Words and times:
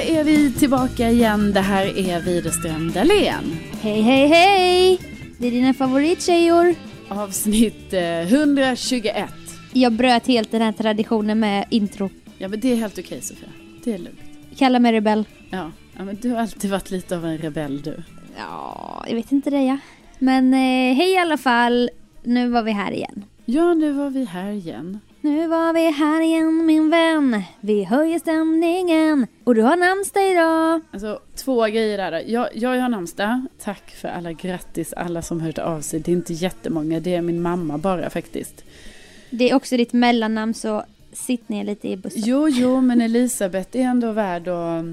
är 0.00 0.24
vi 0.24 0.52
tillbaka 0.52 1.10
igen. 1.10 1.52
Det 1.52 1.60
här 1.60 1.98
är 1.98 2.20
Widerström 2.20 2.92
Dahlén. 2.92 3.56
Hej, 3.80 4.00
hej, 4.02 4.26
hej! 4.26 4.98
Det 5.38 5.46
är 5.46 5.50
dina 5.50 5.74
favorittjejor. 5.74 6.74
Avsnitt 7.08 7.92
eh, 7.92 8.02
121. 8.02 9.30
Jag 9.72 9.92
bröt 9.92 10.26
helt 10.26 10.50
den 10.50 10.62
här 10.62 10.72
traditionen 10.72 11.40
med 11.40 11.66
intro. 11.70 12.10
Ja 12.38 12.48
men 12.48 12.60
det 12.60 12.72
är 12.72 12.76
helt 12.76 12.98
okej 12.98 13.22
Sofia. 13.22 13.48
Det 13.84 13.92
är 13.92 13.98
lugnt. 13.98 14.20
Kalla 14.56 14.78
mig 14.78 14.92
rebell. 14.92 15.24
Ja. 15.50 15.70
ja, 15.96 16.04
men 16.04 16.16
du 16.16 16.30
har 16.30 16.38
alltid 16.38 16.70
varit 16.70 16.90
lite 16.90 17.16
av 17.16 17.26
en 17.26 17.38
rebell 17.38 17.82
du. 17.82 18.02
Ja, 18.38 19.04
jag 19.08 19.14
vet 19.14 19.32
inte 19.32 19.50
det 19.50 19.62
ja. 19.62 19.78
Men 20.18 20.54
eh, 20.54 20.96
hej 20.96 21.12
i 21.12 21.18
alla 21.18 21.38
fall. 21.38 21.90
Nu 22.22 22.48
var 22.48 22.62
vi 22.62 22.70
här 22.70 22.92
igen. 22.92 23.24
Ja, 23.44 23.74
nu 23.74 23.92
var 23.92 24.10
vi 24.10 24.24
här 24.24 24.50
igen. 24.50 25.00
Nu 25.22 25.46
var 25.46 25.72
vi 25.72 25.90
här 25.90 26.22
igen 26.22 26.66
min 26.66 26.90
vän. 26.90 27.42
Vi 27.60 27.84
höjer 27.84 28.18
stämningen. 28.18 29.26
Och 29.44 29.54
du 29.54 29.62
har 29.62 29.76
namnsdag 29.76 30.30
idag. 30.30 30.80
Alltså 30.90 31.20
två 31.36 31.64
grejer 31.64 31.98
där. 31.98 32.24
Jag, 32.26 32.48
jag 32.54 32.80
har 32.80 32.88
namnsdag. 32.88 33.46
Tack 33.58 33.90
för 33.90 34.08
alla 34.08 34.32
grattis 34.32 34.92
alla 34.92 35.22
som 35.22 35.40
hört 35.40 35.58
av 35.58 35.80
sig. 35.80 36.00
Det 36.00 36.10
är 36.10 36.16
inte 36.16 36.32
jättemånga. 36.32 37.00
Det 37.00 37.14
är 37.14 37.22
min 37.22 37.42
mamma 37.42 37.78
bara 37.78 38.10
faktiskt. 38.10 38.64
Det 39.30 39.50
är 39.50 39.54
också 39.54 39.76
ditt 39.76 39.92
mellannamn 39.92 40.54
så 40.54 40.84
sitt 41.12 41.48
ner 41.48 41.64
lite 41.64 41.88
i 41.88 41.96
bussen. 41.96 42.22
Jo, 42.24 42.48
jo, 42.48 42.80
men 42.80 43.00
Elisabeth 43.00 43.76
är 43.76 43.82
ändå 43.82 44.12
värd 44.12 44.48
att 44.48 44.84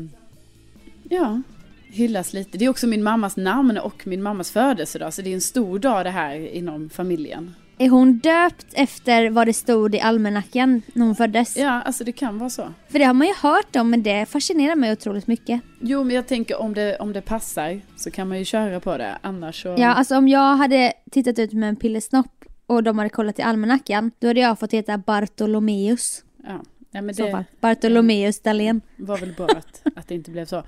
ja, 1.10 1.42
hyllas 1.84 2.34
lite. 2.34 2.58
Det 2.58 2.66
är 2.66 2.70
också 2.70 2.88
min 2.88 3.04
mammas 3.04 3.38
namn 3.38 3.78
och 3.78 4.08
min 4.08 4.24
mammas 4.24 4.52
födelsedag. 4.52 5.14
Så 5.14 5.22
det 5.22 5.30
är 5.30 5.34
en 5.34 5.42
stor 5.42 5.80
dag 5.80 6.06
det 6.06 6.10
här 6.10 6.36
inom 6.56 6.90
familjen. 6.90 7.54
Är 7.80 7.90
hon 7.90 8.18
döpt 8.18 8.66
efter 8.74 9.30
vad 9.30 9.48
det 9.48 9.54
stod 9.54 9.96
i 9.96 10.00
almanackan 10.00 10.82
när 10.94 11.06
hon 11.06 11.16
föddes? 11.16 11.58
Ja, 11.58 11.82
alltså 11.82 12.04
det 12.04 12.12
kan 12.12 12.38
vara 12.38 12.50
så. 12.50 12.74
För 12.90 13.00
det 13.00 13.06
har 13.06 13.14
man 13.14 13.28
ju 13.28 13.34
hört 13.34 13.76
om 13.76 13.90
men 13.90 14.04
det 14.04 14.26
fascinerar 14.26 14.76
mig 14.76 14.92
otroligt 14.92 15.28
mycket. 15.28 15.62
Jo, 15.80 16.04
men 16.04 16.16
jag 16.16 16.28
tänker 16.28 16.62
om 16.62 16.74
det, 16.74 16.98
om 17.00 17.14
det 17.14 17.22
passar 17.22 17.82
så 17.96 18.12
kan 18.12 18.28
man 18.28 18.40
ju 18.40 18.46
köra 18.46 18.80
på 18.80 18.98
det. 18.98 19.18
Annars 19.22 19.64
så... 19.64 19.76
Ja, 19.78 19.94
alltså 19.94 20.18
om 20.18 20.28
jag 20.28 20.56
hade 20.56 20.94
tittat 21.12 21.40
ut 21.40 21.54
med 21.54 21.70
en 21.70 21.76
pillesnopp 21.76 22.46
och 22.66 22.84
de 22.84 22.98
hade 22.98 23.10
kollat 23.10 23.40
i 23.40 23.42
almanackan, 23.42 24.12
då 24.20 24.28
hade 24.28 24.40
jag 24.40 24.60
fått 24.60 24.74
heta 24.74 24.98
Bartolomeus. 24.98 26.24
Ja. 26.48 26.62
Ja, 26.92 27.02
men 27.02 27.16
det. 27.16 27.46
Bartolomeus 27.60 28.40
Dahlén. 28.40 28.82
var 28.96 29.18
väl 29.18 29.34
bra 29.34 29.46
att, 29.46 29.82
att 29.96 30.08
det 30.08 30.16
inte 30.16 30.32
blev 30.32 30.46
så. 30.46 30.64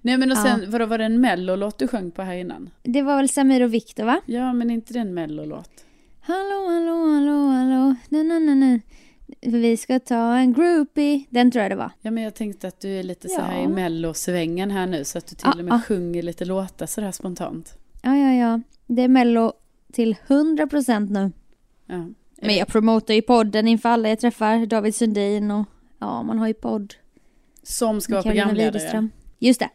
Nej 0.00 0.16
men 0.16 0.32
och 0.32 0.38
sen, 0.38 0.70
vadå, 0.70 0.86
var 0.86 0.98
det 0.98 1.04
en 1.04 1.20
mellolåt 1.20 1.78
du 1.78 1.88
sjöng 1.88 2.10
på 2.10 2.22
här 2.22 2.34
innan? 2.34 2.70
Det 2.82 3.02
var 3.02 3.16
väl 3.16 3.28
Samir 3.28 3.62
och 3.62 3.74
Viktor 3.74 4.04
va? 4.04 4.20
Ja, 4.26 4.52
men 4.52 4.70
inte 4.70 4.92
det 4.92 4.98
en 4.98 5.14
mellolåt? 5.14 5.70
Hallå, 6.24 6.68
hallå, 6.68 7.14
hallå, 7.14 7.46
hallå, 7.46 7.94
na, 8.08 8.22
na, 8.22 8.38
na, 8.38 8.54
na. 8.54 8.78
Vi 9.40 9.76
ska 9.76 9.98
ta 9.98 10.36
en 10.36 10.52
groupie. 10.52 11.24
Den 11.30 11.50
tror 11.50 11.62
jag 11.62 11.70
det 11.72 11.76
var. 11.76 11.90
Ja, 12.00 12.10
men 12.10 12.22
jag 12.22 12.34
tänkte 12.34 12.68
att 12.68 12.80
du 12.80 12.88
är 12.98 13.02
lite 13.02 13.28
så 13.28 13.40
här 13.40 13.58
Ja. 13.58 13.64
i 13.64 13.68
mellosvängen 13.68 14.70
här 14.70 14.86
nu 14.86 15.04
så 15.04 15.18
att 15.18 15.26
du 15.26 15.36
till 15.36 15.46
Ah, 15.46 15.50
och 15.58 15.64
med 15.64 15.72
ah. 15.74 15.80
sjunger 15.80 16.22
lite 16.22 16.44
låtar 16.44 16.86
så 16.86 17.00
där 17.00 17.12
spontant. 17.12 17.74
Ja, 18.02 18.16
ja, 18.16 18.32
ja. 18.34 18.60
Det 18.86 19.02
är 19.02 19.08
mello 19.08 19.52
till 19.92 20.16
100% 20.28 21.10
nu. 21.10 21.32
Ja. 21.86 22.06
Men 22.42 22.54
jag 22.56 22.68
promotar 22.68 23.14
ju 23.14 23.22
podden 23.22 23.68
inför 23.68 23.88
alla 23.88 24.08
jag 24.08 24.18
träffar. 24.20 24.66
David 24.66 24.94
Sundin 24.94 25.50
och 25.50 25.66
ja, 25.98 26.22
man 26.22 26.38
har 26.38 26.46
ju 26.46 26.54
podd. 26.54 26.94
Som 27.62 28.00
ska 28.00 28.12
vara 28.12 28.22
programledare. 28.22 28.70
Widerström. 28.70 29.10
Just 29.38 29.60
det. 29.60 29.68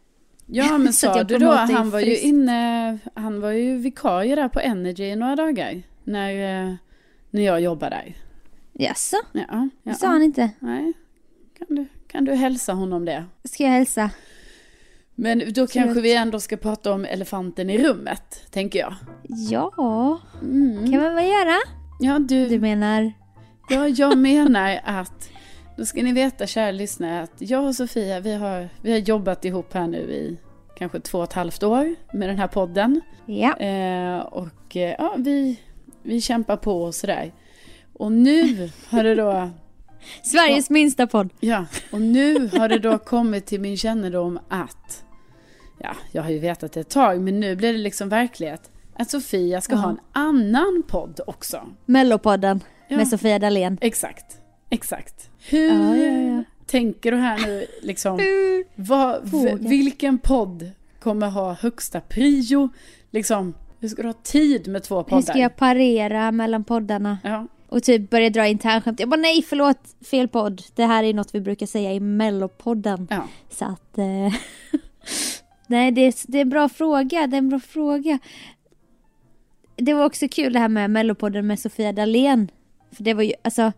Ja 0.46 0.78
men 0.78 0.94
sa 0.94 1.24
du 1.24 1.38
då, 1.38 1.52
han 1.52 1.90
var 1.90 2.00
ju 2.00 2.18
inne, 2.20 2.98
han 3.14 3.42
var 3.42 3.52
ju 3.52 3.78
vikarie 3.78 4.36
där 4.36 4.48
på 4.50 4.60
Energy 4.60 5.04
i 5.04 5.16
några 5.16 5.36
dagar. 5.36 5.82
När, 6.08 6.64
eh, 6.70 6.74
när 7.30 7.42
jag 7.42 7.62
jobbade 7.62 7.96
där. 7.96 8.16
Jaså? 8.74 9.18
Ja, 9.32 9.42
ja. 9.50 9.70
Det 9.84 9.94
sa 9.94 10.08
han 10.08 10.24
inte. 10.24 10.50
Nej, 10.60 10.94
kan 11.58 11.76
du, 11.76 11.86
kan 12.08 12.26
du 12.26 12.34
hälsa 12.34 12.74
honom 12.74 13.06
det? 13.06 13.26
Ska 13.44 13.64
jag 13.64 13.72
hälsa? 13.72 14.10
Men 15.16 15.40
då 15.40 15.46
Absolut. 15.46 15.72
kanske 15.72 16.02
vi 16.02 16.16
ändå 16.16 16.40
ska 16.40 16.58
prata 16.58 16.94
om 16.94 17.06
elefanten 17.06 17.70
i 17.70 17.78
rummet, 17.84 18.46
tänker 18.52 18.80
jag. 18.80 18.94
Ja, 19.50 20.20
Mm. 20.42 20.92
kan 20.92 21.02
man 21.04 21.16
väl 21.16 21.26
göra? 21.26 21.56
Ja, 22.00 22.20
Du 22.20 22.48
du, 22.48 22.60
menar? 22.60 23.14
ja, 23.70 23.88
jag 23.88 24.18
menar 24.18 24.80
att, 24.84 25.30
då 25.78 25.86
ska 25.86 26.04
ni 26.04 26.12
veta 26.14 26.48
kära 26.48 26.72
lyssnare, 26.72 27.22
att 27.22 27.34
jag 27.38 27.66
och 27.66 27.76
Sofia, 27.76 28.20
vi 28.20 28.34
har, 28.34 28.70
vi 28.82 28.92
har 28.92 28.98
jobbat 29.00 29.46
ihop 29.46 29.74
här 29.74 29.88
nu 29.88 29.98
i 29.98 30.38
kanske 30.78 31.00
två 31.00 31.18
och 31.18 31.24
ett 31.24 31.34
halvt 31.34 31.64
år 31.64 31.96
med 32.14 32.30
den 32.30 32.38
här 32.40 32.48
podden. 32.48 33.02
Ja. 33.26 33.58
Eh, 33.58 34.20
och 34.20 34.76
eh, 34.78 34.96
ja, 35.00 35.16
vi, 35.18 35.60
vi 36.08 36.22
kämpar 36.22 36.58
på 36.58 36.84
och 36.84 36.96
sådär. 36.96 37.34
Och 37.94 38.12
nu 38.12 38.70
har 38.90 39.04
det 39.04 39.16
då, 39.16 39.50
Sveriges 40.24 40.70
minsta 40.70 41.08
podd. 41.08 41.30
ja, 41.40 41.66
och 41.92 42.02
nu 42.02 42.48
har 42.58 42.70
det 42.70 42.80
då 42.80 42.98
kommit 42.98 43.46
till 43.46 43.62
min 43.62 43.78
kännedom 43.78 44.40
att, 44.50 45.04
ja, 45.80 45.96
jag 46.12 46.24
har 46.24 46.30
ju 46.30 46.40
vetat 46.40 46.72
det 46.72 46.80
ett 46.80 46.90
tag, 46.90 47.22
men 47.22 47.40
nu 47.40 47.56
blir 47.56 47.74
det 47.74 47.80
liksom 47.80 48.10
verklighet. 48.10 48.72
Att 49.00 49.10
Sofia 49.10 49.62
ska 49.62 49.74
Ja. 49.76 49.80
ha 49.80 49.90
en 49.90 50.00
annan 50.12 50.84
podd 50.88 51.20
också. 51.28 51.62
Mellopodden 51.86 52.64
Ja. 52.88 52.98
med 52.98 53.08
Sofia 53.08 53.40
Dalén. 53.40 53.78
Exakt, 53.82 54.38
exakt. 54.70 55.30
Hur 55.50 55.70
Ja, 55.74 55.96
ja, 56.38 56.44
tänker 56.66 57.12
du 57.12 57.18
här 57.18 57.38
nu 57.48 57.66
liksom? 57.82 58.20
Vad, 58.76 59.30
vilken 59.60 60.18
podd 60.20 60.72
kommer 61.00 61.30
ha 61.30 61.54
högsta 61.54 62.02
prio? 62.02 62.70
Liksom, 63.12 63.54
hur 63.80 63.88
ska 63.90 64.02
du 64.02 64.08
ha 64.08 64.14
tid 64.14 64.68
med 64.68 64.84
två 64.84 65.04
poddar? 65.04 65.18
Hur 65.18 65.22
ska 65.22 65.38
jag 65.38 65.56
parera 65.56 66.32
mellan 66.32 66.64
poddarna? 66.64 67.18
Ja, 67.24 67.48
Och 67.70 67.84
typ 67.84 68.10
börja 68.10 68.30
dra 68.30 68.48
internskämt. 68.48 69.00
Jag 69.00 69.10
bara 69.10 69.22
nej 69.22 69.44
förlåt, 69.44 69.96
fel 70.06 70.28
podd. 70.28 70.62
Det 70.76 70.86
här 70.86 71.04
är 71.04 71.14
något 71.14 71.36
vi 71.36 71.42
brukar 71.42 71.66
säga 71.66 71.94
i 71.94 72.00
mellopodden. 72.00 73.08
ja. 73.10 73.28
Så 73.50 73.66
att... 73.66 73.98
Eh, 73.98 74.34
nej 75.68 75.92
det 75.92 76.02
är, 76.02 76.14
det 76.28 76.38
är 76.38 76.42
en 76.42 76.50
bra 76.50 76.70
fråga, 76.70 77.28
det 77.28 77.36
är 77.36 77.38
en 77.38 77.50
bra 77.50 77.60
fråga. 77.60 78.20
Det 79.76 79.94
var 79.94 80.06
också 80.06 80.28
kul 80.28 80.54
det 80.54 80.60
här 80.60 80.70
med 80.70 80.90
mellopodden 80.92 81.48
med 81.48 81.60
Sofia 81.60 81.94
Dalén. 81.94 82.52
För 82.92 83.04
det 83.04 83.14
var 83.14 83.24
ju, 83.24 83.34
alltså, 83.42 83.72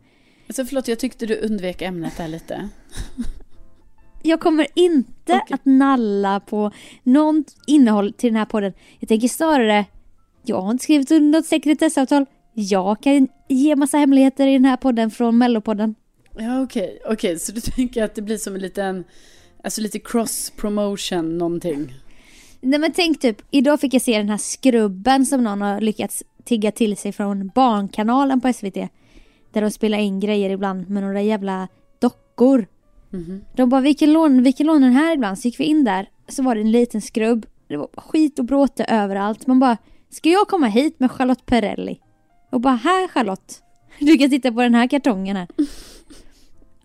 Alltså 0.48 0.66
förlåt, 0.66 0.88
jag 0.88 1.00
tyckte 1.00 1.26
du 1.26 1.36
undvek 1.36 1.82
ämnet 1.82 2.18
där 2.18 2.28
lite. 2.28 2.70
jag 4.22 4.40
kommer 4.40 4.68
inte 4.76 5.02
Okej. 5.26 5.42
att 5.50 5.66
nalla 5.66 6.40
på 6.40 6.72
något 7.04 7.56
innehåll 7.68 8.14
till 8.14 8.30
den 8.30 8.38
här 8.38 8.46
podden. 8.46 8.74
Jag 9.00 9.08
tänker 9.10 9.28
snarare, 9.28 9.86
jag 10.44 10.62
har 10.62 10.72
inte 10.72 10.84
skrivit 10.84 11.12
under 11.12 11.40
något 11.40 11.46
sekretessavtal. 11.46 12.26
Jag 12.54 13.04
kan 13.04 13.28
ge 13.48 13.76
massa 13.76 13.98
hemligheter 13.98 14.48
i 14.48 14.54
den 14.54 14.66
här 14.66 14.78
podden 14.78 15.12
från 15.12 15.38
mellopodden. 15.38 15.96
Ja, 16.38 16.62
okej. 16.62 17.00
Okej, 17.06 17.40
så 17.40 17.52
du 17.52 17.62
tänker 17.76 18.04
att 18.04 18.16
det 18.16 18.22
blir 18.22 18.38
som 18.38 18.56
en 18.56 18.62
liten, 18.62 19.04
alltså 19.64 19.82
lite 19.82 20.00
cross 20.00 20.54
promotion 20.56 21.38
någonting. 21.38 21.94
Nej 22.62 22.80
men 22.80 22.92
tänk 22.92 23.22
typ, 23.22 23.42
idag 23.52 23.80
fick 23.80 23.94
jag 23.94 24.02
se 24.02 24.18
den 24.18 24.30
här 24.30 24.38
skrubben 24.38 25.26
som 25.26 25.44
någon 25.44 25.62
har 25.62 25.82
lyckats 25.82 26.24
tigga 26.44 26.72
till 26.72 26.98
sig 26.98 27.12
från 27.12 27.48
Barnkanalen 27.56 28.42
på 28.42 28.54
SVT. 28.54 28.76
Där 29.52 29.62
de 29.62 29.72
spelar 29.72 29.98
in 29.98 30.20
grejer 30.20 30.50
ibland 30.50 30.90
med 30.90 31.04
några 31.04 31.22
jävla 31.22 31.68
dockor. 32.00 32.66
Mhm. 33.10 33.42
De 33.56 33.70
bara, 33.70 33.82
vi 33.82 33.94
kan 33.94 34.14
låna, 34.14 34.42
vi 34.42 34.54
kan 34.54 34.68
låna 34.68 34.80
den 34.86 34.96
här 34.96 35.14
ibland. 35.14 35.40
Så 35.40 35.48
gick 35.48 35.60
vi 35.60 35.64
in 35.64 35.84
där, 35.84 36.10
så 36.28 36.44
var 36.44 36.56
det 36.56 36.62
en 36.62 36.72
liten 36.72 37.02
skrubb. 37.02 37.46
Det 37.68 37.78
var 37.78 37.90
skit 37.96 38.40
och 38.40 38.46
bråte 38.46 38.84
överallt. 38.84 39.48
Man 39.48 39.60
bara, 39.60 39.78
ska 40.10 40.30
jag 40.30 40.48
komma 40.48 40.68
hit 40.68 41.00
med 41.00 41.12
Charlotte 41.12 41.46
Perrelli? 41.46 42.00
Och 42.52 42.62
bara, 42.62 42.76
här 42.76 43.08
Charlotte. 43.08 43.64
Du 44.00 44.18
kan 44.18 44.30
titta 44.30 44.52
på 44.52 44.62
den 44.62 44.76
här 44.76 44.88
kartongen 44.88 45.36
här. 45.36 45.48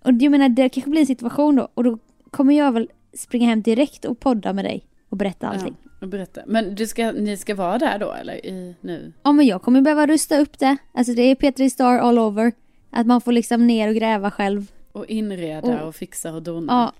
Och 0.04 0.12
jag 0.12 0.30
menar, 0.30 0.48
det 0.48 0.68
kanske 0.68 0.90
blir 0.90 1.00
en 1.00 1.06
situation 1.06 1.56
då. 1.56 1.68
Och 1.74 1.84
då 1.84 1.98
kommer 2.30 2.54
jag 2.58 2.72
väl 2.72 2.88
springa 3.14 3.48
hem 3.48 3.62
direkt 3.62 4.04
och 4.04 4.20
podda 4.20 4.52
med 4.52 4.64
dig. 4.64 4.86
Och 5.08 5.16
berätta 5.16 5.48
allting. 5.48 5.76
Ja, 5.82 5.90
och 6.00 6.08
berätta. 6.08 6.40
Men 6.46 6.74
du 6.74 6.86
ska, 6.86 7.12
ni 7.12 7.36
ska 7.36 7.54
vara 7.54 7.78
där 7.78 7.98
då 7.98 8.12
eller 8.12 8.46
i, 8.46 8.74
nu? 8.80 9.12
Ja 9.22 9.32
men 9.32 9.46
jag 9.46 9.62
kommer 9.62 9.80
behöva 9.80 10.06
rusta 10.06 10.38
upp 10.38 10.58
det. 10.58 10.76
Alltså 10.92 11.12
det 11.12 11.22
är 11.22 11.34
Petri 11.34 11.70
Star 11.70 11.98
all 11.98 12.18
over. 12.18 12.52
Att 12.90 13.06
man 13.06 13.20
får 13.20 13.32
liksom 13.32 13.66
ner 13.66 13.88
och 13.88 13.94
gräva 13.94 14.30
själv. 14.30 14.66
Och 14.94 15.06
inreda 15.06 15.82
Och- 15.82 15.88
och 15.88 15.94
fixa 15.94 16.32
och 16.34 16.42
dona? 16.42 16.72
Ja. 16.72 16.92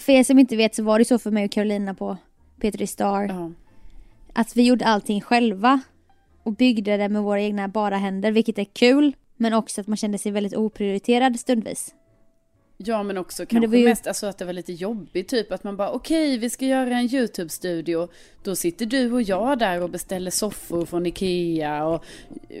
För 0.00 0.12
er 0.12 0.24
som 0.24 0.38
inte 0.38 0.56
vet 0.56 0.74
så 0.74 0.82
var 0.82 0.98
det 0.98 1.04
så 1.04 1.18
för 1.18 1.30
mig 1.30 1.44
och 1.44 1.50
Carolina 1.50 1.94
på 1.94 2.16
Petri 2.60 2.86
Star. 2.86 3.22
ja. 3.22 3.50
Att 4.32 4.56
vi 4.56 4.62
gjorde 4.66 4.84
allting 4.84 5.20
själva. 5.20 5.80
Och 6.42 6.52
byggde 6.52 6.96
det 6.96 7.08
med 7.08 7.22
våra 7.22 7.40
egna 7.40 7.68
bara 7.68 7.96
händer, 7.96 8.32
vilket 8.32 8.58
är 8.58 8.64
kul. 8.64 9.12
Men 9.36 9.52
också 9.54 9.80
att 9.80 9.86
man 9.86 9.96
kände 9.96 10.18
sig 10.18 10.32
väldigt 10.32 10.56
oprioriterad 10.56 11.40
stundvis. 11.40 11.94
Ja 12.78 13.02
men 13.02 13.18
också 13.18 13.42
Men 13.42 13.46
kanske 13.46 13.78
ju- 13.78 13.84
mest 13.84 14.06
alltså 14.06 14.26
att 14.26 14.38
det 14.38 14.44
var 14.44 14.52
lite 14.52 14.72
jobbigt 14.72 15.28
typ 15.28 15.52
att 15.52 15.64
man 15.64 15.76
bara 15.76 15.90
okej 15.90 16.38
vi 16.38 16.50
ska 16.50 16.64
göra 16.66 16.96
en 16.98 17.06
YouTube-studio. 17.06 18.08
Då 18.42 18.56
sitter 18.56 18.86
du 18.86 19.12
och 19.12 19.22
jag 19.22 19.58
där 19.58 19.82
och 19.82 19.90
beställer 19.90 20.30
soffor 20.30 20.84
från 20.86 21.06
Ikea 21.06 21.84
och 21.86 22.04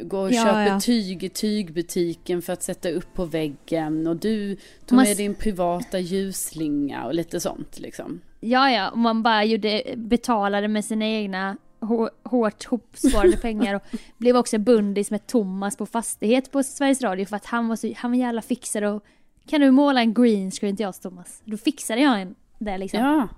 går 0.02 0.24
och 0.26 0.32
Ja, 0.32 0.44
köper 0.44 0.66
ja. 0.66 0.80
tyg 0.80 1.24
i 1.24 1.28
tygbutiken 1.28 2.42
för 2.42 2.52
att 2.52 2.62
sätta 2.62 2.90
upp 2.90 3.14
på 3.14 3.24
väggen 3.24 4.06
och 4.06 4.16
du 4.16 4.56
tog 4.86 4.96
Man 4.96 5.04
med 5.04 5.16
din 5.16 5.34
privata 5.34 5.98
ljusslinga 5.98 7.04
och 7.06 7.14
lite 7.14 7.40
sånt 7.40 7.78
liksom. 7.78 8.20
Ja 8.40 8.70
ja, 8.70 8.90
och 8.90 8.98
man 8.98 9.22
bara 9.22 9.44
gjorde, 9.44 9.82
betalade 9.96 10.68
med 10.68 10.84
sina 10.84 11.06
egna 11.06 11.56
hå- 11.80 12.10
hårt 12.22 12.64
hopsparade 12.64 13.36
pengar 13.36 13.74
och 13.74 13.82
blev 14.18 14.36
också 14.36 14.58
bundis 14.58 15.10
med 15.10 15.26
Thomas 15.26 15.76
på 15.76 15.86
fastighet 15.86 16.50
på 16.52 16.62
Sveriges 16.62 17.02
Radio 17.02 17.26
för 17.26 17.36
att 17.36 17.46
han 17.46 17.68
var 17.68 17.76
så 17.76 17.92
han 17.96 18.10
var 18.10 18.18
jävla 18.18 18.42
fixare 18.42 18.88
och 18.90 19.04
kan 19.48 19.60
du 19.60 19.70
måla 19.70 20.00
en 20.00 20.14
green 20.14 20.50
screen 20.50 20.76
till 20.76 20.86
oss 20.86 20.98
Thomas? 21.00 21.42
Då 21.44 21.56
fixade 21.56 22.00
jag 22.00 22.20
en 22.20 22.34
det 22.58 22.78
liksom. 22.78 23.00
Ja, 23.00 23.28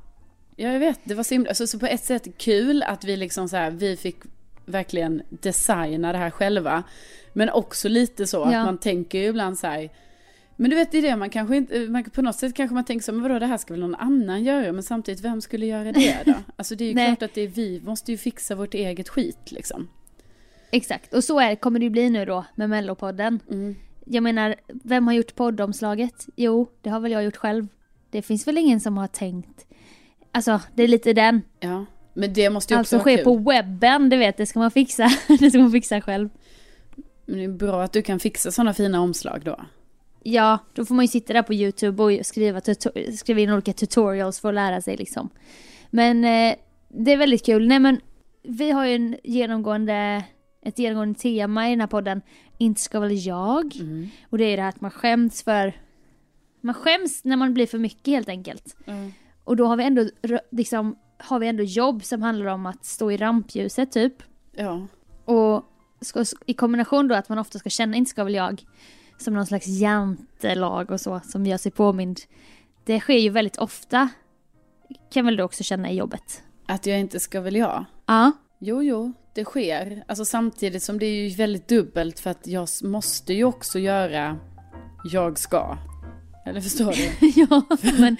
ja 0.56 0.72
jag 0.72 0.80
vet. 0.80 1.00
Det 1.04 1.14
var 1.14 1.22
så 1.22 1.34
himla, 1.34 1.48
alltså, 1.48 1.66
så 1.66 1.78
på 1.78 1.86
ett 1.86 2.04
sätt 2.04 2.38
kul 2.38 2.82
att 2.82 3.04
vi 3.04 3.16
liksom 3.16 3.48
så 3.48 3.56
här, 3.56 3.70
vi 3.70 3.96
fick 3.96 4.16
verkligen 4.64 5.22
designa 5.30 6.12
det 6.12 6.18
här 6.18 6.30
själva. 6.30 6.82
Men 7.32 7.50
också 7.50 7.88
lite 7.88 8.26
så 8.26 8.42
att 8.42 8.52
Ja. 8.52 8.64
man 8.64 8.78
tänker 8.78 9.18
ju 9.18 9.24
ibland 9.24 9.58
så 9.58 9.66
här, 9.66 9.90
men 10.56 10.70
du 10.70 10.76
vet 10.76 10.92
det 10.92 10.98
är 10.98 11.02
det, 11.02 11.16
man 11.16 11.30
kanske 11.30 11.56
inte, 11.56 11.78
man, 11.78 12.04
på 12.04 12.22
något 12.22 12.36
sätt 12.36 12.54
kanske 12.54 12.74
man 12.74 12.84
tänker 12.84 13.04
så, 13.04 13.12
men 13.12 13.22
vadå 13.22 13.38
det 13.38 13.46
här 13.46 13.56
ska 13.58 13.72
väl 13.74 13.80
någon 13.80 13.94
annan 13.94 14.44
göra, 14.44 14.72
men 14.72 14.82
samtidigt 14.82 15.24
vem 15.24 15.40
skulle 15.40 15.66
göra 15.66 15.92
det 15.92 16.18
då? 16.24 16.34
Alltså 16.56 16.74
det 16.74 16.84
är 16.84 16.88
ju 16.88 16.94
klart 17.06 17.22
att 17.22 17.34
det 17.34 17.40
är 17.40 17.48
vi, 17.48 17.80
måste 17.84 18.12
ju 18.12 18.18
fixa 18.18 18.54
vårt 18.54 18.74
eget 18.74 19.08
skit 19.08 19.52
liksom. 19.52 19.88
Exakt, 20.70 21.14
och 21.14 21.24
så 21.24 21.40
är, 21.40 21.54
kommer 21.54 21.78
det 21.78 21.84
ju 21.84 21.90
bli 21.90 22.10
nu 22.10 22.24
då 22.24 22.44
med 22.54 22.70
mellopodden. 22.70 23.40
Mm. 23.50 23.76
Jag 24.10 24.22
menar, 24.22 24.54
vem 24.68 25.06
har 25.06 25.14
gjort 25.14 25.34
poddomslaget? 25.34 26.26
Jo, 26.36 26.68
det 26.82 26.90
har 26.90 27.00
väl 27.00 27.12
jag 27.12 27.24
gjort 27.24 27.36
själv. 27.36 27.68
Det 28.10 28.22
finns 28.22 28.46
väl 28.48 28.58
ingen 28.58 28.80
som 28.80 28.98
har 28.98 29.06
tänkt. 29.06 29.66
Alltså, 30.32 30.60
det 30.74 30.82
är 30.82 30.88
lite 30.88 31.12
den. 31.12 31.42
Ja, 31.60 31.86
men 32.14 32.32
det 32.32 32.50
måste 32.50 32.74
ju 32.74 32.78
Allt 32.78 32.84
också 32.84 32.98
som 32.98 33.04
vara 33.04 33.16
sker 33.16 33.24
på 33.24 33.36
webben, 33.36 34.08
det 34.08 34.16
vet, 34.16 34.36
det 34.36 34.46
ska 34.46 34.58
man 34.58 34.70
fixa. 34.70 35.10
det 35.40 35.50
ska 35.50 35.58
man 35.58 35.72
fixa 35.72 36.00
själv. 36.00 36.28
Men 37.26 37.38
det 37.38 37.44
är 37.44 37.48
bra 37.48 37.82
att 37.82 37.92
du 37.92 38.02
kan 38.02 38.20
fixa 38.20 38.50
sådana 38.50 38.74
fina 38.74 39.00
omslag 39.00 39.42
då. 39.44 39.60
Ja, 40.22 40.58
då 40.74 40.84
får 40.84 40.94
man 40.94 41.04
ju 41.04 41.08
sitta 41.08 41.32
där 41.32 41.42
på 41.42 41.54
YouTube 41.54 42.02
och 42.02 42.26
skriva, 42.26 42.60
skriva 43.16 43.40
in 43.40 43.52
olika 43.52 43.72
tutorials 43.72 44.40
för 44.40 44.48
att 44.48 44.54
lära 44.54 44.80
sig 44.80 44.96
liksom. 44.96 45.28
Men 45.90 46.24
eh, 46.24 46.54
det 46.88 47.12
är 47.12 47.16
väldigt 47.16 47.46
kul. 47.46 47.68
Nej 47.68 47.78
men, 47.78 48.00
vi 48.42 48.70
har 48.70 48.86
ju 48.86 48.94
en 48.94 49.16
genomgående, 49.24 50.24
ett 50.62 50.78
genomgående 50.78 51.18
tema 51.18 51.66
i 51.66 51.70
den 51.70 51.80
här 51.80 51.86
podden. 51.86 52.22
Inte 52.58 52.80
ska 52.80 53.00
väl 53.00 53.26
jag. 53.26 53.76
Mm. 53.76 54.08
Och 54.30 54.38
det 54.38 54.44
är 54.44 54.56
det 54.56 54.62
här 54.62 54.68
att 54.68 54.80
man 54.80 54.90
skäms 54.90 55.42
för... 55.42 55.72
Man 56.60 56.74
skäms 56.74 57.24
när 57.24 57.36
man 57.36 57.54
blir 57.54 57.66
för 57.66 57.78
mycket 57.78 58.06
helt 58.06 58.28
enkelt. 58.28 58.76
Mm. 58.86 59.12
Och 59.44 59.56
då 59.56 59.66
har 59.66 59.76
vi 59.76 59.84
ändå, 59.84 60.08
liksom, 60.50 60.98
har 61.18 61.38
vi 61.38 61.48
ändå 61.48 61.62
jobb 61.62 62.04
som 62.04 62.22
handlar 62.22 62.46
om 62.46 62.66
att 62.66 62.84
stå 62.84 63.10
i 63.10 63.16
rampljuset 63.16 63.92
typ. 63.92 64.22
Ja. 64.52 64.86
Och 65.24 65.64
ska, 66.00 66.24
i 66.46 66.54
kombination 66.54 67.08
då 67.08 67.14
att 67.14 67.28
man 67.28 67.38
ofta 67.38 67.58
ska 67.58 67.70
känna, 67.70 67.96
inte 67.96 68.10
ska 68.10 68.24
väl 68.24 68.34
jag, 68.34 68.64
som 69.18 69.34
någon 69.34 69.46
slags 69.46 69.66
jantelag 69.66 70.90
och 70.90 71.00
så, 71.00 71.20
som 71.24 71.46
gör 71.46 71.56
sig 71.56 71.72
påmind. 71.72 72.20
Det 72.84 73.00
sker 73.00 73.18
ju 73.18 73.30
väldigt 73.30 73.58
ofta, 73.58 74.08
kan 75.10 75.24
väl 75.24 75.36
du 75.36 75.42
också 75.42 75.64
känna 75.64 75.90
i 75.90 75.96
jobbet? 75.96 76.42
Att 76.66 76.86
jag 76.86 77.00
inte 77.00 77.20
ska 77.20 77.40
väl 77.40 77.56
jag? 77.56 77.84
Ja. 78.06 78.32
Jo, 78.58 78.82
jo, 78.82 79.12
det 79.38 79.44
sker. 79.44 80.04
Alltså 80.08 80.24
samtidigt 80.24 80.82
som 80.82 80.98
det 80.98 81.06
är 81.06 81.28
ju 81.28 81.28
väldigt 81.28 81.68
dubbelt 81.68 82.20
för 82.20 82.30
att 82.30 82.46
jag 82.46 82.68
måste 82.82 83.34
ju 83.34 83.44
också 83.44 83.78
göra 83.78 84.38
jag 85.12 85.38
ska. 85.38 85.78
Eller 86.46 86.60
förstår 86.60 86.92
du? 86.92 87.32
ja, 87.50 87.62
men 87.98 88.16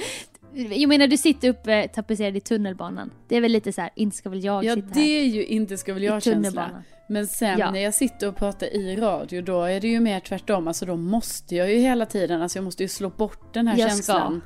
jag 0.80 0.88
menar 0.88 1.06
du 1.06 1.16
sitter 1.16 1.48
uppe 1.48 1.88
tapetserad 1.88 2.36
i 2.36 2.40
tunnelbanan. 2.40 3.10
Det 3.28 3.36
är 3.36 3.40
väl 3.40 3.52
lite 3.52 3.72
så 3.72 3.80
här, 3.80 3.90
inte 3.96 4.16
ska 4.16 4.30
väl 4.30 4.44
jag 4.44 4.64
Ja, 4.64 4.74
sitta 4.74 4.88
det 4.88 5.00
här 5.00 5.06
är 5.08 5.22
ju 5.24 5.44
inte 5.44 5.76
ska 5.78 5.94
väl 5.94 6.02
jag 6.02 6.22
känsla. 6.22 6.82
Men 7.08 7.26
sen 7.26 7.58
Ja. 7.58 7.70
när 7.70 7.80
jag 7.80 7.94
sitter 7.94 8.28
och 8.28 8.36
pratar 8.36 8.66
i 8.66 8.96
radio, 8.96 9.42
då 9.42 9.62
är 9.62 9.80
det 9.80 9.88
ju 9.88 10.00
mer 10.00 10.20
tvärtom. 10.20 10.68
Alltså 10.68 10.86
då 10.86 10.96
måste 10.96 11.56
jag 11.56 11.72
ju 11.72 11.78
hela 11.78 12.06
tiden, 12.06 12.42
alltså 12.42 12.58
jag 12.58 12.64
måste 12.64 12.82
ju 12.82 12.88
slå 12.88 13.10
bort 13.10 13.54
den 13.54 13.66
här 13.66 13.78
Jag 13.78 13.90
ska. 13.90 13.96
känslan. 13.96 14.40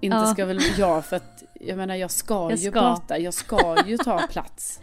Inte 0.00 0.16
Ja. 0.16 0.26
ska 0.26 0.44
väl 0.46 0.60
jag, 0.78 1.04
för 1.06 1.16
att 1.16 1.43
jag 1.60 1.76
menar 1.76 1.94
jag 1.94 2.10
ska 2.10 2.34
Jag 2.34 2.58
ju 2.58 2.70
ska. 2.70 2.80
prata, 2.80 3.18
jag 3.18 3.34
ska 3.34 3.76
ju 3.86 3.96
ta 3.96 4.26
plats. 4.30 4.80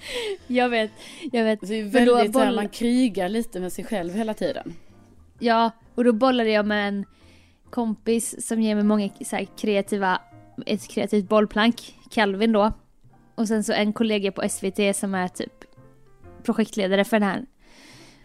Jag 0.48 0.70
vet, 0.70 0.92
jag 1.32 1.44
vet. 1.44 1.60
Det 1.68 1.76
är 1.80 1.84
väldigt 1.84 2.34
så 2.34 2.40
här, 2.40 2.46
boll- 2.48 2.56
man 2.56 2.70
krigar 2.70 3.30
lite 3.30 3.60
med 3.60 3.74
sig 3.74 3.86
själv 3.86 4.14
hela 4.14 4.34
tiden. 4.34 4.74
Ja, 5.40 5.72
och 5.96 6.04
då 6.04 6.14
bollade 6.14 6.50
jag 6.50 6.66
med 6.66 6.88
en 6.88 7.06
kompis 7.70 8.48
som 8.48 8.62
ger 8.62 8.76
mig 8.76 8.84
många 8.84 9.10
så 9.26 9.46
kreativa, 9.58 10.22
ett 10.66 10.88
kreativt 10.88 11.30
bollplank, 11.30 11.96
Calvin 12.12 12.52
då. 12.52 12.72
Och 13.36 13.48
sen 13.48 13.64
så 13.64 13.74
en 13.74 13.94
kollega 13.94 14.32
på 14.32 14.50
SVT 14.50 14.96
som 14.96 15.16
är 15.16 15.28
typ 15.28 15.54
projektledare 16.44 17.06
för 17.06 17.20
den 17.20 17.30
här 17.30 17.46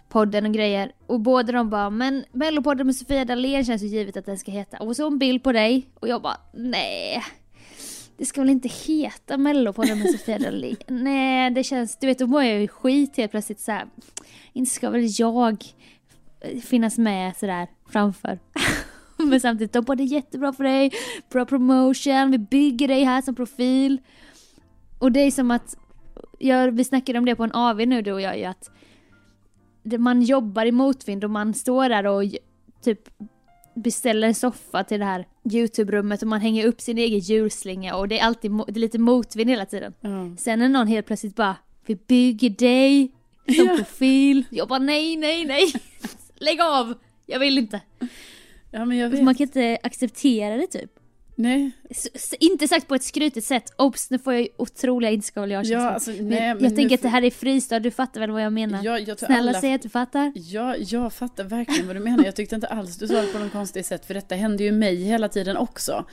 podden 0.08 0.46
och 0.46 0.52
grejer. 0.52 0.92
Och 1.06 1.20
båda 1.20 1.52
de 1.52 1.70
bara, 1.70 1.90
men 1.90 2.24
Mellopodden 2.32 2.86
med 2.86 2.96
Sofia 2.96 3.24
Dalén 3.24 3.64
känns 3.64 3.82
ju 3.82 3.86
givet 3.86 4.16
att 4.16 4.26
den 4.26 4.38
ska 4.38 4.50
heta. 4.50 4.76
Och 4.78 4.96
så 4.96 5.06
en 5.06 5.18
bild 5.18 5.42
på 5.42 5.52
dig. 5.52 5.90
Och 5.94 6.08
jag 6.08 6.22
bara, 6.22 6.36
nej. 6.54 7.22
Det 8.16 8.24
ska 8.24 8.40
väl 8.40 8.50
inte 8.50 8.68
heta 8.68 9.38
Mellopodden 9.38 9.98
med 9.98 10.10
Sofia 10.18 10.38
Dalén? 10.38 10.76
nej, 10.86 11.50
det 11.50 11.64
känns, 11.64 11.96
du 11.96 12.06
vet 12.06 12.18
då 12.18 12.26
mår 12.26 12.42
jag 12.42 12.60
ju 12.60 12.68
skit 12.68 13.16
helt 13.16 13.30
plötsligt 13.30 13.60
så 13.60 13.72
här. 13.72 13.86
Inte 14.52 14.70
ska 14.70 14.90
väl 14.90 15.06
jag 15.18 15.64
finnas 16.64 16.98
med 16.98 17.36
sådär 17.36 17.68
framför. 17.88 18.38
Men 19.16 19.40
samtidigt, 19.40 19.72
de 19.72 19.84
bara 19.84 19.94
det 19.94 20.02
är 20.02 20.06
jättebra 20.06 20.52
för 20.52 20.64
dig, 20.64 20.92
bra 21.30 21.44
promotion, 21.44 22.30
vi 22.30 22.38
bygger 22.38 22.88
dig 22.88 23.04
här 23.04 23.22
som 23.22 23.34
profil. 23.34 24.00
Och 24.98 25.12
det 25.12 25.20
är 25.20 25.30
som 25.30 25.50
att, 25.50 25.76
jag, 26.38 26.72
vi 26.72 26.84
snackade 26.84 27.18
om 27.18 27.24
det 27.24 27.36
på 27.36 27.44
en 27.44 27.52
AV 27.52 27.76
nu 27.76 28.02
du 28.02 28.12
och 28.12 28.20
jag 28.20 28.38
ju 28.38 28.44
att 28.44 28.70
man 29.98 30.22
jobbar 30.22 30.66
i 30.66 30.72
motvind 30.72 31.24
och 31.24 31.30
man 31.30 31.54
står 31.54 31.88
där 31.88 32.06
och 32.06 32.24
typ 32.82 33.08
beställer 33.76 34.28
en 34.28 34.34
soffa 34.34 34.84
till 34.84 34.98
det 34.98 35.04
här 35.04 35.26
YouTube-rummet 35.52 36.22
och 36.22 36.28
man 36.28 36.40
hänger 36.40 36.66
upp 36.66 36.80
sin 36.80 36.98
egen 36.98 37.18
julslinga 37.18 37.96
och 37.96 38.08
det 38.08 38.18
är 38.18 38.24
alltid 38.24 38.50
det 38.50 38.70
är 38.78 38.80
lite 38.80 38.98
motvind 38.98 39.50
hela 39.50 39.66
tiden. 39.66 39.94
Ja. 40.00 40.36
Sen 40.38 40.62
är 40.62 40.68
någon 40.68 40.86
helt 40.86 41.06
plötsligt 41.06 41.36
bara, 41.36 41.56
vi 41.86 41.94
bygger 41.96 42.50
dig 42.50 43.12
som 43.56 43.66
Ja. 43.66 43.76
profil. 43.76 44.44
Jag 44.50 44.68
bara 44.68 44.78
nej, 44.78 45.16
nej, 45.16 45.44
nej. 45.44 45.72
Lägg 46.34 46.60
av! 46.60 46.94
Jag 47.26 47.38
vill 47.38 47.58
inte. 47.58 47.80
ja, 48.70 48.84
men 48.84 48.96
jag 48.96 49.10
För 49.10 49.16
vet. 49.16 49.24
Man 49.24 49.34
kan 49.34 49.44
inte 49.46 49.78
acceptera 49.82 50.56
det 50.56 50.66
typ. 50.66 50.90
Nej, 51.38 51.70
S- 51.90 52.34
inte 52.40 52.68
sagt 52.68 52.88
på 52.88 52.94
ett 52.94 53.02
skrytigt 53.02 53.46
sätt. 53.46 53.72
Oops, 53.78 54.10
nu 54.10 54.18
får 54.18 54.34
jag 54.34 54.48
otroliga 54.56 55.10
jag 55.10 55.64
ja, 55.64 55.90
alltså, 55.90 56.10
nej, 56.10 56.54
men 56.54 56.64
jag 56.64 56.76
tänker 56.76 56.94
att 56.94 57.02
det 57.02 57.08
här 57.08 57.24
är 57.24 57.30
fristad, 57.30 57.80
du 57.80 57.90
fattar 57.90 58.20
väl 58.20 58.30
vad 58.30 58.42
jag 58.42 58.52
menar? 58.52 58.84
Ja, 58.84 58.98
jag 58.98 59.18
Snälla 59.18 59.50
alla- 59.50 59.60
säg 59.60 59.74
att 59.74 59.82
du 59.82 59.88
fattar. 59.88 60.32
Ja, 60.34 60.76
jag 60.76 61.12
fattar 61.12 61.44
verkligen 61.44 61.86
vad 61.86 61.96
du 61.96 62.00
menar. 62.00 62.24
Jag 62.24 62.36
tyckte 62.36 62.54
inte 62.54 62.66
alls 62.66 62.96
du 62.96 63.08
sa 63.08 63.20
det 63.20 63.26
på 63.26 63.38
något 63.38 63.52
konstigt 63.52 63.86
sätt, 63.86 64.06
för 64.06 64.14
detta 64.14 64.34
händer 64.34 64.64
ju 64.64 64.72
mig 64.72 64.96
hela 64.96 65.28
tiden 65.28 65.56
också. 65.56 66.04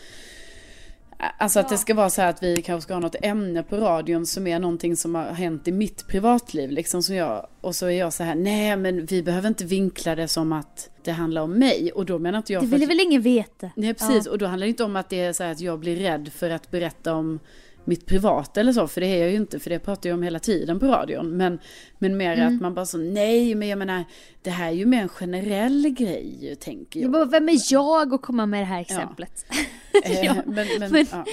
Alltså 1.38 1.60
att 1.60 1.70
det 1.70 1.78
ska 1.78 1.94
vara 1.94 2.10
så 2.10 2.22
här 2.22 2.30
att 2.30 2.44
vi 2.44 2.62
kanske 2.62 2.84
ska 2.86 2.94
ha 2.94 3.02
något 3.02 3.16
ämne 3.22 3.64
på 3.64 3.78
radion 3.78 4.26
som 4.26 4.48
är 4.48 4.60
någonting 4.60 4.96
som 4.96 5.16
har 5.16 5.24
hänt 5.26 5.68
i 5.68 5.72
mitt 5.72 6.08
privatliv. 6.08 6.72
Liksom 6.72 7.04
som 7.04 7.16
jag, 7.16 7.48
och 7.62 7.76
så 7.76 7.86
är 7.86 7.92
jag 8.00 8.14
så 8.14 8.24
här, 8.24 8.36
nej 8.36 8.78
men 8.78 9.06
vi 9.06 9.24
behöver 9.24 9.48
inte 9.48 9.66
vinkla 9.66 10.16
det 10.16 10.28
som 10.28 10.54
att 10.54 10.90
det 11.04 11.12
handlar 11.12 11.42
om 11.42 11.52
mig. 11.60 11.92
Och 11.96 12.06
då 12.06 12.20
menar 12.20 12.38
inte 12.38 12.54
jag 12.54 12.64
Det 12.64 12.68
för 12.68 12.72
ville 12.72 12.86
att, 12.86 12.90
väl 12.90 13.00
ingen 13.00 13.22
veta? 13.22 13.70
Nej 13.76 13.94
precis, 13.94 14.26
och 14.28 14.38
då 14.38 14.46
handlar 14.46 14.66
det 14.66 14.70
inte 14.70 14.84
om 14.84 14.96
att 14.96 15.10
det 15.10 15.20
är 15.22 15.34
så 15.34 15.44
här 15.44 15.52
att 15.52 15.60
jag 15.60 15.80
blir 15.80 15.96
rädd 15.96 16.30
för 16.36 16.50
att 16.50 16.72
berätta 16.72 17.14
om 17.14 17.40
mitt 17.86 18.06
privata 18.06 18.60
eller 18.60 18.74
så, 18.74 18.88
för 18.88 19.02
det 19.02 19.08
är 19.08 19.18
jag 19.22 19.30
ju 19.30 19.36
inte, 19.36 19.60
för 19.60 19.70
det 19.70 19.80
pratar 19.80 20.10
jag 20.10 20.18
om 20.18 20.24
hela 20.24 20.40
tiden 20.40 20.80
på 20.80 20.86
radion. 20.88 21.38
Men, 21.38 21.60
men 22.00 22.18
mer 22.18 22.34
Mm. 22.38 22.56
att 22.56 22.62
man 22.62 22.74
bara 22.74 22.86
så, 22.86 22.98
nej 22.98 23.56
men 23.56 23.68
jag 23.68 23.80
menar, 23.80 24.04
det 24.42 24.50
här 24.50 24.68
är 24.68 24.72
ju 24.72 24.86
mer 24.86 25.02
en 25.02 25.10
generell 25.10 25.90
grej 25.90 26.58
tänker 26.60 27.00
Jag 27.00 27.06
jag. 27.06 27.12
bara, 27.12 27.26
vem 27.26 27.50
är 27.50 27.58
jag 27.74 28.14
att 28.14 28.22
komma 28.22 28.46
med 28.46 28.62
det 28.62 28.66
här 28.66 28.82
exemplet? 28.82 29.46
Eh, 29.50 29.56
ja, 30.24 30.36
men, 30.46 30.68
men, 30.80 30.92
men- 30.92 31.06
ja. 31.12 31.26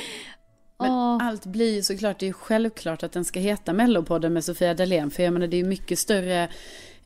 Men 0.78 0.90
Åh. 0.90 1.18
allt 1.22 1.46
blir 1.46 1.74
ju 1.74 1.82
såklart, 1.82 2.18
det 2.18 2.24
är 2.24 2.28
ju 2.28 2.32
självklart 2.32 3.02
att 3.02 3.12
den 3.12 3.24
ska 3.24 3.40
heta 3.40 3.72
Mellopodden 3.72 4.32
med 4.32 4.44
Sofia 4.44 4.74
Dalén. 4.74 5.10
För 5.10 5.22
jag 5.22 5.32
menar 5.32 5.46
det 5.46 5.56
är 5.56 5.58
ju 5.58 5.64
mycket 5.64 5.98
större, 5.98 6.48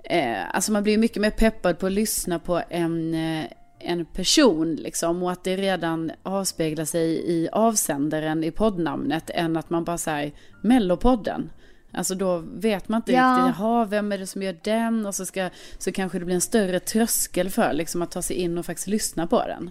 eh, 0.04 0.54
alltså 0.56 0.72
man 0.72 0.82
blir 0.82 0.92
ju 0.92 0.98
mycket 0.98 1.22
mer 1.22 1.30
peppad 1.30 1.78
på 1.78 1.86
att 1.86 1.92
lyssna 1.92 2.38
på 2.38 2.62
en, 2.70 3.14
eh, 3.14 3.44
en 3.78 4.04
person 4.06 4.74
liksom. 4.74 5.22
Och 5.22 5.32
att 5.32 5.44
det 5.44 5.56
redan 5.56 6.10
avspeglar 6.22 6.84
sig 6.84 7.30
i 7.30 7.48
avsändaren 7.52 8.44
i 8.44 8.50
poddnamnet 8.50 9.30
än 9.30 9.56
att 9.56 9.70
man 9.70 9.84
bara 9.84 9.98
säger 9.98 10.32
Mellopodden. 10.62 11.50
Alltså 11.92 12.14
då 12.14 12.38
vet 12.54 12.88
man 12.88 12.98
inte 12.98 13.12
Ja. 13.12 13.36
riktigt, 13.46 13.60
jaha, 13.60 13.84
vem 13.84 14.12
är 14.12 14.18
det 14.18 14.26
som 14.26 14.42
gör 14.42 14.56
den? 14.64 15.06
Och 15.06 15.14
så, 15.14 15.26
ska, 15.26 15.50
så 15.78 15.92
kanske 15.92 16.18
det 16.18 16.24
blir 16.24 16.34
en 16.34 16.40
större 16.40 16.80
tröskel 16.80 17.50
för 17.50 17.72
liksom 17.72 18.02
att 18.02 18.10
ta 18.10 18.22
sig 18.22 18.36
in 18.36 18.58
och 18.58 18.66
faktiskt 18.66 18.88
lyssna 18.88 19.26
på 19.26 19.38
den. 19.46 19.70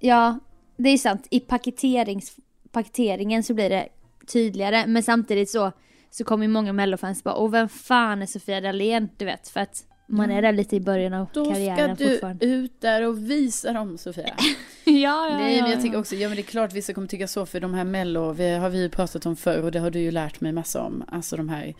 Ja, 0.00 0.38
det 0.82 0.90
är 0.90 0.98
sant. 0.98 1.26
I 1.30 1.40
paketerings, 1.40 2.36
paketeringen 2.72 3.42
så 3.42 3.54
blir 3.54 3.70
det 3.70 3.88
tydligare. 4.32 4.86
Men 4.86 5.02
samtidigt 5.02 5.50
så, 5.50 5.72
så 6.10 6.24
kommer 6.24 6.44
ju 6.44 6.48
många 6.48 6.72
mellofans 6.72 7.24
bara, 7.24 7.34
och 7.34 7.54
vem 7.54 7.68
fan 7.68 8.22
är 8.22 8.26
Sofia 8.26 8.60
Dalén? 8.60 9.08
Du 9.16 9.24
vet, 9.24 9.48
för 9.48 9.60
att 9.60 9.84
man 10.08 10.30
är 10.30 10.42
där 10.42 10.52
lite 10.52 10.76
i 10.76 10.80
början 10.80 11.14
av 11.14 11.26
Då 11.32 11.44
ska 11.44 11.54
karriären 11.54 11.96
du 11.96 12.10
fortfarande. 12.10 12.46
ut 12.46 12.80
där 12.80 13.06
och 13.06 13.30
visa 13.30 13.72
dem 13.72 13.98
Sofia. 13.98 14.34
ja, 14.84 14.92
ja, 15.30 15.38
Nej 15.38 15.56
ja, 15.56 15.62
men 15.62 15.70
jag 15.70 15.78
ja. 15.78 15.82
tycker 15.82 15.98
också, 15.98 16.14
ja 16.14 16.28
men 16.28 16.36
det 16.36 16.42
är 16.42 16.44
klart 16.44 16.72
vissa 16.72 16.92
kommer 16.92 17.08
tycka 17.08 17.26
så 17.26 17.46
för 17.46 17.60
de 17.60 17.74
här 17.74 17.84
mello, 17.84 18.32
vi 18.32 18.50
har 18.50 18.70
vi 18.70 18.88
pratat 18.88 19.26
om 19.26 19.36
förr 19.36 19.62
och 19.62 19.72
det 19.72 19.78
har 19.78 19.90
du 19.90 19.98
ju 19.98 20.10
lärt 20.10 20.40
mig 20.40 20.52
massa 20.52 20.82
om. 20.82 21.04
Alltså 21.08 21.36
de 21.36 21.48
här, 21.48 21.74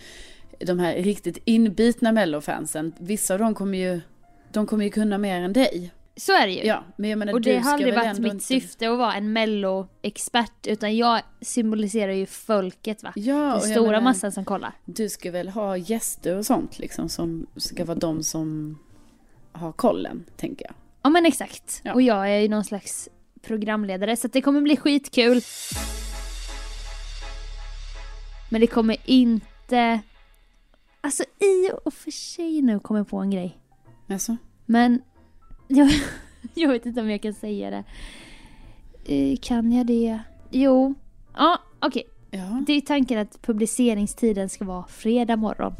de 0.58 0.78
här 0.78 0.94
riktigt 0.94 1.38
inbitna 1.44 2.12
mellofansen, 2.12 2.92
vissa 2.98 3.34
av 3.34 3.40
dem 3.40 3.54
kommer 3.54 3.78
ju, 3.78 4.00
de 4.52 4.66
kommer 4.66 4.84
ju 4.84 4.90
kunna 4.90 5.18
mer 5.18 5.40
än 5.40 5.52
dig. 5.52 5.90
Så 6.16 6.32
är 6.32 6.46
det 6.46 6.52
ju. 6.52 6.62
Ja, 6.64 6.84
men 6.96 7.10
jag 7.10 7.18
menar 7.18 7.32
och 7.32 7.40
du 7.40 7.50
det 7.52 7.58
har 7.58 7.72
aldrig 7.72 7.94
varit 7.94 8.18
mitt 8.18 8.32
inte- 8.32 8.44
syfte 8.44 8.90
att 8.90 8.98
vara 8.98 9.14
en 9.14 9.32
mello-expert, 9.32 10.66
utan 10.66 10.96
jag 10.96 11.20
symboliserar 11.40 12.12
ju 12.12 12.26
folket 12.26 13.02
va? 13.02 13.12
Ja, 13.16 13.34
Den 13.52 13.60
stora 13.60 13.86
menar, 13.86 14.00
massan 14.00 14.32
som 14.32 14.44
kollar. 14.44 14.72
Du 14.84 15.08
ska 15.08 15.30
väl 15.30 15.48
ha 15.48 15.76
gäster 15.76 16.36
och 16.36 16.46
sånt 16.46 16.78
liksom 16.78 17.08
som 17.08 17.46
ska 17.56 17.84
vara 17.84 17.98
de 17.98 18.22
som 18.22 18.78
har 19.52 19.72
kollen, 19.72 20.24
tänker 20.36 20.64
jag. 20.66 20.74
Ja 21.02 21.10
men 21.10 21.26
exakt. 21.26 21.80
Ja. 21.84 21.94
Och 21.94 22.02
jag 22.02 22.30
är 22.30 22.38
ju 22.38 22.48
någon 22.48 22.64
slags 22.64 23.08
programledare 23.42 24.16
så 24.16 24.28
det 24.28 24.42
kommer 24.42 24.60
bli 24.60 24.76
skitkul. 24.76 25.40
Men 28.50 28.60
det 28.60 28.66
kommer 28.66 28.96
inte... 29.04 30.00
Alltså 31.00 31.22
i 31.22 31.70
och 31.84 31.94
för 31.94 32.10
sig 32.10 32.62
nu 32.62 32.80
kommer 32.80 33.00
jag 33.00 33.08
på 33.08 33.16
en 33.18 33.30
grej. 33.30 33.58
Alltså? 34.08 34.36
Men 34.66 35.02
jag, 35.70 35.90
jag 36.54 36.68
vet 36.68 36.86
inte 36.86 37.00
om 37.00 37.10
jag 37.10 37.22
kan 37.22 37.34
säga 37.34 37.70
det. 37.70 37.84
Eh, 39.04 39.36
Kan 39.42 39.72
jag 39.72 39.86
det? 39.86 40.18
Jo. 40.50 40.94
Ja, 41.36 41.58
okej. 41.78 42.04
Ja. 42.30 42.62
Det 42.66 42.72
är 42.72 42.80
tanken 42.80 43.18
att 43.18 43.42
publiceringstiden 43.42 44.48
ska 44.48 44.64
vara 44.64 44.86
fredag 44.86 45.36
morgon. 45.36 45.74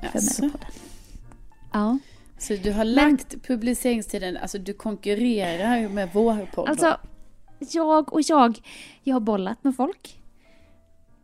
För 0.00 0.18
Alltså. 0.18 0.50
Ja. 1.72 1.98
Så 2.38 2.54
du 2.54 2.72
har 2.72 2.84
lagt 2.84 3.42
publiceringstiden, 3.42 4.36
alltså 4.36 4.58
du 4.58 4.72
konkurrerar 4.72 5.88
med 5.88 6.08
vår 6.12 6.46
podd? 6.54 6.68
Alltså, 6.68 6.96
jag 7.58 8.12
och 8.12 8.20
jag, 8.22 8.58
jag 9.02 9.14
har 9.14 9.20
bollat 9.20 9.64
med 9.64 9.76
folk. 9.76 10.20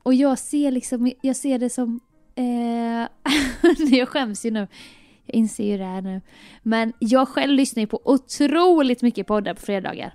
Och 0.03 0.15
jag 0.15 0.39
ser 0.39 0.71
liksom, 0.71 1.13
jag 1.21 1.37
ser 1.37 1.59
det 1.59 1.71
som, 1.71 2.01
eh, 2.35 3.09
jag 3.99 4.09
skäms 4.09 4.45
ju 4.45 4.51
nu. 4.51 4.69
Jag 5.27 5.35
inser 5.35 5.65
ju 5.65 5.79
det 5.79 5.85
här 5.85 6.01
nu. 6.03 6.21
Men 6.63 6.93
jag 6.99 7.29
själv 7.29 7.53
lyssnar 7.53 7.81
ju 7.81 7.87
på 7.87 8.01
otroligt 8.05 9.03
mycket 9.03 9.27
poddar 9.27 9.55
på 9.55 9.61
fredagar. 9.61 10.15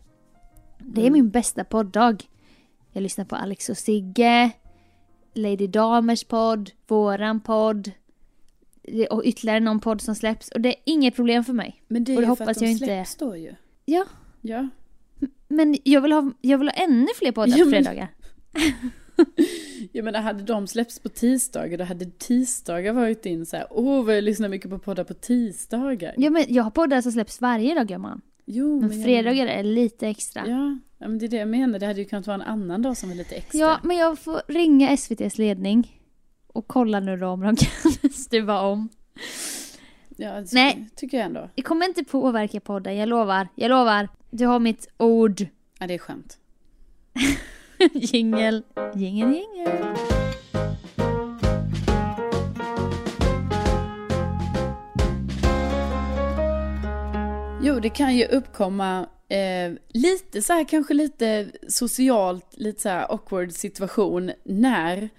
Det 0.80 1.02
är 1.02 1.08
Mm. 1.08 1.14
min 1.14 1.30
bästa 1.30 1.64
podddag. 1.64 2.24
Jag 2.92 3.04
lyssnar 3.04 3.26
på 3.26 3.36
Alex 3.36 3.70
och 3.70 3.78
Sigge, 3.78 4.52
Lady 5.34 5.68
Damers 5.68 6.24
podd, 6.24 6.72
våran 6.88 7.40
podd 7.40 7.92
och 9.10 9.22
ytterligare 9.26 9.60
någon 9.60 9.80
podd 9.80 10.02
som 10.02 10.16
släpps. 10.16 10.52
Och 10.52 10.62
det 10.62 10.70
är 10.70 10.76
inget 10.86 11.16
problem 11.16 11.44
för 11.44 11.54
mig. 11.54 11.82
Men 11.88 12.04
det 12.04 12.12
är 12.14 12.16
och 12.16 12.22
det 12.22 12.28
ju 12.30 12.36
för 12.36 12.46
att 12.52 12.60
de 12.60 12.66
jag 12.66 12.72
inte- 12.72 12.86
släpps 12.86 13.16
då 13.16 13.38
ju. 13.38 13.56
Ja, 13.86 14.06
Ja. 14.42 14.68
men 15.48 15.78
jag 15.84 16.02
vill 16.02 16.12
ha, 16.12 16.32
jag 16.42 16.58
vill 16.58 16.68
ha 16.68 16.74
ännu 16.76 17.08
fler 17.16 17.32
poddar 17.32 17.58
Ja, 17.58 17.64
på 17.66 17.70
men- 17.70 17.84
fredagar. 17.84 18.08
Jag 19.92 20.06
menar, 20.06 20.22
hade 20.22 20.44
de 20.44 20.68
släppts 20.68 21.00
på 21.00 21.10
tisdagar, 21.10 21.78
då 21.78 21.84
hade 21.84 22.06
tisdagar 22.06 22.94
varit 22.94 23.26
in 23.26 23.46
så 23.46 23.58
här, 23.58 23.68
åh 23.70 24.06
vad 24.06 24.18
jag 24.18 24.24
lyssnar 24.24 24.50
mycket 24.50 24.70
på 24.72 24.80
poddar 24.80 25.04
på 25.04 25.14
tisdagar. 25.14 26.14
Ja, 26.18 26.30
men 26.30 26.46
jag 26.50 26.64
har 26.64 26.72
poddar 26.72 27.02
som 27.02 27.12
släpps 27.12 27.42
varje 27.42 27.76
dag 27.76 27.88
gumman. 27.88 28.22
Jo, 28.46 28.80
Men 28.82 28.92
jag- 28.92 29.04
fredagar 29.04 29.48
är 29.48 29.64
lite 29.64 30.08
extra. 30.08 30.44
Ja. 30.48 30.52
Ja, 30.52 30.78
ja, 30.98 31.08
men 31.08 31.20
det 31.20 31.26
är 31.26 31.30
det 31.30 31.38
jag 31.38 31.48
menar. 31.48 31.80
Det 31.80 31.86
hade 31.86 32.00
ju 32.00 32.06
kunnat 32.06 32.28
vara 32.28 32.36
en 32.36 32.42
annan 32.42 32.82
dag 32.82 32.98
som 32.98 33.10
var 33.10 33.16
lite 33.16 33.36
extra. 33.36 33.80
men 33.84 33.98
jag 33.98 34.20
får 34.20 34.42
ringa 34.48 34.90
SVTs 34.90 35.38
ledning 35.38 35.98
och 36.48 36.68
kolla 36.68 37.00
nu 37.00 37.18
då 37.18 37.28
om 37.28 37.42
de 37.42 37.56
kan 38.02 38.10
stuva 38.12 38.62
om. 38.62 38.90
Ja, 40.18 40.32
det 40.34 40.48
Nej. 40.54 40.90
tycker 40.96 41.18
jag 41.18 41.26
ändå. 41.26 41.50
Det 41.56 41.62
kommer 41.62 41.86
inte 41.88 42.04
påverka 42.04 42.60
podden, 42.60 42.96
jag 42.96 43.10
lovar. 43.10 43.48
Jag 43.56 43.70
lovar. 43.70 44.08
Du 44.32 44.46
har 44.46 44.60
mitt 44.60 44.88
ord. 44.98 45.42
Ja, 45.80 45.88
det 45.88 45.94
är 45.94 45.98
skönt. 45.98 46.38
Jingel, 47.94 48.64
jingel, 48.96 49.34
jingel. 49.34 49.96
Jo, 57.62 57.80
det 57.80 57.90
kan 57.90 58.16
ju 58.16 58.26
uppkomma 58.26 59.08
eh, 59.30 59.72
lite 59.88 60.42
så 60.42 60.54
här, 60.54 60.64
kanske 60.64 60.94
lite 60.94 61.52
socialt, 61.68 62.46
lite 62.52 62.82
så 62.82 62.90
här 62.90 63.12
awkward 63.12 63.52
situation 63.52 64.32
när 64.44 65.10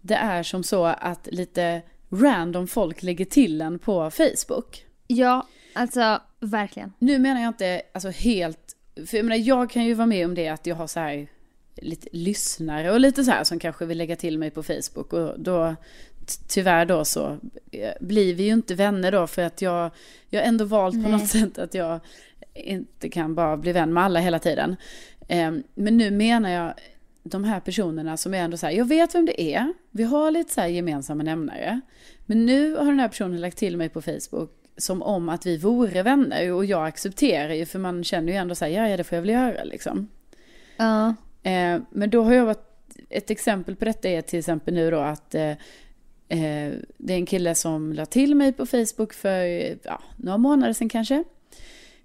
det 0.00 0.14
är 0.14 0.42
som 0.42 0.62
så 0.62 0.84
att 0.84 1.28
lite 1.32 1.82
random 2.10 2.66
folk 2.66 3.02
lägger 3.02 3.24
till 3.24 3.60
en 3.60 3.78
på 3.78 4.10
Facebook. 4.10 4.86
Ja, 5.06 5.46
alltså 5.72 6.20
verkligen. 6.40 6.92
Nu 6.98 7.18
menar 7.18 7.40
jag 7.40 7.50
inte 7.50 7.82
alltså 7.94 8.08
helt, 8.08 8.76
för 9.06 9.16
jag 9.16 9.24
menar 9.24 9.36
jag 9.36 9.70
kan 9.70 9.84
ju 9.84 9.94
vara 9.94 10.06
med 10.06 10.26
om 10.26 10.34
det 10.34 10.48
att 10.48 10.66
jag 10.66 10.76
har 10.76 10.86
så 10.86 11.00
här 11.00 11.28
lite 11.76 12.08
lyssnare 12.12 12.92
och 12.92 13.00
lite 13.00 13.24
så 13.24 13.30
här 13.30 13.44
som 13.44 13.58
kanske 13.58 13.86
vill 13.86 13.98
lägga 13.98 14.16
till 14.16 14.38
mig 14.38 14.50
på 14.50 14.62
Facebook 14.62 15.12
och 15.12 15.40
då 15.40 15.74
tyvärr 16.48 16.84
då 16.84 17.04
så 17.04 17.38
eh, 17.70 17.92
blir 18.00 18.34
vi 18.34 18.42
ju 18.42 18.52
inte 18.52 18.74
vänner 18.74 19.12
då 19.12 19.26
för 19.26 19.42
att 19.42 19.62
jag, 19.62 19.90
jag 20.28 20.40
har 20.40 20.46
ändå 20.46 20.64
valt 20.64 20.94
på 20.94 21.08
Nej. 21.08 21.12
något 21.12 21.28
sätt 21.28 21.58
att 21.58 21.74
jag 21.74 22.00
inte 22.54 23.08
kan 23.08 23.34
bara 23.34 23.56
bli 23.56 23.72
vän 23.72 23.92
med 23.92 24.04
alla 24.04 24.20
hela 24.20 24.38
tiden. 24.38 24.76
Eh, 25.28 25.52
Men 25.74 25.96
nu 25.96 26.10
menar 26.10 26.50
jag 26.50 26.74
de 27.22 27.44
här 27.44 27.60
personerna 27.60 28.16
som 28.16 28.34
är 28.34 28.38
ändå 28.38 28.56
så 28.56 28.66
här, 28.66 28.72
jag 28.72 28.84
vet 28.84 29.14
vem 29.14 29.26
det 29.26 29.42
är, 29.54 29.72
vi 29.90 30.02
har 30.02 30.30
lite 30.30 30.52
så 30.52 30.60
här 30.60 30.68
gemensamma 30.68 31.22
nämnare. 31.22 31.80
Men 32.26 32.46
nu 32.46 32.76
har 32.76 32.84
den 32.84 33.00
här 33.00 33.08
personen 33.08 33.40
lagt 33.40 33.58
till 33.58 33.76
mig 33.76 33.88
på 33.88 34.02
Facebook 34.02 34.50
som 34.76 35.02
om 35.02 35.28
att 35.28 35.46
vi 35.46 35.56
vore 35.56 36.02
vänner 36.02 36.52
och 36.52 36.64
jag 36.64 36.86
accepterar 36.86 37.54
ju 37.54 37.66
för 37.66 37.78
man 37.78 38.04
känner 38.04 38.32
ju 38.32 38.38
ändå 38.38 38.54
så 38.54 38.64
här, 38.64 38.72
ja, 38.72 38.88
ja 38.88 38.96
det 38.96 39.04
får 39.04 39.16
jag 39.16 39.22
väl 39.22 39.30
göra 39.30 39.64
liksom. 39.64 40.08
Ja. 40.76 41.14
Eh, 41.42 41.80
men 41.90 42.10
då 42.10 42.22
har 42.22 42.34
jag 42.34 42.44
varit, 42.44 42.68
ett 43.08 43.30
exempel 43.30 43.76
på 43.76 43.84
detta 43.84 44.08
är 44.08 44.22
till 44.22 44.38
exempel 44.38 44.74
nu 44.74 44.90
då 44.90 45.00
att 45.00 45.34
eh, 45.34 45.50
eh 46.28 46.72
det 46.96 47.12
är 47.12 47.16
en 47.16 47.26
kille 47.26 47.54
som 47.54 47.92
la 47.92 48.06
till 48.06 48.34
mig 48.34 48.52
på 48.52 48.66
Facebook 48.66 49.12
för 49.12 49.44
ja, 49.82 50.02
några 50.16 50.38
månader 50.38 50.72
sedan 50.72 50.88
kanske. 50.88 51.24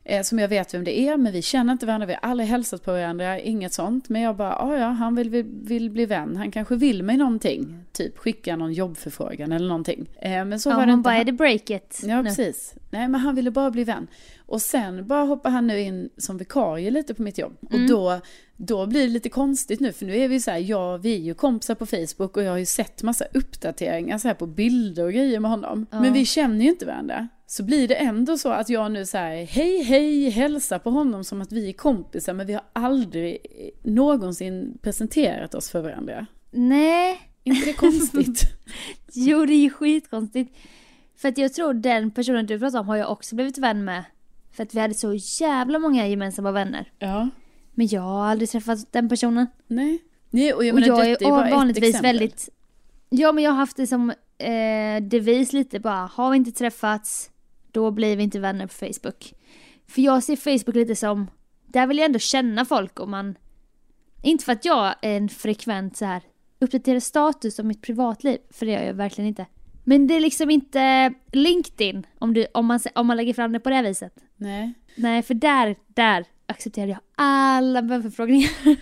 Eh, 0.10 0.22
som 0.22 0.40
jag 0.40 0.48
vet 0.48 0.74
vem 0.74 0.84
det 0.84 1.00
är, 1.00 1.18
men 1.18 1.34
vi 1.34 1.42
känner 1.42 1.74
inte 1.74 1.86
varandra, 1.86 2.08
vi 2.08 2.14
har 2.14 2.30
aldrig 2.30 2.50
hälsat 2.50 2.84
på 2.84 2.92
varandra, 2.92 3.40
inget 3.40 3.74
sånt. 3.74 4.10
Men 4.10 4.22
jag 4.22 4.36
bara, 4.36 4.56
"Ah, 4.56 4.78
ja, 4.78 4.88
han 4.88 5.16
vill, 5.16 5.30
vill, 5.30 5.46
vill 5.46 5.90
bli 5.90 6.06
vän, 6.06 6.36
han 6.36 6.52
kanske 6.52 6.76
vill 6.76 7.04
mig 7.04 7.18
någonting. 7.18 7.84
Typ 7.92 8.18
skicka 8.18 8.56
någon 8.56 8.74
jobbförfrågan 8.74 9.52
eller 9.52 9.68
någonting. 9.68 10.06
Eh, 10.22 10.46
men 10.46 10.60
så 10.60 10.70
ja, 10.70 10.74
var 10.76 10.82
det 10.82 10.88
man 10.88 11.00
inte. 11.00 11.08
bara, 11.08 11.16
är 11.18 11.24
det 11.26 11.32
breaket 11.32 12.00
Ja, 12.04 12.22
nu? 12.22 12.30
precis. 12.30 12.74
Nej, 12.90 13.08
men 13.08 13.22
han 13.22 13.36
ville 13.36 13.52
bara 13.52 13.72
bli 13.72 13.84
vän. 13.84 14.08
Och 14.46 14.62
sen 14.62 15.08
bara 15.08 15.24
hoppar 15.24 15.50
han 15.50 15.68
nu 15.68 15.80
in 15.80 16.10
som 16.18 16.38
vikarie 16.38 16.92
lite 16.92 17.14
på 17.14 17.22
mitt 17.22 17.38
jobb. 17.38 17.58
Mm. 17.72 17.84
Och 17.84 17.90
då, 17.90 18.20
då 18.58 18.86
blir 18.86 19.02
det 19.02 19.08
lite 19.08 19.30
konstigt 19.30 19.80
nu, 19.80 19.92
för 19.92 20.06
nu 20.06 20.18
är 20.18 20.28
vi 20.28 20.40
så 20.40 20.52
här, 20.52 20.58
ja, 20.58 20.98
vi 20.98 21.14
är 21.14 21.20
ju 21.20 21.34
kompisar 21.34 21.76
på 21.76 21.86
Facebook 21.86 22.38
och 22.38 22.44
jag 22.44 22.52
har 22.52 22.58
ju 22.58 22.66
sett 22.66 23.04
massa 23.04 23.26
uppdateringar 23.34 24.18
så 24.18 24.28
här 24.28 24.36
på 24.36 24.46
bilder 24.46 25.04
och 25.04 25.14
grejer 25.14 25.40
med 25.40 25.52
honom. 25.52 25.86
Ja. 25.92 26.02
Men 26.02 26.14
vi 26.14 26.26
känner 26.26 26.64
ju 26.66 26.70
inte 26.70 26.86
varandra. 26.86 27.28
Så 27.50 27.63
blir 27.63 27.88
det 27.88 27.96
ändå 27.96 28.38
så 28.38 28.50
att 28.50 28.70
jag 28.70 28.92
nu 28.92 29.06
säger 29.06 29.46
hej 29.46 29.84
hej, 29.84 30.30
hälsar 30.30 30.80
på 30.80 30.89
honom 30.89 31.24
som 31.24 31.42
att 31.42 31.51
vi 31.51 31.70
är 31.70 31.74
kompisar, 31.74 32.34
men 32.34 32.48
vi 32.48 32.54
har 32.54 32.63
aldrig 32.74 33.38
någonsin 33.84 34.77
presenterat 34.82 35.56
oss 35.56 35.70
för 35.70 35.82
varandra. 35.82 36.25
Nej, 36.51 37.20
inte 37.44 37.66
det 37.66 37.74
konstigt? 37.74 38.42
jo 39.13 39.46
det 39.46 39.54
är 39.54 39.62
ju 39.62 39.70
skitkonstigt. 39.70 40.58
För 41.16 41.30
att 41.30 41.38
jag 41.38 41.54
tror 41.54 41.74
den 41.74 42.12
personen 42.12 42.46
du 42.46 42.60
pratar 42.60 42.80
om 42.80 42.88
har 42.88 42.96
jag 42.96 43.12
också 43.12 43.36
blivit 43.36 43.58
vän 43.58 43.86
med. 43.86 44.04
För 44.51 44.63
att 44.63 44.75
vi 44.75 44.80
hade 44.80 44.94
så 44.94 45.13
jävla 45.13 45.80
många 45.80 46.08
gemensamma 46.08 46.51
vänner. 46.51 46.92
ja. 47.00 47.30
Men 47.77 47.88
jag 47.88 48.01
har 48.01 48.25
aldrig 48.25 48.50
träffat 48.50 48.92
den 48.92 49.10
personen. 49.10 49.48
Nej. 49.68 50.00
Nej, 50.30 50.54
och 50.54 50.66
jag 50.66 50.74
och 50.74 50.80
menar, 50.80 50.98
jag 50.98 51.08
detta 51.08 51.25
är 51.25 51.27
är 51.27 51.32
bara 51.32 51.50
vanligtvis 51.50 51.89
exempel. 51.89 52.10
väldigt... 52.10 52.50
Ja 53.10 53.32
men 53.32 53.44
jag 53.44 53.51
har 53.51 53.58
haft 53.58 53.77
det 53.77 53.88
som 53.88 54.10
eh, 54.38 55.01
devis 55.01 55.54
lite 55.54 55.80
bara, 55.80 56.10
har 56.13 56.32
vi 56.32 56.38
inte 56.38 56.51
träffats, 56.51 57.30
då 57.78 57.92
blir 57.92 58.18
vi 58.18 58.24
inte 58.24 58.40
vänner 58.40 58.68
på 58.68 58.74
Facebook. 58.74 59.34
För 59.88 60.02
jag 60.02 60.24
ser 60.24 60.36
Facebook 60.36 60.76
lite 60.76 60.96
som, 60.96 61.28
där 61.66 61.88
vill 61.88 61.98
jag 61.98 62.06
ändå 62.06 62.20
känna 62.20 62.66
folk 62.66 63.00
och 63.00 63.10
man... 63.10 63.38
Inte 64.22 64.46
för 64.46 64.52
att 64.52 64.66
jag 64.66 64.96
är 65.02 65.18
en 65.18 65.30
frekvent 65.30 65.98
så 65.98 66.06
här 66.06 66.22
uppdatera 66.60 67.02
status 67.02 67.60
om 67.60 67.68
mitt 67.68 67.82
privatliv, 67.82 68.38
för 68.50 68.66
det 68.66 68.72
gör 68.72 68.84
jag 68.84 68.94
verkligen 68.94 69.28
inte. 69.28 69.46
Men 69.84 70.08
det 70.08 70.16
är 70.16 70.20
liksom 70.20 70.50
inte 70.50 71.14
LinkedIn 71.32 72.08
om, 72.20 72.34
du, 72.34 72.48
om, 72.54 72.66
man, 72.66 72.80
om 72.96 73.08
man 73.08 73.18
lägger 73.18 73.34
fram 73.34 73.52
det 73.52 73.60
på 73.60 73.70
det 73.70 73.82
viset. 73.82 74.14
Nej. 74.36 74.74
Nej, 74.96 75.24
för 75.24 75.34
där, 75.34 75.76
där 75.88 76.26
accepterar 76.46 76.88
jag 76.88 77.00
alla 77.16 77.82
vänförfrågningar. 77.82 78.50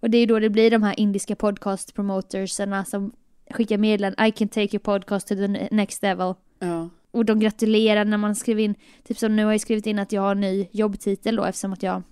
och 0.00 0.10
det 0.10 0.18
är 0.18 0.26
då 0.26 0.38
det 0.38 0.50
blir 0.50 0.70
de 0.70 0.82
här 0.82 1.00
indiska 1.00 1.36
podcast 1.36 1.94
promotersarna 1.94 2.84
som 2.84 3.12
skickar 3.50 3.78
meddelanden 3.78 4.26
I 4.26 4.30
can 4.30 4.48
take 4.48 4.76
your 4.76 4.78
podcast 4.78 5.28
to 5.28 5.34
the 5.34 5.48
next 5.70 6.02
level. 6.02 6.34
Ja. 6.58 6.88
Och 7.12 7.24
de 7.24 7.40
gratulerar 7.40 8.04
när 8.04 8.16
man 8.16 8.34
skriver 8.34 8.62
in, 8.62 8.74
typ 9.04 9.18
som 9.18 9.36
nu 9.36 9.44
har 9.44 9.52
jag 9.52 9.60
skrivit 9.60 9.86
in 9.86 9.98
att 9.98 10.12
jag 10.12 10.22
har 10.22 10.32
en 10.32 10.40
ny 10.40 10.68
jobbtitel 10.72 11.36
då 11.36 11.44
eftersom 11.44 11.72
att 11.72 11.82
jag 11.82 12.02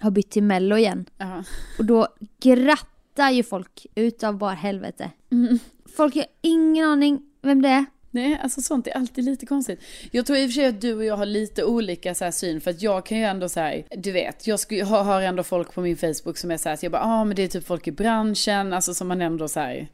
har 0.00 0.10
bytt 0.10 0.30
till 0.30 0.42
mello 0.42 0.76
igen. 0.76 1.04
Ja. 1.18 1.44
Och 1.78 1.84
då 1.84 2.08
grattar 2.40 3.30
ju 3.30 3.42
folk 3.42 3.86
utav 3.94 4.38
bara 4.38 4.54
helvete. 4.54 5.10
Mm. 5.32 5.58
Folk 5.96 6.14
har 6.14 6.26
ingen 6.42 6.88
aning 6.88 7.22
vem 7.42 7.62
det 7.62 7.68
är. 7.68 7.84
Nej, 8.16 8.40
alltså 8.42 8.62
sånt 8.62 8.86
är 8.86 8.96
alltid 8.96 9.24
lite 9.24 9.46
konstigt. 9.46 9.80
Jag 10.10 10.26
tror 10.26 10.38
i 10.38 10.46
och 10.46 10.50
för 10.50 10.54
sig 10.54 10.66
att 10.66 10.80
du 10.80 10.94
och 10.94 11.04
jag 11.04 11.16
har 11.16 11.26
lite 11.26 11.64
olika 11.64 12.14
så 12.14 12.32
syn, 12.32 12.60
för 12.60 12.70
att 12.70 12.82
jag 12.82 13.06
kan 13.06 13.18
ju 13.18 13.24
ändå 13.24 13.48
så 13.48 13.60
här, 13.60 13.84
du 13.96 14.12
vet, 14.12 14.46
jag 14.46 14.58
har, 14.86 15.02
har 15.02 15.22
ändå 15.22 15.42
folk 15.42 15.74
på 15.74 15.80
min 15.80 15.96
Facebook 15.96 16.38
som 16.38 16.50
är 16.50 16.56
så 16.56 16.68
här, 16.68 16.74
att 16.74 16.82
jag 16.82 16.92
bara, 16.92 17.02
ja 17.02 17.20
ah, 17.20 17.24
men 17.24 17.36
det 17.36 17.42
är 17.42 17.48
typ 17.48 17.66
folk 17.66 17.88
i 17.88 17.92
branschen, 17.92 18.72
alltså 18.72 18.94
som 18.94 19.08
man 19.08 19.22
ändå 19.22 19.48
så 19.48 19.60
här, 19.60 19.88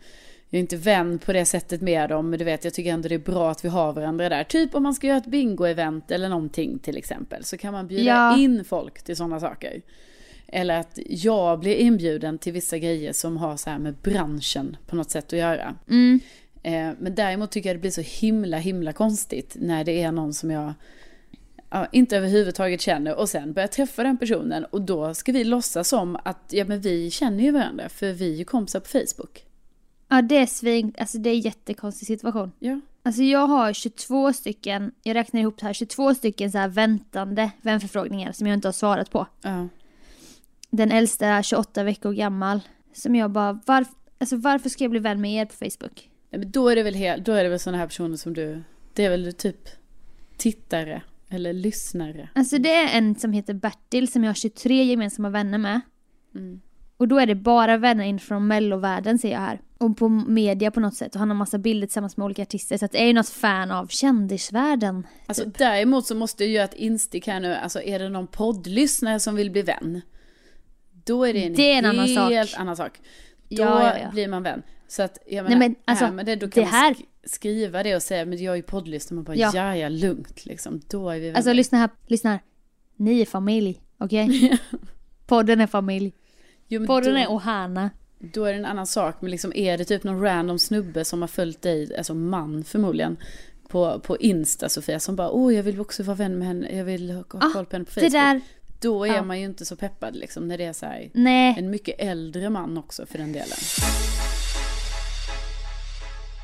jag 0.52 0.59
är 0.59 0.61
inte 0.61 0.76
vän 0.76 1.18
på 1.18 1.32
det 1.32 1.44
sättet 1.44 1.80
med 1.80 2.09
dem, 2.09 2.30
men 2.30 2.38
du 2.38 2.44
vet, 2.44 2.64
jag 2.64 2.75
tycker 2.75 2.92
ändå 2.92 3.09
det 3.09 3.14
är 3.14 3.18
bra 3.18 3.50
att 3.50 3.64
vi 3.64 3.68
har 3.68 3.92
varandra 3.92 4.28
där. 4.28 4.44
Typ 4.44 4.75
om 4.75 4.82
man 4.82 4.94
ska 4.94 5.06
göra 5.06 5.18
ett 5.18 5.26
bingo-event 5.26 6.12
eller 6.12 6.28
någonting 6.28 6.78
till 6.78 6.97
exempel, 6.97 7.44
så 7.44 7.56
kan 7.56 7.73
man 7.73 7.87
bjuda 7.87 8.04
Ja. 8.04 8.38
in 8.38 8.64
folk 8.64 9.02
till 9.02 9.16
sådana 9.16 9.40
saker. 9.40 9.82
Eller 10.47 10.80
att 10.80 10.99
jag 11.06 11.61
blir 11.61 11.75
inbjuden 11.76 12.38
till 12.38 12.52
vissa 12.52 12.78
grejer 12.78 13.12
som 13.12 13.37
har 13.37 13.56
så 13.56 13.71
här 13.71 13.78
med 13.78 13.94
branschen 13.94 14.76
på 14.87 14.97
något 14.97 15.11
sätt 15.11 15.32
att 15.32 15.38
göra. 15.38 15.75
Mm. 15.88 16.21
Eh, 16.62 16.90
Men 16.99 17.14
däremot 17.14 17.50
tycker 17.50 17.68
jag 17.68 17.76
det 17.76 17.80
blir 17.80 17.90
så 17.90 18.00
himla, 18.00 18.59
himla 18.59 18.92
konstigt 18.92 19.56
när 19.61 19.85
det 19.85 20.02
är 20.02 20.12
någon 20.12 20.35
som 20.35 20.50
jag 20.50 20.73
ja, 21.71 21.87
inte 21.92 22.16
överhuvudtaget 22.16 22.80
känner 22.80 23.14
och 23.18 23.28
sen 23.28 23.52
börjar 23.52 23.66
träffa 23.68 24.02
den 24.02 24.18
personen 24.18 24.64
och 24.64 24.82
då 24.82 25.14
ska 25.14 25.32
vi 25.32 25.44
låtsas 25.44 25.88
som 25.88 26.16
att 26.25 26.38
ja, 26.50 26.64
men 26.64 26.80
vi 26.80 27.11
känner 27.11 27.44
ju 27.44 27.50
varandra 27.50 27.88
för 27.88 28.12
vi 28.12 28.32
är 28.32 28.37
ju 28.37 28.44
kompisar 28.44 28.80
på 28.80 28.88
Facebook. 28.88 29.44
Ja 30.12 30.23
det 30.23 30.37
är 30.37 30.47
svin, 30.47 30.95
alltså 30.99 31.19
det 31.19 31.31
är 31.31 31.35
en 31.35 31.40
jättekonstig 31.40 32.07
situation. 32.07 32.52
Ja. 32.59 32.81
Alltså 33.02 33.23
jag 33.23 33.47
har 33.47 33.73
22 33.73 34.33
stycken, 34.33 34.92
jag 35.02 35.14
räknar 35.14 35.40
ihop 35.40 35.59
det 35.59 35.66
här, 35.66 35.73
22 35.73 36.14
stycken 36.14 36.52
så 36.52 36.59
här 36.59 36.69
väntande 36.69 37.50
vänförfrågningar 37.62 38.33
som 38.33 38.47
jag 38.47 38.54
inte 38.54 38.69
har 38.69 38.73
svarat 38.73 39.11
på. 39.11 39.26
Ja. 39.42 39.69
Den 40.71 40.92
äldsta 40.92 41.26
är 41.26 41.42
28 41.42 41.85
veckor 41.85 42.12
gammal. 42.12 42.61
Som 42.92 43.14
jag 43.14 43.31
bara, 43.31 43.61
varf, 43.66 43.88
alltså 44.19 44.37
varför 44.37 44.69
ska 44.69 44.85
jag 44.85 44.90
bli 44.90 45.00
vän 45.00 45.21
med 45.21 45.33
er 45.33 45.47
på 45.47 45.54
Facebook? 45.54 46.11
Nej, 46.31 46.40
Men 46.40 46.50
då 46.50 46.69
är 46.69 46.76
det 46.76 46.83
väl 46.83 46.95
helt, 46.95 47.25
då 47.25 47.33
är 47.33 47.45
det 47.45 47.50
väl 47.50 47.59
sådana 47.59 47.78
här 47.78 47.87
personer 47.87 48.16
som 48.16 48.35
du, 48.35 48.62
det 48.92 49.04
är 49.04 49.11
väl 49.11 49.33
typ 49.33 49.69
tittare 50.37 51.02
eller 51.28 51.52
lyssnare. 51.52 52.28
Alltså 52.35 52.59
det 52.59 52.75
är 52.75 52.99
en 52.99 53.14
som 53.14 53.33
heter 53.33 53.54
Bertil 53.54 54.12
som 54.12 54.25
jag 54.25 54.28
har 54.28 54.35
23 54.35 54.85
gemensamma 54.85 55.31
vänner 55.31 55.59
med. 55.59 55.81
Mm. 56.35 56.61
Och 57.02 57.09
då 57.09 57.18
är 57.18 57.26
det 57.26 57.35
bara 57.35 57.76
vänner 57.76 58.04
in 58.04 58.18
från 58.18 58.47
mellovärlden 58.47 59.18
ser 59.18 59.32
jag 59.32 59.38
här. 59.40 59.61
Och 59.78 59.97
på 59.97 60.09
media 60.09 60.71
på 60.71 60.80
något 60.80 60.94
sätt. 60.94 61.14
Och 61.14 61.18
han 61.18 61.28
har 61.30 61.37
massa 61.37 61.59
bilder 61.59 61.87
tillsammans 61.87 62.16
med 62.16 62.25
olika 62.25 62.42
artister. 62.42 62.78
Så 62.78 62.85
att 62.85 62.92
det 62.92 63.02
är 63.02 63.06
ju 63.06 63.12
något 63.12 63.28
fan 63.28 63.71
av 63.71 63.87
kändisvärlden. 63.87 65.06
Alltså 65.26 65.44
däremot 65.59 66.06
så 66.06 66.14
måste 66.14 66.44
jag 66.44 66.52
göra 66.52 66.64
ett 66.64 66.75
instick 66.75 67.26
här 67.26 67.40
nu, 67.40 67.54
alltså 67.54 67.82
är 67.82 67.99
det 67.99 68.09
någon 68.09 68.26
poddlyssnare 68.26 69.21
som 69.21 69.35
vill 69.35 69.50
bli 69.50 69.62
vän? 69.62 70.00
Då 71.04 71.25
är 71.25 71.32
det 71.32 71.44
en, 71.47 71.54
Det 71.54 71.73
är 71.73 71.78
en 71.78 71.85
annan 71.85 72.06
helt 72.09 72.50
sak. 72.50 72.61
annan 72.61 72.76
sak. 72.76 72.92
Då 73.49 73.62
Ja, 73.62 73.82
ja, 73.82 73.99
ja. 73.99 74.11
blir 74.11 74.28
man 74.28 74.42
vän. 74.42 74.62
Så 74.88 75.02
att 75.02 75.18
jag 75.26 75.42
menar, 75.44 75.59
Nej, 75.59 75.68
men, 75.68 75.76
alltså, 75.85 76.04
här 76.04 76.12
med 76.12 76.26
det, 76.26 76.37
då 76.37 76.49
kan 76.49 76.64
det 76.64 76.68
här- 76.71 76.90
man 76.90 76.94
sk- 76.94 77.06
skriva 77.25 77.82
det 77.82 77.97
och 77.97 78.02
säga 78.02 78.25
men 78.25 78.42
jag 78.42 78.52
är 78.52 78.56
ju 78.56 78.62
poddlyssnare. 78.62 79.14
Man 79.14 79.25
bara 79.25 79.37
ja. 79.37 79.50
Ja. 79.54 79.76
ja 79.76 79.88
lugnt 79.88 80.47
liksom. 80.47 80.80
Då 80.90 81.11
är 81.11 81.14
vi 81.14 81.21
vänner. 81.21 81.37
Alltså 81.37 81.52
lyssna 81.52 81.78
här, 81.78 81.90
lyssna 82.06 82.30
här. 82.30 82.40
Ni 82.97 83.21
är 83.21 83.26
familj, 83.26 83.80
okej? 83.99 84.59
Podden 85.26 85.61
är 85.61 85.66
familj. 85.66 86.12
Jo, 86.73 86.87
Podden 86.87 87.14
då, 87.14 87.21
är 87.21 87.26
Ohana. 87.26 87.91
då 88.19 88.45
är 88.45 88.52
det 88.52 88.59
en 88.59 88.64
annan 88.64 88.87
sak. 88.87 89.17
Men 89.21 89.31
liksom 89.31 89.52
är 89.55 89.79
det 89.79 89.85
typ 89.85 90.05
någon 90.05 90.21
random 90.23 90.59
snubbe 90.59 91.05
som 91.05 91.21
har 91.21 91.29
följt 91.29 91.62
dig, 91.62 91.97
alltså 91.97 92.14
man 92.14 92.64
förmodligen. 92.64 93.17
På, 93.69 94.00
på 94.00 94.17
Insta 94.19 94.69
Sofia 94.69 95.00
som 95.00 95.17
bara 95.17 95.31
åh 95.31 95.55
jag 95.55 95.62
vill 95.62 95.81
också 95.81 96.02
vara 96.02 96.17
vän 96.17 96.38
med 96.38 96.49
henne, 96.49 96.76
jag 96.76 96.85
vill 96.85 97.11
ha 97.11 97.21
Ah, 97.41 97.50
koll 97.52 97.67
på 97.67 97.76
henne 97.76 97.85
på 97.85 97.91
Det 97.95 98.00
Facebook. 98.00 98.12
där, 98.12 98.41
Då 98.81 99.05
är 99.05 99.14
ja. 99.14 99.23
man 99.23 99.38
ju 99.41 99.45
inte 99.45 99.64
så 99.67 99.76
peppad 99.76 100.17
liksom 100.17 100.49
när 100.49 100.59
det 100.59 100.64
är 100.64 100.73
så 100.73 100.87
här 100.87 101.11
nej. 101.14 101.55
En 101.59 101.71
mycket 101.71 101.95
äldre 101.99 102.50
man 102.50 102.79
också 102.79 103.07
för 103.07 103.19
den 103.19 103.33
delen. 103.33 103.57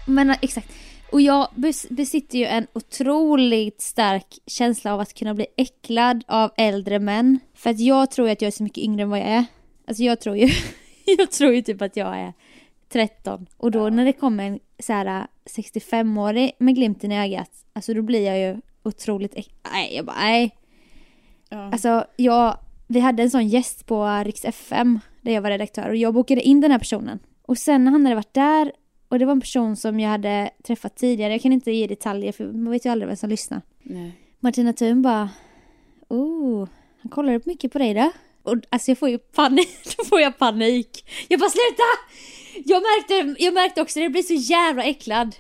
Men 0.06 0.34
exakt. 0.42 0.68
Och 1.12 1.20
jag 1.20 1.48
bes- 1.54 1.86
besitter 1.94 2.38
ju 2.38 2.44
en 2.44 2.66
otroligt 2.72 3.80
stark 3.80 4.26
känsla 4.46 4.94
av 4.94 5.00
att 5.00 5.14
kunna 5.14 5.34
bli 5.34 5.46
äcklad 5.56 6.24
av 6.26 6.50
äldre 6.56 6.98
män. 6.98 7.38
För 7.54 7.70
att 7.70 7.80
jag 7.80 8.10
tror 8.10 8.30
att 8.30 8.42
jag 8.42 8.46
är 8.46 8.52
så 8.52 8.62
mycket 8.62 8.84
yngre 8.84 9.02
än 9.02 9.10
vad 9.10 9.18
jag 9.18 9.26
är. 9.28 9.44
Alltså 9.88 10.02
jag 10.02 10.20
tror 10.20 10.36
ju, 10.36 10.48
jag 11.18 11.30
tror 11.30 11.54
ju 11.54 11.62
typ 11.62 11.82
att 11.82 11.96
jag 11.96 12.16
är 12.16 12.32
13. 12.88 13.46
Och 13.56 13.70
då 13.70 13.88
när 13.88 14.04
det 14.04 14.12
kommer 14.12 14.44
en 14.44 14.58
så 14.78 14.92
här 14.92 15.26
65-årig 15.44 16.52
med 16.58 16.74
glimten 16.74 17.12
i 17.12 17.18
ögat, 17.18 17.50
alltså 17.72 17.94
då 17.94 18.02
blir 18.02 18.26
jag 18.26 18.38
ju 18.38 18.60
otroligt 18.82 19.34
Nej, 19.72 19.96
jag 19.96 20.06
bara 20.06 20.16
nej. 20.16 20.56
Ja. 21.48 21.72
Alltså 21.72 22.04
jag, 22.16 22.58
vi 22.86 23.00
hade 23.00 23.22
en 23.22 23.30
sån 23.30 23.48
gäst 23.48 23.86
på 23.86 24.22
Riks 24.24 24.44
FM 24.44 25.00
där 25.22 25.32
jag 25.32 25.42
var 25.42 25.50
redaktör 25.50 25.88
och 25.88 25.96
jag 25.96 26.14
bokade 26.14 26.42
in 26.42 26.60
den 26.60 26.70
här 26.70 26.78
personen. 26.78 27.18
Och 27.42 27.58
sen 27.58 27.84
när 27.84 27.92
han 27.92 28.06
hade 28.06 28.16
varit 28.16 28.34
där 28.34 28.72
och 29.08 29.18
det 29.18 29.24
var 29.24 29.32
en 29.32 29.40
person 29.40 29.76
som 29.76 30.00
jag 30.00 30.10
hade 30.10 30.50
träffat 30.64 30.96
tidigare, 30.96 31.32
jag 31.32 31.42
kan 31.42 31.52
inte 31.52 31.72
ge 31.72 31.86
detaljer 31.86 32.32
för 32.32 32.52
man 32.52 32.70
vet 32.72 32.86
ju 32.86 32.90
aldrig 32.90 33.06
vem 33.06 33.16
som 33.16 33.30
lyssnar. 33.30 33.62
Nej. 33.82 34.12
Martina 34.40 34.72
Thun 34.72 35.02
bara, 35.02 35.30
oh, 36.08 36.68
han 37.00 37.10
kollar 37.10 37.34
upp 37.34 37.46
mycket 37.46 37.72
på 37.72 37.78
dig 37.78 37.94
då. 37.94 38.12
Och 38.48 38.58
alltså 38.70 38.90
jag 38.90 38.98
får 38.98 39.08
ju 39.08 39.18
panik, 39.18 39.78
då 39.98 40.04
får 40.04 40.20
jag 40.20 40.38
panik. 40.38 41.04
Jag 41.28 41.40
bara 41.40 41.50
sluta! 41.50 41.82
Jag 42.64 42.82
märkte, 42.82 43.42
jag 43.44 43.54
märkte 43.54 43.82
också, 43.82 44.00
det 44.00 44.08
blir 44.08 44.22
så 44.22 44.34
jävla 44.34 44.84
äcklad. 44.84 45.36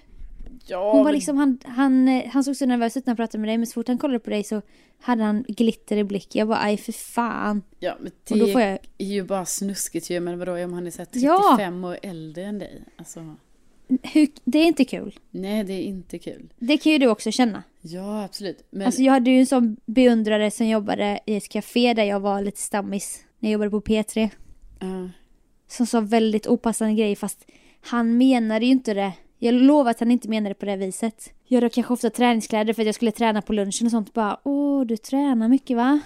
Ja, 0.66 0.90
Hon 0.92 0.98
var 0.98 1.04
men- 1.04 1.14
liksom, 1.14 1.36
han, 1.36 1.58
han, 1.64 2.08
eh, 2.08 2.28
han 2.30 2.44
såg 2.44 2.56
så 2.56 2.66
nervös 2.66 2.96
ut 2.96 3.06
när 3.06 3.10
han 3.10 3.16
pratade 3.16 3.38
med 3.38 3.48
dig 3.48 3.58
men 3.58 3.66
så 3.66 3.72
fort 3.72 3.88
han 3.88 3.98
kollade 3.98 4.18
på 4.20 4.30
dig 4.30 4.44
så 4.44 4.62
hade 5.00 5.22
han 5.24 5.44
glitter 5.48 5.96
i 5.96 6.04
blicken. 6.04 6.38
Jag 6.38 6.48
bara, 6.48 6.58
aj 6.62 6.76
för 6.76 6.92
fan. 6.92 7.62
ja, 7.78 7.96
men 8.00 8.12
Och 8.30 8.38
då 8.38 8.46
det 8.46 8.52
får 8.52 8.60
jag, 8.60 8.78
är 8.98 9.06
ju 9.06 9.22
bara 9.24 9.46
snuskigt 9.46 10.10
ju. 10.10 10.20
Men 10.20 10.38
vadå 10.38 10.64
om 10.64 10.72
han 10.72 10.86
är 10.86 10.90
så 10.90 10.98
här 10.98 11.08
Ja. 11.12 11.54
35 11.56 11.84
år 11.84 11.98
äldre 12.02 12.44
än 12.44 12.58
dig? 12.58 12.82
Alltså, 12.96 13.36
hur, 14.02 14.28
det 14.44 14.58
är 14.58 14.66
inte 14.66 14.84
kul. 14.84 15.18
nej 15.30 15.64
det 15.64 15.72
är 15.72 15.82
inte 15.82 16.18
kul. 16.18 16.52
Det 16.58 16.78
kan 16.78 16.92
ju 16.92 16.98
du 16.98 17.06
också 17.06 17.30
känna. 17.30 17.62
Ja 17.80 18.24
absolut. 18.24 18.66
Men 18.70 18.86
Alltså 18.86 19.02
jag 19.02 19.12
hade 19.12 19.30
ju 19.30 19.38
en 19.40 19.46
sån 19.46 19.76
beundrare 19.86 20.50
som 20.50 20.66
jobbade 20.68 21.20
i 21.26 21.36
ett 21.36 21.48
café 21.48 21.94
där 21.94 22.04
jag 22.04 22.20
var 22.20 22.42
lite 22.42 22.60
stammis. 22.60 23.24
När 23.38 23.50
jag 23.50 23.52
jobbade 23.52 23.70
på 23.70 23.80
P3. 23.80 24.30
ja, 24.80 25.08
Som 25.68 25.86
sa 25.86 26.00
väldigt 26.00 26.46
opassande 26.46 26.94
grejer 26.94 27.16
fast 27.16 27.44
han 27.80 28.18
menade 28.18 28.64
ju 28.66 28.72
inte 28.72 28.94
det. 28.94 29.12
Jag 29.38 29.54
lovar 29.54 29.90
att 29.90 30.00
han 30.00 30.10
inte 30.10 30.28
menade 30.28 30.50
det 30.50 30.54
på 30.54 30.66
det 30.66 30.76
viset. 30.76 31.32
Jag 31.44 31.56
hade 31.56 31.68
kanske 31.70 31.92
ofta 31.92 32.10
träningskläder 32.10 32.72
för 32.74 32.82
att 32.82 32.86
jag 32.86 32.94
skulle 32.94 33.12
träna 33.12 33.42
på 33.42 33.52
lunchen 33.52 33.86
och 33.86 33.90
sånt. 33.90 34.12
Bara, 34.14 34.40
åh 34.44 34.84
du 34.86 34.96
tränar 34.96 35.48
mycket 35.48 35.76
va? 35.76 36.00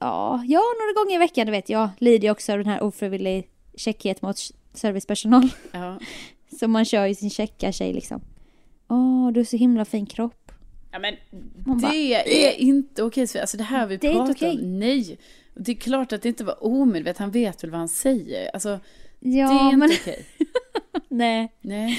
Ja, 0.00 0.44
ja 0.46 0.60
några 0.80 1.04
gånger 1.04 1.14
i 1.14 1.18
veckan 1.18 1.46
du 1.46 1.52
vet. 1.52 1.68
Jag 1.68 1.88
lider 1.98 2.28
ju 2.28 2.32
också 2.32 2.52
av 2.52 2.58
den 2.58 2.66
här 2.66 2.82
ofrivillig 2.82 3.48
käckhet 3.76 4.22
mot 4.22 4.36
servicepersonal. 4.74 5.48
ja. 5.72 5.98
Så 6.60 6.68
man 6.68 6.84
kör 6.84 7.06
ju 7.06 7.14
sin 7.14 7.30
käcka 7.30 7.72
tjej 7.72 7.92
liksom. 7.92 8.20
Åh, 8.88 9.32
du 9.32 9.40
har 9.40 9.44
så 9.44 9.56
himla 9.56 9.84
fin 9.84 10.06
kropp. 10.06 10.52
ja 10.92 10.98
men 10.98 11.14
Man 11.66 11.78
bara, 11.80 11.92
det 11.92 12.46
är 12.46 12.60
inte 12.60 13.02
okej 13.02 13.26
Sofia. 13.26 13.40
Alltså 13.42 13.56
det 13.56 13.64
här 13.64 13.86
vi 13.86 13.96
Det 13.96 14.12
pratar 14.12 14.32
okej. 14.32 14.50
om. 14.58 14.78
Nej. 14.78 15.18
Det 15.54 15.72
är 15.72 15.76
klart 15.76 16.12
att 16.12 16.22
det 16.22 16.28
inte 16.28 16.44
var 16.44 16.64
omedvetet. 16.64 17.18
Han 17.18 17.30
vet 17.30 17.64
väl 17.64 17.70
vad 17.70 17.78
han 17.78 17.88
säger. 17.88 18.50
Alltså 18.54 18.80
Ja, 19.20 19.48
det 19.48 19.54
är 19.54 19.64
inte 19.64 19.76
men 19.76 19.90
okej. 20.02 20.24
nej. 21.08 21.52
Nej. 21.60 21.98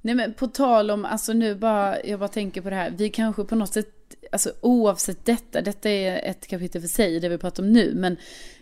Nej 0.00 0.14
men 0.14 0.34
på 0.34 0.46
tal 0.46 0.90
om, 0.90 1.04
alltså 1.04 1.32
nu 1.32 1.54
bara, 1.54 2.04
jag 2.04 2.18
bara 2.18 2.28
tänker 2.28 2.60
på 2.62 2.70
det 2.70 2.76
här. 2.76 2.90
Vi 2.90 3.08
kanske 3.10 3.44
på 3.44 3.54
något 3.56 3.72
sätt, 3.72 3.88
alltså 4.32 4.52
oavsett 4.60 5.24
detta, 5.24 5.60
detta 5.60 5.90
är 5.90 6.30
ett 6.30 6.46
kapitel 6.46 6.80
för 6.80 6.88
sig, 6.88 7.20
det 7.20 7.28
vi 7.28 7.38
pratar 7.38 7.62
om 7.62 7.72
nu. 7.72 7.92
Men, 7.94 8.16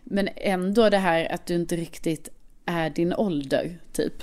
men 0.05 0.29
ändå 0.37 0.90
det 0.90 0.99
här 0.99 1.33
att 1.33 1.47
du 1.47 1.55
inte 1.55 1.77
riktigt 1.77 2.29
är 2.66 2.90
din 2.90 3.14
ålder, 3.14 3.79
typ. 3.92 4.23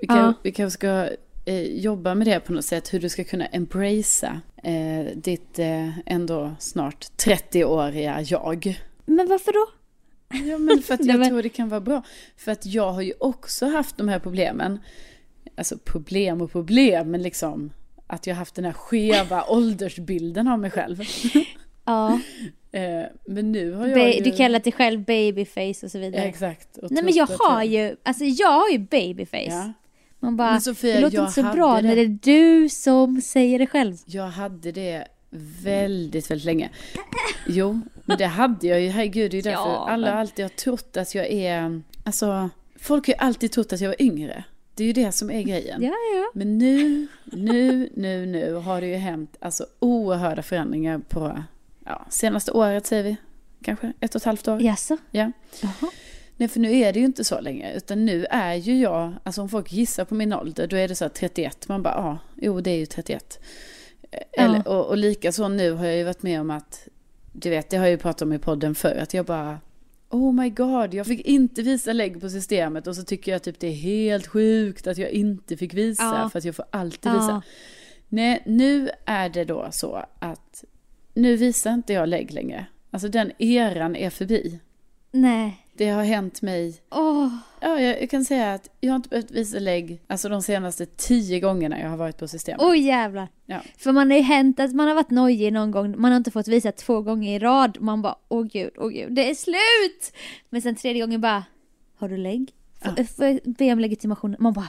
Vi, 0.00 0.06
kan, 0.06 0.16
Ja. 0.18 0.32
vi 0.42 0.52
kanske 0.52 0.78
ska 0.78 1.08
eh, 1.44 1.62
jobba 1.62 2.14
med 2.14 2.26
det 2.26 2.40
på 2.40 2.52
något 2.52 2.64
sätt, 2.64 2.94
hur 2.94 3.00
du 3.00 3.08
ska 3.08 3.24
kunna 3.24 3.46
embracea 3.46 4.40
eh, 4.62 5.06
ditt 5.16 5.58
eh, 5.58 5.98
ändå 6.06 6.52
snart 6.58 7.06
30-åriga 7.16 8.20
jag. 8.22 8.80
Men 9.06 9.28
varför 9.28 9.52
då? 9.52 9.66
Ja, 10.50 10.58
men 10.58 10.82
för 10.82 10.94
att 10.94 11.04
jag 11.04 11.28
tror 11.28 11.42
det 11.42 11.48
kan 11.48 11.68
vara 11.68 11.80
bra. 11.80 12.02
För 12.36 12.52
att 12.52 12.66
jag 12.66 12.92
har 12.92 13.02
ju 13.02 13.12
också 13.20 13.66
haft 13.66 13.96
de 13.96 14.08
här 14.08 14.18
problemen. 14.18 14.78
Alltså 15.56 15.78
problem 15.78 16.40
och 16.40 16.52
problem, 16.52 17.10
men 17.10 17.22
liksom 17.22 17.72
att 18.06 18.26
jag 18.26 18.34
har 18.34 18.38
haft 18.38 18.54
den 18.54 18.64
här 18.64 18.72
skeva 18.72 19.44
åldersbilden 19.48 20.48
av 20.48 20.58
mig 20.58 20.70
själv. 20.70 21.00
Ja, 21.84 22.20
Eh, 22.72 23.02
men 23.26 23.52
nu 23.52 23.72
har 23.72 23.86
jag 23.86 23.98
ba- 23.98 24.06
ju... 24.08 24.22
du 24.24 24.30
kallar 24.36 24.58
dig 24.60 24.72
själv 24.72 25.04
babyface 25.04 25.86
och 25.86 25.90
så 25.92 25.98
vidare. 25.98 26.22
Exakt. 26.22 26.76
och 26.78 26.90
Nej 26.90 27.04
men 27.04 27.14
jag 27.14 27.26
har 27.26 27.62
ju, 27.62 27.96
alltså 28.02 28.24
jag 28.24 28.50
har 28.52 28.68
ju 28.68 28.78
babyface. 28.78 29.46
Ja. 29.50 29.72
Man 30.20 30.36
bara, 30.36 30.50
Men 30.50 30.60
Sofia, 30.60 30.94
det 30.94 31.00
låter 31.00 31.20
inte 31.20 31.32
så 31.32 31.42
bra 31.42 31.76
det. 31.76 31.82
när 31.88 31.96
det 31.96 32.02
är 32.02 32.18
du 32.22 32.68
som 32.68 33.20
säger 33.20 33.58
det 33.58 33.66
själv. 33.66 33.96
Jag 34.06 34.28
hade 34.28 34.72
det 34.72 35.04
väldigt, 35.62 36.30
väldigt 36.30 36.44
länge. 36.44 36.70
Jo, 37.46 37.80
men 38.04 38.18
det 38.18 38.26
hade 38.26 38.66
jag 38.66 38.80
ju. 38.80 38.88
Herregud, 38.88 39.30
det 39.30 39.34
är 39.34 39.38
ju 39.38 39.42
därför 39.42 39.70
Ja, 39.70 39.88
alla 39.90 40.12
alltid 40.12 40.44
har 40.44 40.50
trott 40.50 40.96
att 40.96 41.14
jag 41.14 41.26
är... 41.26 41.82
Alltså, 42.04 42.50
folk 42.76 43.06
har 43.06 43.12
ju 43.14 43.18
alltid 43.18 43.52
trott 43.52 43.72
att 43.72 43.80
jag 43.80 43.88
var 43.88 44.02
yngre. 44.02 44.44
Det 44.74 44.82
är 44.82 44.86
ju 44.86 44.92
det 44.92 45.12
som 45.12 45.30
är 45.30 45.42
grejen. 45.42 45.82
Ja, 45.82 45.92
ja. 46.14 46.30
Men 46.34 46.58
nu, 46.58 47.06
nu, 47.24 47.90
nu, 47.94 48.26
nu 48.26 48.54
har 48.54 48.80
det 48.80 48.86
ju 48.86 48.96
hänt 48.96 49.36
alltså 49.40 49.66
oerhörda 49.78 50.42
förändringar 50.42 50.98
på 50.98 51.42
ja, 51.84 52.06
senaste 52.10 52.52
året 52.52 52.86
säger 52.86 53.02
vi. 53.02 53.16
Kanske 53.64 53.92
ett 54.00 54.14
och 54.14 54.20
ett 54.20 54.24
halvt 54.24 54.48
år. 54.48 54.62
Jaså? 54.62 54.96
Ja. 55.10 55.32
Jaha. 55.62 55.90
Nej, 56.40 56.48
för 56.48 56.60
nu 56.60 56.72
är 56.76 56.92
det 56.92 56.98
ju 56.98 57.04
inte 57.04 57.24
så 57.24 57.40
länge. 57.40 57.72
Utan 57.74 58.04
nu 58.04 58.26
är 58.30 58.54
ju 58.54 58.80
jag, 58.80 59.12
alltså 59.22 59.42
om 59.42 59.48
folk 59.48 59.72
gissar 59.72 60.04
på 60.04 60.14
min 60.14 60.32
ålder, 60.32 60.66
då 60.66 60.76
är 60.76 60.88
det 60.88 60.94
så 60.94 61.04
här 61.04 61.08
31. 61.08 61.68
Man 61.68 61.82
bara, 61.82 61.94
ja, 61.94 62.18
jo 62.36 62.60
det 62.60 62.70
är 62.70 62.76
ju 62.76 62.86
31. 62.86 63.40
Eller, 64.32 64.68
och, 64.68 64.86
och 64.86 64.96
lika 64.96 65.32
så 65.32 65.48
nu 65.48 65.72
har 65.72 65.86
jag 65.86 65.96
ju 65.96 66.04
varit 66.04 66.22
med 66.22 66.40
om 66.40 66.50
att, 66.50 66.88
du 67.32 67.50
vet, 67.50 67.70
det 67.70 67.76
har 67.76 67.84
jag 67.84 67.90
ju 67.90 67.98
pratat 67.98 68.22
om 68.22 68.32
i 68.32 68.38
podden 68.38 68.74
förr, 68.74 68.96
att 69.02 69.14
jag 69.14 69.26
bara, 69.26 69.60
oh 70.10 70.32
my 70.32 70.50
god, 70.50 70.94
jag 70.94 71.06
fick 71.06 71.20
inte 71.20 71.62
visa 71.62 71.92
lägg 71.92 72.20
på 72.20 72.30
systemet 72.30 72.86
och 72.86 72.96
så 72.96 73.02
tycker 73.02 73.32
jag 73.32 73.42
typ 73.42 73.60
det 73.60 73.66
är 73.66 73.72
helt 73.72 74.26
sjukt 74.26 74.86
att 74.86 74.98
jag 74.98 75.10
inte 75.10 75.56
fick 75.56 75.74
visa, 75.74 76.02
Ja. 76.02 76.28
för 76.32 76.38
att 76.38 76.44
jag 76.44 76.56
får 76.56 76.64
alltid 76.70 77.12
visa. 77.12 77.28
Ja. 77.30 77.42
Nej, 78.08 78.42
nu 78.46 78.90
är 79.04 79.28
det 79.28 79.44
då 79.44 79.68
så 79.70 80.04
att 80.18 80.64
nu 81.14 81.36
visar 81.36 81.74
inte 81.74 81.92
jag 81.92 82.08
lägg 82.08 82.32
längre. 82.32 82.66
Alltså 82.90 83.08
den 83.08 83.32
eran 83.38 83.96
är 83.96 84.10
förbi. 84.10 84.60
Nej. 85.10 85.64
Det 85.78 85.88
har 85.88 86.04
hänt 86.04 86.42
mig 86.42 86.74
Åh. 86.90 87.28
Ja, 87.60 87.80
jag, 87.80 88.02
jag 88.02 88.10
kan 88.10 88.24
säga 88.24 88.54
att 88.54 88.68
jag 88.80 88.90
har 88.90 88.96
inte 88.96 89.08
behövt 89.08 89.30
visa 89.30 89.58
lägg 89.58 90.00
alltså 90.06 90.28
de 90.28 90.42
senaste 90.42 90.86
tio 90.86 91.40
gångerna 91.40 91.80
jag 91.80 91.88
har 91.88 91.96
varit 91.96 92.16
på 92.18 92.28
systemet. 92.28 92.60
Oj 92.62 92.78
jävlar. 92.78 93.28
Ja. 93.46 93.60
För 93.78 93.92
man 93.92 94.10
har 94.10 94.18
ju 94.18 94.22
hänt 94.24 94.60
att 94.60 94.74
man 94.74 94.88
har 94.88 94.94
varit 94.94 95.10
nojig 95.10 95.52
någon 95.52 95.70
gång, 95.70 95.94
man 96.00 96.10
har 96.10 96.16
inte 96.16 96.30
fått 96.30 96.48
visa 96.48 96.72
två 96.72 97.02
gånger 97.02 97.36
i 97.36 97.38
rad. 97.38 97.76
Man 97.80 98.02
bara, 98.02 98.16
åh 98.28 98.44
gud, 98.44 98.70
åh 98.76 98.88
gud, 98.88 99.12
det 99.14 99.30
är 99.30 99.34
slut! 99.34 100.12
Men 100.50 100.62
sen 100.62 100.74
tredje 100.76 101.02
gången 101.02 101.20
bara, 101.20 101.44
har 101.98 102.08
du 102.08 102.16
lägg? 102.16 102.52
F- 102.84 102.92
f- 103.18 103.40
be 103.44 103.72
om 103.72 103.78
legitimation. 103.78 104.36
Man 104.38 104.52
bara 104.52 104.68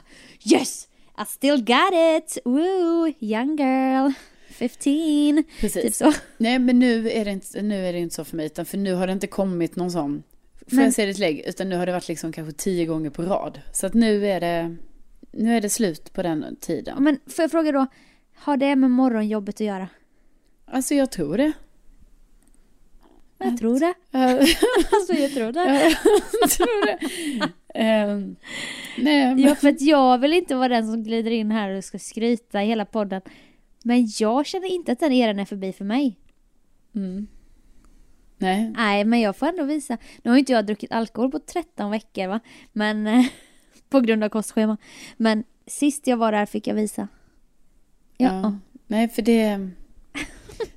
yes! 0.53 0.87
I 1.21 1.25
still 1.27 1.57
got 1.57 1.93
it! 2.17 2.37
Woo! 2.45 3.13
Young 3.19 3.57
girl! 3.57 4.11
15! 4.49 5.43
Precis. 5.59 5.81
Typ 5.83 5.93
så. 5.93 6.13
Nej, 6.37 6.59
men 6.59 6.79
nu 6.79 7.11
är, 7.11 7.25
det 7.25 7.31
inte, 7.31 7.61
nu 7.61 7.85
är 7.87 7.93
det 7.93 7.99
inte 7.99 8.15
så 8.15 8.23
för 8.23 8.37
mig, 8.37 8.45
utan 8.45 8.65
för 8.65 8.77
nu 8.77 8.93
har 8.93 9.07
det 9.07 9.13
inte 9.13 9.27
kommit 9.27 9.75
någon 9.75 9.91
sån, 9.91 10.23
får 10.69 10.75
Men- 10.75 10.85
jag 10.85 11.07
det 11.07 11.09
ett 11.11 11.19
lägg, 11.19 11.39
utan 11.47 11.69
nu 11.69 11.75
har 11.77 11.85
det 11.85 11.91
varit 11.91 12.07
liksom 12.07 12.31
kanske 12.31 12.53
tio 12.53 12.85
gånger 12.85 13.09
på 13.09 13.21
rad. 13.23 13.61
Så 13.73 13.85
att 13.87 13.93
nu 13.93 14.27
är 14.27 14.39
det, 14.39 14.75
nu 15.31 15.57
är 15.57 15.61
det 15.61 15.69
slut 15.69 16.13
på 16.13 16.23
den 16.23 16.55
tiden. 16.55 17.03
Men 17.03 17.19
får 17.27 17.43
jag 17.43 17.51
fråga 17.51 17.71
då, 17.71 17.87
har 18.35 18.57
det 18.57 18.75
med 18.75 18.91
morgonjobbet 18.91 19.55
att 19.55 19.59
göra? 19.67 19.87
Alltså 20.65 20.95
jag 20.95 21.11
tror 21.11 21.37
det. 21.37 21.51
Jag 23.37 23.57
tror 23.57 23.79
det. 23.79 23.93
Alltså 24.91 25.13
jag 25.13 25.31
tror 25.33 25.51
det. 25.51 25.95
jag 26.41 26.49
tror 26.49 26.85
det. 26.85 26.99
Ehm, 27.75 28.35
nej, 28.97 29.25
men, 29.35 29.39
Ja, 29.39 29.55
för 29.55 29.69
att 29.69 29.81
jag 29.81 30.17
vill 30.17 30.33
inte 30.33 30.55
vara 30.55 30.67
den 30.67 30.91
som 30.91 31.03
glider 31.03 31.31
in 31.31 31.51
här 31.51 31.69
och 31.77 31.83
ska 31.83 31.99
skryta 31.99 32.63
i 32.63 32.65
hela 32.67 32.85
podden. 32.85 33.21
Men 33.83 34.07
jag 34.19 34.45
känner 34.45 34.67
inte 34.67 34.91
att 34.91 34.99
den 34.99 35.11
eran 35.11 35.39
är 35.39 35.45
förbi 35.45 35.73
för 35.73 35.85
mig. 35.85 36.17
mm. 36.95 37.27
Nej, 38.39 38.73
Nej, 38.75 39.05
men 39.05 39.19
jag 39.21 39.35
får 39.35 39.47
ändå 39.47 39.63
visa. 39.63 39.97
Nu 40.23 40.31
har 40.31 40.37
inte 40.37 40.51
jag 40.51 40.65
druckit 40.65 40.91
alkohol 40.91 41.31
på 41.31 41.39
13 41.39 41.91
veckor 41.91 42.27
va. 42.27 42.39
Men 42.71 43.07
eh, 43.07 43.25
på 43.89 43.99
grund 43.99 44.23
av 44.23 44.29
kostschema. 44.29 44.77
Men 45.17 45.43
sist 45.67 46.07
jag 46.07 46.17
var 46.17 46.31
där 46.31 46.45
fick 46.45 46.67
jag 46.67 46.75
visa. 46.75 47.07
Ja. 48.17 48.41
Ja. 48.41 48.57
Nej, 48.87 49.09
för 49.09 49.21
det... 49.21 49.69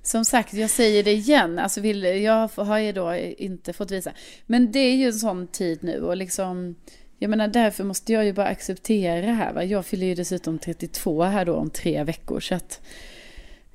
Som 0.03 0.25
sagt, 0.25 0.55
jag 0.55 0.71
säger 0.71 1.03
det 1.03 1.13
igen. 1.13 1.59
Alltså 1.59 1.81
vill, 1.81 2.05
jag 2.05 2.49
har 2.49 2.79
ju 2.79 2.93
då 2.93 3.15
inte 3.17 3.73
fått 3.73 3.91
visa. 3.91 4.13
Men 4.47 4.73
det 4.73 4.79
är 4.79 4.97
ju 4.97 5.07
en 5.07 5.13
sån 5.13 5.47
tid 5.47 5.79
nu 5.83 6.01
och 6.01 6.17
liksom... 6.17 6.75
Jag 7.19 7.29
menar 7.29 7.49
därför 7.49 7.85
måste 7.85 8.13
jag 8.13 8.25
ju 8.25 8.33
bara 8.33 8.47
acceptera 8.47 9.21
det 9.21 9.33
här. 9.33 9.53
Va? 9.53 9.65
Jag 9.65 9.87
fyller 9.87 10.07
ju 10.07 10.15
dessutom 10.15 10.59
32 10.59 11.23
här 11.23 11.45
då 11.45 11.55
om 11.55 11.71
tre 11.71 12.05
veckor. 12.05 12.41
Så 12.41 12.55
att, 12.55 12.81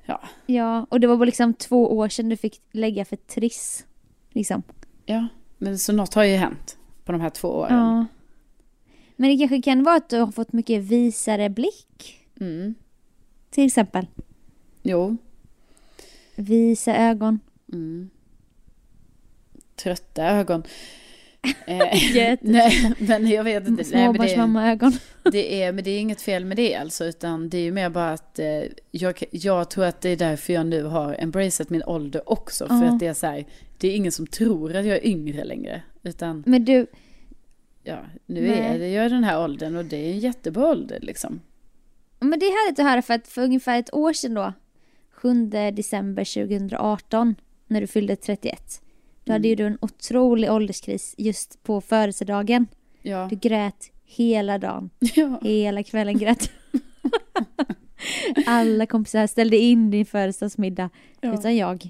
ja, 0.08 0.22
Ja, 0.46 0.86
och 0.90 1.00
det 1.00 1.08
var 1.08 1.18
bara 1.18 1.26
liksom 1.26 1.54
två 1.54 1.98
år 1.98 2.10
sedan 2.10 2.30
du 2.30 2.38
fick 2.38 2.62
lägga 2.72 3.06
för 3.06 3.16
Triss. 3.16 3.86
Liksom. 4.30 4.64
ja. 5.06 5.28
Men 5.58 5.80
så 5.80 5.94
något 5.94 6.14
har 6.14 6.24
ju 6.24 6.36
hänt 6.36 6.78
på 7.06 7.12
de 7.12 7.22
här 7.22 7.30
två 7.30 7.48
åren. 7.48 7.78
Ja. 7.78 8.06
Men 9.16 9.30
det 9.30 9.38
kanske 9.38 9.62
kan 9.62 9.84
vara 9.84 9.96
att 9.96 10.10
du 10.10 10.20
har 10.20 10.32
fått 10.32 10.54
mycket 10.54 10.84
visare 10.84 11.50
blick. 11.50 12.28
Mm. 12.40 12.76
Till 13.50 13.66
exempel. 13.66 14.08
Jo. 14.84 15.18
Visa 16.36 16.96
ögon. 16.96 17.40
Mm. 17.74 18.10
Trötta 19.76 20.24
ögon. 20.24 20.64
Eh, 21.68 22.38
nej, 22.42 22.94
men 23.00 23.28
jag 23.28 23.44
vet 23.44 23.68
inte. 23.68 23.84
Småbarnsmamma-ögon. 23.84 24.94
Det 25.32 25.64
är, 25.64 25.72
men 25.72 25.84
det 25.84 25.92
är 25.92 26.00
inget 26.00 26.22
fel 26.22 26.46
med 26.46 26.58
det 26.58 26.76
alltså, 26.76 27.06
utan 27.06 27.50
det 27.50 27.58
är 27.58 27.62
ju 27.62 27.72
mer 27.72 27.90
bara 27.90 28.10
att 28.12 28.40
eh, 28.40 28.62
jag, 28.92 29.24
jag 29.32 29.70
tror 29.70 29.86
att 29.86 30.02
det 30.02 30.10
är 30.10 30.16
därför 30.18 30.54
jag 30.54 30.66
nu 30.66 30.84
har 30.84 31.16
embraceat 31.20 31.70
min 31.70 31.84
ålder 31.84 32.30
också. 32.30 32.68
För 32.68 32.76
Ja. 32.76 32.84
att 32.84 33.00
det 33.00 33.08
är 33.08 33.14
så 33.14 33.28
här, 33.28 33.46
det 33.78 33.88
är 33.88 33.96
ingen 33.96 34.12
som 34.12 34.28
tror 34.28 34.76
att 34.76 34.86
jag 34.86 34.98
är 34.98 35.06
yngre 35.08 35.44
längre. 35.44 35.82
Utan 36.04 36.44
Men 36.46 36.66
du, 36.66 36.88
ja, 37.84 37.98
nu 38.26 38.42
Nej. 38.42 38.60
är 38.60 38.80
det, 38.80 38.90
jag 38.90 39.06
är 39.06 39.10
den 39.10 39.24
här 39.24 39.44
åldern 39.44 39.76
och 39.76 39.86
det 39.86 39.98
är 39.98 40.12
en 40.12 40.20
jättebra 40.20 40.66
ålder 40.70 41.00
liksom. 41.02 41.42
men 42.20 42.40
det 42.40 42.46
är 42.46 42.66
härligt 42.66 42.80
att 42.80 42.86
höra 42.86 43.02
för 43.02 43.14
att 43.14 43.28
för 43.28 43.42
ungefär 43.44 43.80
ett 43.80 43.94
år 43.94 44.14
sedan 44.14 44.34
då, 44.34 44.54
7 45.12 45.46
december 45.74 46.48
2018, 46.48 47.36
när 47.68 47.82
du 47.82 47.88
fyllde 47.88 48.16
31, 48.16 48.82
då 49.28 49.34
hade 49.34 49.48
ju 49.48 49.56
du 49.56 49.66
en 49.66 49.78
otrolig 49.82 50.52
ålderskris 50.52 51.16
just 51.18 51.64
på 51.64 51.82
födelsedagen. 51.82 52.68
Ja. 53.02 53.28
Du 53.30 53.36
grät 53.36 53.92
hela 54.06 54.58
dagen, 54.58 54.90
ja. 55.16 55.40
hela 55.42 55.84
kvällen 55.84 56.18
grät 56.18 56.52
Alla 58.46 58.86
kompisar 58.86 59.28
ställde 59.28 59.58
in 59.58 59.92
din 59.92 60.06
födelsedagsmiddag 60.06 60.90
ja. 61.22 61.34
utan 61.34 61.56
jag. 61.56 61.90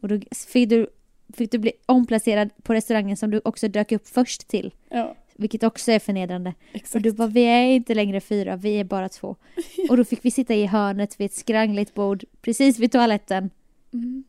Och 0.00 0.08
då 0.08 0.20
fick 0.52 0.68
du, 0.68 0.86
fick 1.34 1.52
du 1.52 1.58
bli 1.58 1.72
omplacerad 1.86 2.50
på 2.62 2.74
restaurangen 2.74 3.16
som 3.16 3.30
du 3.30 3.40
också 3.44 3.68
dök 3.68 3.92
upp 3.92 4.08
först 4.08 4.48
till. 4.48 4.74
ja 4.88 5.16
Vilket 5.36 5.62
också 5.62 5.92
är 5.92 5.98
förnedrande. 5.98 6.54
Och 6.70 6.76
exakt. 6.76 7.02
du 7.02 7.12
bara, 7.12 7.28
vi 7.28 7.42
är 7.42 7.66
inte 7.66 7.94
längre 7.94 8.20
fyra, 8.20 8.56
vi 8.56 8.80
är 8.80 8.84
bara 8.84 9.08
två. 9.08 9.36
Och 9.88 9.96
då 9.96 10.04
fick 10.04 10.24
vi 10.24 10.30
sitta 10.30 10.54
i 10.54 10.66
hörnet 10.66 11.20
vid 11.20 11.24
ett 11.24 11.34
skrangligt 11.34 11.94
bord, 11.94 12.24
precis 12.42 12.78
vid 12.78 12.92
toaletten. 12.92 13.50
Mm. 13.92 14.24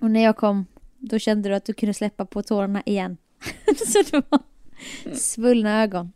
Och 0.00 0.10
när 0.10 0.20
jag 0.20 0.36
kom, 0.36 0.66
då 1.00 1.18
kände 1.18 1.48
du 1.48 1.54
att 1.54 1.64
du 1.64 1.72
kunde 1.72 1.94
släppa 1.94 2.24
på 2.24 2.42
tårarna 2.42 2.82
igen. 2.86 3.16
Så 3.86 4.02
det 4.10 4.22
var 4.28 4.40
svullna 5.14 5.82
ögon. 5.82 6.12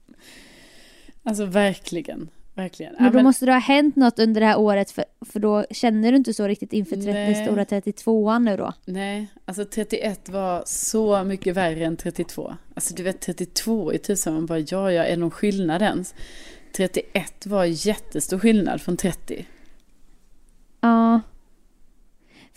Alltså 1.22 1.44
verkligen, 1.44 2.28
verkligen. 2.54 2.94
Men 2.98 3.12
då 3.12 3.22
måste 3.22 3.46
det 3.46 3.52
ha 3.52 3.58
hänt 3.58 3.96
något 3.96 4.18
under 4.18 4.40
det 4.40 4.46
här 4.46 4.58
året, 4.58 4.90
för, 4.90 5.04
för 5.20 5.40
då 5.40 5.64
känner 5.70 6.10
du 6.12 6.16
inte 6.16 6.34
så 6.34 6.48
riktigt 6.48 6.72
inför 6.72 6.96
30, 6.96 7.12
Nej. 7.12 7.46
stora 7.46 7.64
32an 7.64 8.38
nu 8.38 8.56
då. 8.56 8.72
Nej, 8.84 9.26
alltså 9.44 9.64
31 9.64 10.28
var 10.28 10.62
så 10.66 11.24
mycket 11.24 11.56
värre 11.56 11.84
än 11.84 11.96
32. 11.96 12.54
Alltså 12.74 12.94
du 12.94 13.02
vet 13.02 13.20
32 13.20 13.92
i 13.92 13.98
tusan, 13.98 14.34
man 14.34 14.46
bara 14.46 14.58
ja, 14.58 14.92
ja, 14.92 15.04
är 15.04 15.16
någon 15.16 15.30
skillnad 15.30 15.82
ens? 15.82 16.14
31 16.76 17.46
var 17.46 17.64
jättestor 17.64 18.38
skillnad 18.38 18.80
från 18.80 18.96
30. 18.96 19.46
Ja. 20.80 21.20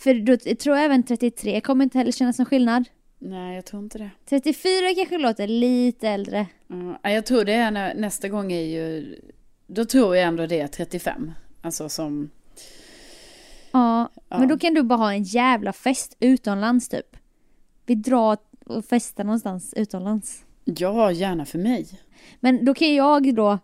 För 0.00 0.14
då 0.14 0.36
tror 0.54 0.76
jag 0.76 0.84
även 0.84 1.02
33 1.02 1.60
kommer 1.60 1.84
inte 1.84 1.98
heller 1.98 2.12
kännas 2.12 2.36
som 2.36 2.44
skillnad. 2.44 2.84
Nej, 3.18 3.54
jag 3.54 3.64
tror 3.64 3.82
inte 3.82 3.98
det. 3.98 4.10
34 4.28 4.72
kanske 4.96 5.18
låter 5.18 5.46
lite 5.46 6.08
äldre. 6.08 6.46
Ja, 7.02 7.10
jag 7.10 7.26
tror 7.26 7.44
det 7.44 7.52
är 7.52 7.70
när, 7.70 7.94
nästa 7.94 8.28
gång 8.28 8.52
är 8.52 8.60
ju, 8.64 9.16
då 9.66 9.84
tror 9.84 10.16
jag 10.16 10.24
ändå 10.26 10.46
det 10.46 10.60
är 10.60 10.68
35. 10.68 11.32
Alltså 11.62 11.88
som, 11.88 12.30
Ja, 13.72 14.10
Ja. 14.28 14.38
men 14.38 14.48
då 14.48 14.58
kan 14.58 14.74
du 14.74 14.82
bara 14.82 14.96
ha 14.98 15.12
en 15.12 15.22
jävla 15.22 15.72
fest 15.72 16.16
utomlands 16.20 16.88
typ. 16.88 17.16
Vi 17.86 17.94
drar 17.94 18.38
och 18.66 18.84
festar 18.84 19.24
någonstans 19.24 19.74
utomlands. 19.76 20.44
ja, 20.64 21.12
gärna 21.12 21.44
för 21.44 21.58
mig. 21.58 21.86
Men 22.40 22.64
då 22.64 22.74
kan 22.74 22.94
jag 22.94 23.34
då, 23.34 23.58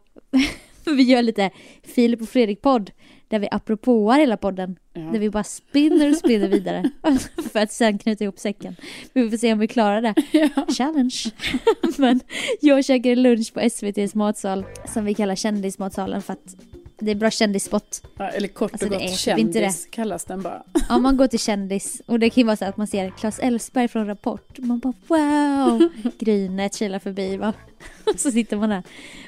för 0.85 0.93
vi 0.97 1.03
gör 1.03 1.23
lite 1.23 1.51
Filip 1.83 2.23
och 2.23 2.29
Fredrik-podd, 2.29 2.91
där 3.29 3.39
vi 3.39 3.49
apropåar 3.51 4.19
hela 4.19 4.37
podden. 4.37 4.77
Ja. 4.93 5.01
Där 5.01 5.19
vi 5.19 5.31
bara 5.31 5.45
spinner 5.45 6.11
och 6.11 6.17
spinner 6.17 6.49
vidare. 6.49 6.91
för 7.53 7.61
att 7.61 7.73
sen 7.73 7.99
knyta 7.99 8.25
ihop 8.25 8.39
säcken. 8.39 8.77
Vi 9.13 9.31
får 9.31 9.37
se 9.37 9.53
om 9.53 9.59
vi 9.59 9.69
klarar 9.69 10.03
det. 10.03 10.15
Ja. 10.33 10.67
Challenge. 10.69 11.25
Men 11.99 12.21
jag 12.61 12.85
käkade 12.85 13.17
lunch 13.17 13.55
på 13.55 13.61
SVTs 13.61 14.15
matsal, 14.15 14.65
som 14.95 15.05
vi 15.05 15.15
kallar 15.15 15.35
kändismatsalen 15.35 16.23
för 16.23 16.33
att 16.33 16.57
det 16.99 17.11
är 17.11 17.15
bra 17.15 17.31
kändisspot. 17.31 18.03
Ja, 18.17 18.29
eller 18.29 18.49
kort 18.49 18.73
Alltså, 18.73 18.87
och 18.87 18.91
det 18.91 18.97
gott 18.97 19.05
är 19.05 19.09
typ 19.09 19.19
kändis 19.19 19.89
kallas 19.91 20.25
den 20.25 20.43
bara. 20.43 20.63
Ja, 20.89 20.99
man 20.99 21.17
går 21.17 21.27
till 21.27 21.39
kändis 21.39 22.03
och 22.07 22.19
det 22.19 22.31
kan 22.31 22.41
ju 22.41 22.47
vara 22.47 22.57
så 22.57 22.65
att 22.65 22.77
man 22.77 22.87
ser 22.87 23.11
Claes 23.11 23.39
Elfsberg 23.39 23.89
från 23.89 24.07
Rapport. 24.07 24.59
Man 24.59 24.79
bara 24.79 24.95
wow! 25.07 25.89
Grynet 26.19 26.75
kilar 26.75 26.99
förbi 26.99 27.37
va. 27.37 27.53
Och 28.07 28.21
så 28.21 28.31
sitter 28.31 28.57
man 28.57 28.69
där 28.69 28.83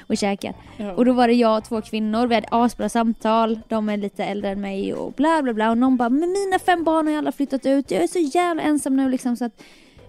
och 0.07 0.17
käkar. 0.17 0.53
Ja. 0.77 0.93
Och 0.93 1.05
då 1.05 1.13
var 1.13 1.27
det 1.27 1.33
jag 1.33 1.57
och 1.57 1.63
två 1.63 1.81
kvinnor, 1.81 2.27
vi 2.27 2.35
hade 2.35 2.47
asbra 2.51 2.89
samtal. 2.89 3.59
De 3.67 3.89
är 3.89 3.97
lite 3.97 4.25
äldre 4.25 4.49
än 4.49 4.61
mig 4.61 4.93
och 4.93 5.13
bla 5.13 5.41
bla 5.43 5.53
bla. 5.53 5.69
Och 5.69 5.77
någon 5.77 5.97
bara, 5.97 6.09
men 6.09 6.31
mina 6.31 6.59
fem 6.59 6.83
barn 6.83 7.05
har 7.05 7.11
ju 7.11 7.17
alla 7.17 7.31
flyttat 7.31 7.65
ut. 7.65 7.91
Jag 7.91 8.03
är 8.03 8.07
så 8.07 8.19
jävla 8.19 8.63
ensam 8.63 8.95
nu 8.95 9.09
liksom 9.09 9.37
så 9.37 9.45
att 9.45 9.63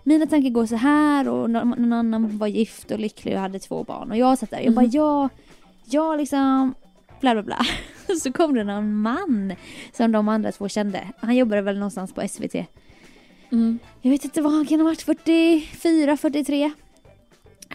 mina 0.04 0.26
tankar 0.26 0.50
går 0.50 0.66
så 0.66 0.76
här 0.76 1.28
och 1.28 1.50
någon, 1.50 1.92
annan 1.92 2.38
var 2.38 2.46
gift 2.46 2.90
och 2.90 2.98
lycklig 2.98 3.34
och 3.34 3.40
hade 3.40 3.58
två 3.58 3.84
barn. 3.84 4.10
Och 4.10 4.16
jag 4.16 4.38
satt 4.38 4.50
där, 4.50 4.60
jag 4.60 4.74
bara 4.74 4.86
ja, 4.86 5.28
jag 5.84 6.18
liksom 6.18 6.74
bla 7.20 7.34
bla 7.34 7.42
bla. 7.42 7.58
Så 8.22 8.32
kom 8.32 8.54
det 8.54 8.64
någon 8.64 8.94
man 8.94 9.54
som 9.92 10.12
de 10.12 10.28
andra 10.28 10.52
två 10.52 10.68
kände. 10.68 11.08
Han 11.20 11.36
jobbade 11.36 11.62
väl 11.62 11.78
någonstans 11.78 12.12
på 12.12 12.28
SVT. 12.28 12.54
Mm. 13.52 13.78
Jag 14.02 14.10
vet 14.10 14.24
inte 14.24 14.42
vad 14.42 14.52
han 14.52 14.66
kan 14.66 14.80
ha 14.80 14.84
varit, 14.84 15.02
44, 15.02 16.16
43. 16.16 16.72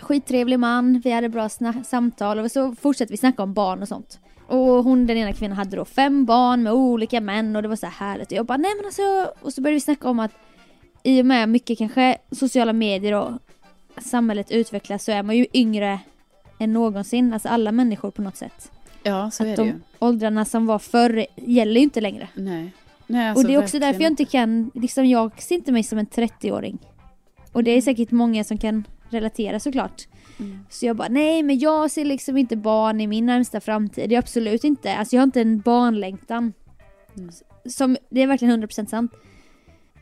Skittrevlig 0.02 0.60
man, 0.60 1.00
vi 1.00 1.12
hade 1.12 1.30
bra 1.30 1.50
samtal 1.86 2.40
och 2.40 2.52
så 2.52 2.76
fortsatte 2.76 3.14
vi 3.14 3.18
snacka 3.18 3.44
om 3.44 3.54
barn 3.54 3.82
och 3.82 3.88
sånt. 3.88 4.20
Och 4.48 4.84
hon 4.84 5.08
den 5.08 5.18
ena 5.18 5.34
kvinnan 5.34 5.58
hade 5.58 5.78
då 5.78 5.86
fem 5.86 6.26
barn 6.26 6.64
med 6.64 6.74
olika 6.74 7.22
män 7.22 7.56
och 7.56 7.62
det 7.62 7.68
var 7.68 7.76
så 7.76 7.86
här 7.86 8.08
härligt. 8.08 8.32
Och 8.32 8.38
jag 8.38 8.46
bara 8.46 8.58
nej 8.58 8.72
men 8.78 8.86
alltså, 8.86 9.34
och 9.42 9.54
så 9.54 9.62
började 9.62 9.76
vi 9.76 9.82
snacka 9.82 10.10
om 10.10 10.20
att 10.20 10.32
i 11.04 11.22
och 11.22 11.26
med 11.26 11.50
mycket 11.50 11.78
kanske 11.78 12.18
sociala 12.32 12.74
medier 12.74 13.14
och 13.14 13.32
samhället 13.98 14.52
utvecklas 14.52 15.04
så 15.04 15.12
är 15.12 15.24
man 15.24 15.38
ju 15.38 15.46
yngre 15.54 16.00
än 16.60 16.74
någonsin, 16.74 17.34
alltså 17.34 17.50
alla 17.50 17.72
människor 17.72 18.12
på 18.12 18.22
något 18.22 18.38
sätt. 18.38 18.72
Ja, 19.04 19.32
så 19.32 19.44
är 19.44 19.50
Att 19.50 19.56
det 19.56 19.62
de 19.62 19.68
ju. 19.68 19.80
åldrarna 20.00 20.46
som 20.46 20.66
var 20.66 20.80
förr 20.80 21.26
gäller 21.36 21.74
ju 21.74 21.84
inte 21.84 22.02
längre. 22.02 22.28
Nej. 22.36 22.72
Nej 23.08 23.30
alltså, 23.30 23.44
och 23.44 23.48
det 23.48 23.56
är 23.56 23.64
också 23.64 23.80
därför 23.80 24.02
jag 24.02 24.12
inte 24.12 24.26
kan, 24.26 24.72
liksom 24.74 25.06
jag 25.06 25.42
ser 25.42 25.56
inte 25.56 25.72
mig 25.72 25.84
som 25.84 25.98
en 25.98 26.08
30-åring. 26.08 26.80
Och 27.52 27.64
det 27.64 27.72
är 27.72 27.82
säkert 27.82 28.12
många 28.12 28.44
som 28.44 28.58
kan 28.58 28.88
relatera 29.10 29.60
såklart. 29.60 30.08
Mm. 30.40 30.60
Så 30.70 30.86
jag 30.86 30.96
bara, 30.96 31.08
nej 31.08 31.44
men 31.44 31.60
jag 31.60 31.92
ser 31.92 32.06
liksom 32.06 32.38
inte 32.38 32.56
barn 32.56 33.02
i 33.02 33.08
min 33.08 33.26
närmsta 33.26 33.60
framtid. 33.60 34.10
Det 34.10 34.16
är 34.16 34.20
absolut 34.20 34.64
inte, 34.64 34.96
alltså 34.96 35.16
jag 35.16 35.22
har 35.22 35.28
inte 35.28 35.42
en 35.42 35.60
barnlängtan. 35.60 36.54
Mm. 37.18 37.30
Som, 37.66 37.98
det 38.10 38.22
är 38.22 38.28
verkligen 38.28 38.64
100% 38.64 38.86
sant. 38.86 39.12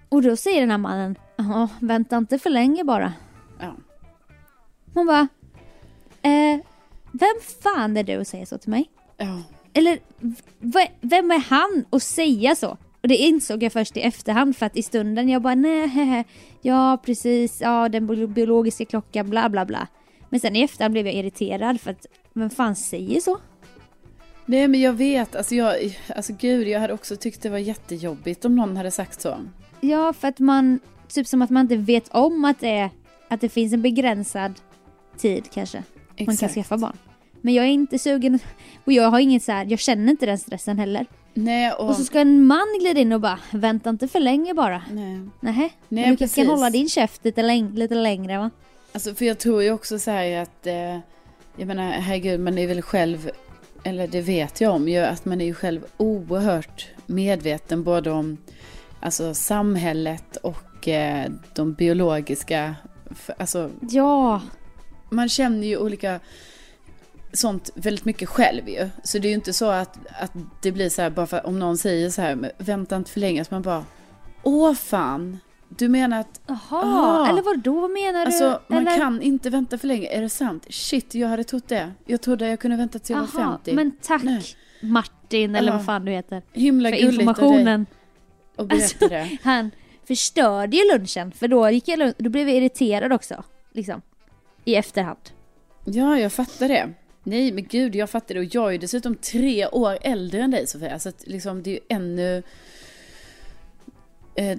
Och 0.09 0.21
då 0.21 0.35
säger 0.35 0.61
den 0.61 0.71
här 0.71 0.77
mannen, 0.77 1.15
ja 1.35 1.69
vänta 1.79 2.17
inte 2.17 2.39
för 2.39 2.49
länge 2.49 2.83
bara. 2.83 3.13
Ja. 3.59 3.75
Man 4.93 5.05
bara, 5.05 5.27
Eh, 6.21 6.59
vem 7.11 7.35
fan 7.63 7.97
är 7.97 8.03
du 8.03 8.15
att 8.15 8.27
säga 8.27 8.45
så 8.45 8.57
till 8.57 8.69
mig? 8.69 8.89
Ja. 9.17 9.41
Eller 9.73 9.99
vem 11.01 11.31
är 11.31 11.39
han 11.39 11.85
att 11.89 12.03
säga 12.03 12.55
så? 12.55 12.77
Och 13.01 13.07
det 13.07 13.17
insåg 13.17 13.63
jag 13.63 13.73
först 13.73 13.97
i 13.97 14.01
efterhand 14.01 14.57
för 14.57 14.65
att 14.65 14.77
i 14.77 14.83
stunden 14.83 15.29
jag 15.29 15.41
bara 15.41 15.55
nej, 15.55 16.25
ja 16.61 16.97
precis, 17.05 17.61
ja 17.61 17.89
den 17.89 18.07
bi- 18.07 18.27
biologiska 18.27 18.85
klockan, 18.85 19.29
bla 19.29 19.49
bla 19.49 19.65
bla. 19.65 19.87
Men 20.29 20.39
sen 20.39 20.55
i 20.55 20.61
efterhand 20.61 20.91
blev 20.91 21.05
jag 21.05 21.15
irriterad 21.15 21.81
för 21.81 21.91
att 21.91 22.05
vem 22.33 22.49
fan 22.49 22.75
säger 22.75 23.19
så? 23.19 23.37
Nej 24.45 24.67
men 24.67 24.81
jag 24.81 24.93
vet, 24.93 25.35
alltså 25.35 25.55
jag, 25.55 25.97
alltså 26.15 26.33
gud 26.39 26.67
jag 26.67 26.79
hade 26.79 26.93
också 26.93 27.15
tyckt 27.15 27.41
det 27.41 27.49
var 27.49 27.57
jättejobbigt 27.57 28.45
om 28.45 28.55
någon 28.55 28.77
hade 28.77 28.91
sagt 28.91 29.21
så. 29.21 29.37
Ja, 29.81 30.13
för 30.13 30.27
att 30.27 30.39
man, 30.39 30.79
typ 31.07 31.27
som 31.27 31.41
att 31.41 31.49
man 31.49 31.61
inte 31.61 31.75
vet 31.75 32.09
om 32.09 32.45
att 32.45 32.59
det, 32.59 32.69
är, 32.69 32.89
att 33.27 33.41
det 33.41 33.49
finns 33.49 33.73
en 33.73 33.81
begränsad 33.81 34.53
tid 35.17 35.47
kanske. 35.53 35.83
Man 36.27 36.37
kan 36.37 36.45
Exakt. 36.47 36.53
skaffa 36.53 36.77
barn. 36.77 36.97
Men 37.41 37.53
jag 37.53 37.65
är 37.65 37.69
inte 37.69 37.99
sugen 37.99 38.39
och 38.85 38.91
jag 38.93 39.09
har 39.11 39.19
inget 39.19 39.43
så 39.43 39.51
här, 39.51 39.65
jag 39.65 39.79
känner 39.79 40.11
inte 40.11 40.25
den 40.25 40.37
stressen 40.37 40.79
heller. 40.79 41.05
Nej 41.33 41.71
och... 41.71 41.89
Och 41.89 41.95
så 41.95 42.03
ska 42.03 42.19
en 42.19 42.45
man 42.45 42.65
glida 42.79 42.99
in 42.99 43.13
och 43.13 43.21
bara, 43.21 43.39
vänta 43.51 43.89
inte 43.89 44.07
för 44.07 44.19
länge 44.19 44.53
bara. 44.53 44.83
nej. 44.91 45.19
Nähä, 45.39 45.69
Nej, 45.89 46.03
men 46.03 46.09
du 46.11 46.17
kanske 46.17 46.41
kan 46.41 46.51
hålla 46.51 46.69
din 46.69 46.89
käft 46.89 47.25
lite, 47.25 47.41
läng- 47.41 47.73
lite 47.75 47.95
längre 47.95 48.37
va? 48.37 48.49
Alltså 48.93 49.15
för 49.15 49.25
jag 49.25 49.37
tror 49.39 49.63
ju 49.63 49.71
också 49.71 49.99
så 49.99 50.11
här 50.11 50.41
att, 50.41 50.67
eh, 50.67 50.97
jag 51.57 51.67
menar 51.67 51.91
herregud 51.91 52.39
man 52.39 52.57
är 52.57 52.67
väl 52.67 52.81
själv, 52.81 53.31
eller 53.83 54.07
det 54.07 54.21
vet 54.21 54.61
jag 54.61 54.73
om 54.75 54.87
ju, 54.89 54.97
att 54.99 55.25
man 55.25 55.41
är 55.41 55.45
ju 55.45 55.53
själv 55.53 55.85
oerhört 55.97 56.87
medveten 57.05 57.83
både 57.83 58.11
om 58.11 58.37
alltså 58.99 59.33
samhället 59.33 60.35
och 60.37 60.87
eh, 60.87 61.31
de 61.53 61.73
biologiska, 61.73 62.75
alltså 63.37 63.69
Ja, 63.89 64.41
man 65.11 65.29
känner 65.29 65.67
ju 65.67 65.77
olika 65.77 66.19
sånt 67.33 67.69
väldigt 67.75 68.05
mycket 68.05 68.29
själv 68.29 68.69
ju. 68.69 68.89
Så 69.03 69.19
det 69.19 69.27
är 69.27 69.29
ju 69.29 69.35
inte 69.35 69.53
så 69.53 69.65
att, 69.69 69.97
att 70.21 70.31
det 70.61 70.71
blir 70.71 70.89
så 70.89 71.01
här 71.01 71.09
bara 71.09 71.27
för 71.27 71.45
om 71.45 71.59
någon 71.59 71.77
säger 71.77 72.09
så 72.09 72.21
här, 72.21 72.35
"Men 72.35 72.51
vänta 72.57 72.95
inte 72.95 73.11
för 73.11 73.19
länge, 73.19 73.45
så 73.45 73.53
man 73.55 73.61
bara, 73.61 73.85
åh 74.43 74.73
fan, 74.73 75.39
du 75.69 75.89
menar 75.89 76.19
att 76.19 76.41
jaha, 76.47 76.57
Ah. 76.71 77.29
eller 77.29 77.41
vad 77.41 77.59
då 77.59 77.87
menar 77.87 78.25
Alltså 78.25 78.49
du? 78.67 78.73
man 78.75 78.87
eller? 78.87 78.97
kan 78.97 79.21
inte 79.21 79.49
vänta 79.49 79.77
för 79.77 79.87
länge, 79.87 80.07
är 80.07 80.21
det 80.21 80.29
sant? 80.29 80.65
Shit, 80.69 81.15
jag 81.15 81.27
hade 81.27 81.43
trott 81.43 81.67
det. 81.67 81.91
Jag 82.05 82.21
trodde 82.21 82.47
jag 82.47 82.59
kunde 82.59 82.77
vänta 82.77 82.99
till 82.99 83.15
jag 83.15 83.21
var 83.21 83.41
Jaha, 83.41 83.51
50. 83.51 83.73
men 83.73 83.91
tack 84.01 84.23
Nej. 84.23 84.43
Martin 84.81 85.55
eller 85.55 85.71
Ja. 85.71 85.77
vad 85.77 85.85
fan 85.85 86.05
du 86.05 86.11
heter. 86.11 86.41
Himla 86.53 86.89
För 86.89 86.97
gulligt 86.97 87.13
informationen. 87.21 87.85
att 88.55 88.67
berätta 88.67 88.83
Alltså- 88.83 89.07
det. 89.07 89.37
Han 89.43 89.71
förstörde 90.07 90.77
ju 90.77 90.83
lunchen 90.93 91.31
för 91.31 91.47
då, 91.47 91.69
gick 91.69 91.87
jag, 91.87 92.13
då 92.17 92.29
blev 92.29 92.47
jag 92.49 92.57
irriterad 92.57 93.13
också. 93.13 93.43
Liksom. 93.73 94.01
I 94.65 94.75
efterhand. 94.75 95.19
Ja, 95.85 96.19
jag 96.19 96.33
fattar 96.33 96.67
det. 96.67 96.89
Nej, 97.23 97.51
men 97.51 97.63
gud, 97.69 97.95
jag 97.95 98.09
fattar 98.09 98.35
det. 98.35 98.41
Och 98.41 98.55
jag 98.55 98.67
är 98.67 98.71
ju 98.71 98.77
dessutom 98.77 99.15
tre 99.15 99.67
år 99.67 99.97
äldre 100.01 100.41
än 100.41 100.51
dig, 100.51 100.67
Sofia. 100.67 100.99
Så 100.99 101.09
att 101.09 101.27
liksom, 101.27 101.63
det 101.63 101.69
är 101.69 101.73
ju 101.73 101.79
ännu... 101.89 102.43
Eh, 104.35 104.57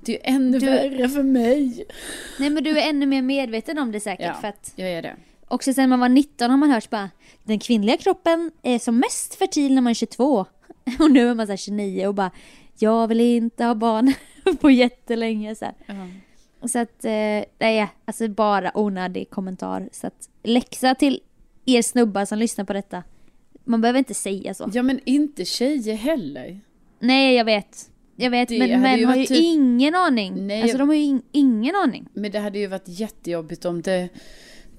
det 0.00 0.12
är 0.12 0.28
ju 0.28 0.34
ännu 0.36 0.58
Du- 0.58 0.66
värre 0.66 1.08
för 1.08 1.22
mig. 1.22 1.84
Nej 2.38 2.50
men 2.50 2.64
du 2.64 2.78
är 2.78 2.88
ännu 2.88 3.06
mer 3.06 3.22
medveten 3.22 3.78
om 3.78 3.92
det 3.92 4.00
säkert 4.00 4.26
Ja. 4.26 4.34
för 4.40 4.48
att 4.48 4.72
Jag 4.76 4.88
är 4.90 5.02
det. 5.02 5.16
också 5.48 5.72
sen 5.74 5.90
man 5.90 6.00
var 6.00 6.08
19 6.08 6.50
har 6.50 6.56
man 6.58 6.70
hört 6.70 6.90
bara 6.90 7.10
den 7.44 7.58
kvinnliga 7.58 7.96
kroppen 7.96 8.50
är 8.62 8.78
som 8.78 8.98
mest 8.98 9.34
fertil 9.34 9.74
när 9.74 9.82
man 9.82 9.90
är 9.90 9.94
22. 9.94 10.46
Och 11.00 11.10
nu 11.10 11.28
är 11.30 11.34
man 11.34 11.46
så 11.46 11.52
här 11.52 11.56
29 11.56 12.06
och 12.06 12.14
bara 12.14 12.30
jag 12.78 13.08
vill 13.08 13.20
inte 13.20 13.64
ha 13.64 13.74
barn 13.74 14.12
på 14.60 14.70
jättelänge 14.70 15.54
så 15.54 15.64
här. 15.64 15.74
Ja. 15.86 15.94
Så 16.68 16.78
att, 16.78 17.04
eh, 17.04 17.44
nej, 17.58 17.88
alltså 18.04 18.28
bara 18.28 18.78
onödig 18.78 19.30
kommentar. 19.30 19.88
Så 19.92 20.06
att 20.06 20.28
läxa 20.42 20.94
till 20.94 21.20
er 21.64 21.82
snubbar 21.82 22.24
som 22.24 22.38
lyssnar 22.38 22.64
på 22.64 22.72
detta. 22.72 23.02
Man 23.64 23.80
behöver 23.80 23.98
inte 23.98 24.14
säga 24.14 24.54
så. 24.54 24.70
ja, 24.72 24.82
men 24.82 25.00
inte 25.04 25.44
tjejer 25.44 25.94
heller. 25.94 26.60
Nej, 26.98 27.34
jag 27.36 27.44
vet. 27.44 27.90
Jag 28.16 28.30
vet, 28.30 28.48
Det 28.48 28.58
men 28.58 28.80
män 28.80 29.04
har 29.04 29.16
ju 29.16 29.24
typ- 29.26 29.42
ingen 29.42 29.94
aning. 29.94 30.46
Nej, 30.46 30.62
alltså 30.62 30.74
jag- 30.74 30.80
de 30.80 30.88
har 30.88 30.94
ju 30.96 31.02
in, 31.02 31.22
ingen 31.32 31.74
aning. 31.76 32.08
Men 32.14 32.30
det 32.32 32.38
hade 32.38 32.58
ju 32.58 32.66
varit 32.66 32.88
jättejobbigt 32.88 33.64
om 33.64 33.82
det... 33.82 34.08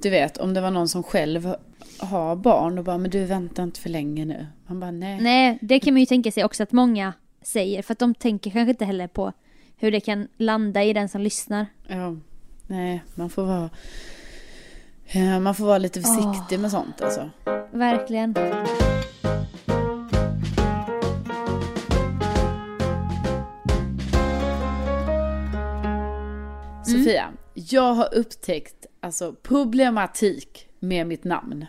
Du 0.01 0.09
vet, 0.09 0.37
om 0.37 0.53
det 0.53 0.61
var 0.61 0.71
någon 0.71 0.89
som 0.89 1.03
själv 1.03 1.55
har 1.97 2.35
barn 2.35 2.77
och 2.77 2.83
bara, 2.83 2.97
men 2.97 3.11
du 3.11 3.25
vänta 3.25 3.63
inte 3.63 3.79
för 3.79 3.89
länge 3.89 4.25
nu. 4.25 4.47
Man 4.67 4.79
bara, 4.79 4.91
nej. 4.91 5.21
Nej, 5.21 5.57
det 5.61 5.79
kan 5.79 5.93
man 5.93 5.99
ju 5.99 6.05
tänka 6.05 6.31
sig 6.31 6.43
också 6.45 6.63
att 6.63 6.71
många 6.71 7.13
säger. 7.41 7.81
För 7.81 7.91
att 7.93 7.99
de 7.99 8.15
tänker 8.15 8.51
kanske 8.51 8.69
inte 8.69 8.85
heller 8.85 9.07
på 9.07 9.31
hur 9.85 9.91
det 9.91 9.99
kan 9.99 10.27
landa 10.37 10.83
i 10.83 10.93
den 10.93 11.09
som 11.09 11.21
lyssnar. 11.21 11.65
Ja, 11.87 12.15
nej, 12.67 13.03
man 13.15 13.29
får 13.29 13.43
vara... 13.43 13.69
Ja, 15.05 15.39
man 15.39 15.55
får 15.55 15.65
vara 15.65 15.77
lite 15.77 16.01
försiktig 16.01 16.59
med 16.59 16.71
sånt 16.71 17.01
alltså. 17.01 17.29
Verkligen. 17.71 18.35
Sofia, 26.85 27.33
jag 27.53 27.93
har 27.93 28.13
upptäckt 28.13 28.85
alltså 28.99 29.33
problematik 29.33 30.67
med 30.79 31.07
mitt 31.07 31.23
namn. 31.23 31.65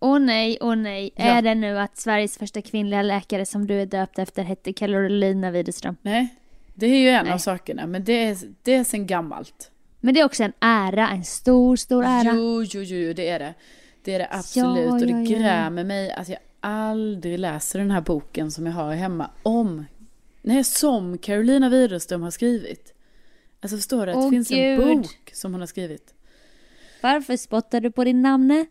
Åh 0.00 0.18
nej, 0.18 0.58
åh 0.60 0.76
nej. 0.76 1.10
Ja. 1.16 1.24
Är 1.24 1.42
det 1.42 1.54
nu 1.54 1.78
att 1.78 1.96
Sveriges 1.96 2.38
första 2.38 2.62
kvinnliga 2.62 3.02
läkare 3.02 3.46
som 3.46 3.66
du 3.66 3.80
är 3.80 3.86
döpt 3.86 4.18
efter 4.18 4.42
hette 4.42 4.72
Carolina 4.72 5.50
Widerström? 5.50 5.96
Nej, 6.02 6.28
det 6.74 6.86
är 6.86 6.98
ju 6.98 7.08
en 7.08 7.24
Nej. 7.24 7.34
av 7.34 7.38
sakerna, 7.38 7.86
men 7.86 8.04
det 8.04 8.24
är, 8.24 8.38
det 8.62 8.74
är 8.74 8.84
sen 8.84 9.06
gammalt. 9.06 9.70
Men 10.00 10.14
det 10.14 10.20
är 10.20 10.24
också 10.24 10.44
en 10.44 10.52
ära, 10.60 11.08
en 11.08 11.24
stor, 11.24 11.76
stor 11.76 12.04
ära. 12.04 12.32
Jo, 12.34 12.62
jo, 12.62 12.80
jo, 12.82 13.12
det 13.12 13.28
är 13.28 13.38
det. 13.38 13.54
Det 14.04 14.14
är 14.14 14.18
det 14.18 14.28
absolut. 14.30 14.86
Ja, 14.86 14.92
och 14.92 14.98
det 15.00 15.06
ja, 15.06 15.18
ja. 15.18 15.38
grämer 15.38 15.84
mig 15.84 16.12
att 16.12 16.28
jag 16.28 16.38
aldrig 16.60 17.38
läser 17.38 17.78
den 17.78 17.90
här 17.90 18.00
boken 18.00 18.50
som 18.50 18.66
jag 18.66 18.72
har 18.72 18.94
hemma 18.94 19.30
om, 19.42 19.84
nej, 20.42 20.64
som 20.64 21.18
Carolina 21.18 21.68
Widerström 21.68 22.22
har 22.22 22.30
skrivit. 22.30 22.94
Alltså 23.60 23.76
förstår 23.76 24.06
du 24.06 24.12
att 24.12 24.18
Åh, 24.18 24.24
det 24.24 24.30
finns 24.30 24.48
Gud. 24.48 24.80
en 24.80 25.00
bok 25.02 25.30
som 25.32 25.52
hon 25.52 25.60
har 25.60 25.66
skrivit? 25.66 26.14
Varför 27.00 27.36
spottar 27.36 27.80
du 27.80 27.90
på 27.90 28.04
din 28.04 28.22
namne? 28.22 28.66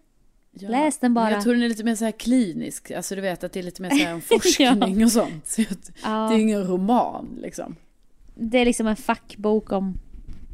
Ja, 0.51 0.69
Läs 0.69 0.97
den 0.97 1.13
bara. 1.13 1.31
Jag 1.31 1.43
tror 1.43 1.53
den 1.53 1.63
är 1.63 1.69
lite 1.69 1.83
mer 1.83 1.95
så 1.95 2.05
här 2.05 2.11
klinisk, 2.11 2.91
alltså 2.91 3.15
du 3.15 3.21
vet 3.21 3.43
att 3.43 3.53
det 3.53 3.59
är 3.59 3.63
lite 3.63 3.81
mer 3.81 3.89
så 3.89 3.95
här 3.95 4.13
om 4.13 4.21
forskning 4.41 5.03
och 5.03 5.11
sånt. 5.11 5.47
Så 5.47 5.61
Det 5.61 6.07
är 6.07 6.39
ingen 6.39 6.67
roman 6.67 7.37
liksom. 7.41 7.75
Det 8.41 8.57
är 8.57 8.65
liksom 8.65 8.87
en 8.87 8.95
fackbok 8.95 9.71
om 9.71 9.97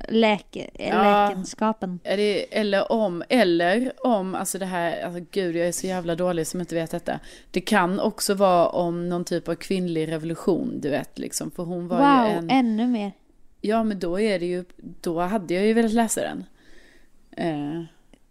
läke, 0.09 0.69
Ja. 0.73 1.03
läkenskapen. 1.29 1.99
Det, 2.03 2.57
eller 2.57 2.91
om, 2.91 3.23
eller 3.29 3.91
om, 4.07 4.35
alltså 4.35 4.59
det 4.59 4.65
här, 4.65 5.01
alltså 5.05 5.25
gud 5.31 5.55
jag 5.55 5.67
är 5.67 5.71
så 5.71 5.87
jävla 5.87 6.15
dålig 6.15 6.47
som 6.47 6.59
inte 6.59 6.75
vet 6.75 6.91
detta. 6.91 7.19
Det 7.51 7.61
kan 7.61 7.99
också 7.99 8.33
vara 8.33 8.67
om 8.67 9.09
någon 9.09 9.25
typ 9.25 9.47
av 9.47 9.55
kvinnlig 9.55 10.11
revolution, 10.11 10.79
du 10.81 10.89
vet 10.89 11.19
liksom. 11.19 11.51
För 11.51 11.63
hon 11.63 11.87
var 11.87 11.97
Wow, 11.97 12.29
ju 12.31 12.37
en, 12.37 12.49
ännu 12.49 12.87
mer. 12.87 13.11
ja 13.61 13.83
men 13.83 13.99
då 13.99 14.19
är 14.19 14.39
det 14.39 14.45
ju, 14.45 14.65
då 15.01 15.19
hade 15.19 15.53
jag 15.53 15.65
ju 15.65 15.73
velat 15.73 15.93
läsa 15.93 16.21
den. 16.21 16.43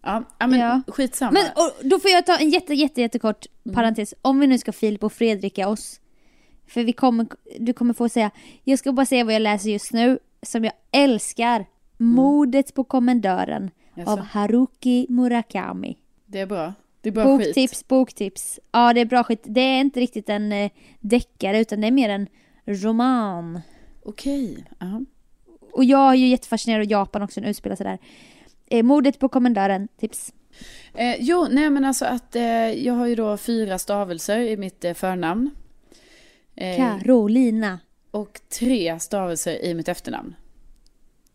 Ja, 0.03 0.23
ja, 0.38 0.47
men 0.47 0.61
Ja. 0.61 0.83
skitsamma. 0.88 1.31
Men 1.33 1.45
och, 1.55 1.87
då 1.88 1.99
får 1.99 2.11
jag 2.11 2.27
ta 2.27 2.37
en 2.37 2.51
jätte, 2.51 2.75
jätte, 2.75 3.01
jättekort 3.01 3.47
Mm. 3.64 3.75
parentes. 3.75 4.14
Om 4.23 4.40
vi 4.40 4.47
nu 4.47 4.59
ska 4.59 4.73
Filip 4.73 5.05
och 5.05 5.12
Fredrika 5.12 5.69
oss. 5.69 6.01
För 6.67 6.85
vi 6.85 6.93
kommer, 6.93 7.27
du 7.59 7.73
kommer 7.73 7.95
få 7.95 8.09
säga, 8.09 8.31
jag 8.65 8.79
ska 8.79 8.93
bara 8.93 9.07
säga 9.07 9.25
vad 9.25 9.35
jag 9.35 9.43
läser 9.43 9.71
just 9.71 9.93
nu, 9.93 10.19
som 10.43 10.65
jag 10.65 10.73
älskar. 10.93 11.67
Mordet 11.99 12.75
på 12.75 12.85
kommendören 12.85 13.71
Mm. 13.97 14.09
Jaså, 14.09 14.21
av 14.21 14.27
Haruki 14.27 15.07
Murakami. 15.09 15.97
det 16.27 16.41
är 16.41 16.47
bra. 16.47 16.75
Det 17.01 17.09
är 17.09 17.13
bra 17.13 17.39
skit. 17.39 17.47
Boktips, 17.47 17.89
boktips. 17.89 18.61
Ja, 18.73 18.93
det 18.93 19.01
är 19.01 19.05
bra 19.05 19.25
skit. 19.25 19.41
Det 19.45 19.61
är 19.61 19.81
inte 19.81 20.01
riktigt 20.01 20.29
en 20.29 20.53
eh, 20.53 20.71
deckare, 21.01 21.61
utan 21.61 21.81
det 21.81 21.87
är 21.87 21.91
mer 21.91 22.09
en 22.09 22.27
roman. 22.65 23.61
Okej. 24.03 24.65
ja. 24.79 25.01
Och 25.73 25.85
jag 25.85 26.11
är 26.11 26.15
ju 26.15 26.27
jättefascinerad 26.27 26.81
av 26.81 26.91
Japan 26.91 27.23
också, 27.23 27.41
den 27.41 27.51
utspelar 27.51 27.77
sig 27.77 27.85
där. 27.87 27.99
Eh, 28.67 28.83
mordet 28.83 29.19
på 29.19 29.29
kommendören, 29.29 29.89
tips. 30.01 30.33
Eh, 30.95 31.17
jo, 31.21 31.47
nej 31.51 31.71
men 31.71 31.85
alltså 31.85 32.05
att 32.05 32.37
eh, 32.37 32.43
jag 32.87 32.95
har 32.95 33.07
ju 33.07 33.15
då 33.15 33.37
fyra 33.37 33.79
stavelser 33.79 34.39
i 34.39 34.57
mitt 34.57 34.85
eh, 34.85 34.95
förnamn. 34.95 35.51
Eh, 36.57 36.77
Carolina 36.77 37.79
och 38.11 38.40
tre 38.59 38.99
stavelser 39.01 39.64
i 39.64 39.75
mitt 39.75 39.88
efternamn. 39.88 40.35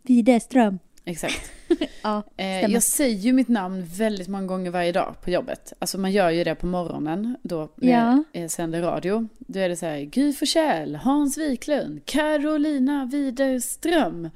Widerström. 0.04 0.80
Exakt. 1.06 1.52
Ja, 2.04 2.18
Eh, 2.18 2.24
stämmer. 2.60 2.70
jag 2.70 2.84
säger 2.84 3.16
ju 3.18 3.34
mitt 3.34 3.48
namn 3.48 3.86
väldigt 3.86 4.28
många 4.28 4.48
gånger 4.48 4.72
varje 4.72 4.92
dag 4.92 5.16
på 5.24 5.30
jobbet. 5.30 5.74
Alltså 5.80 5.98
man 5.98 6.12
gör 6.12 6.30
ju 6.30 6.44
det 6.44 6.56
på 6.56 6.66
morgonen 6.66 7.38
då 7.44 7.70
när 7.76 7.92
Ja. 7.92 8.24
jag 8.34 8.44
eh, 8.44 8.48
sänder 8.48 8.82
radio. 8.82 9.28
Då 9.40 9.60
är 9.60 9.70
det 9.70 9.76
så 9.76 9.86
här, 9.86 10.00
Gry 10.02 10.34
Forssell, 10.34 10.96
Hans 10.96 11.38
Wiklund, 11.38 12.06
Carolina 12.06 13.06
Widerström 13.12 14.30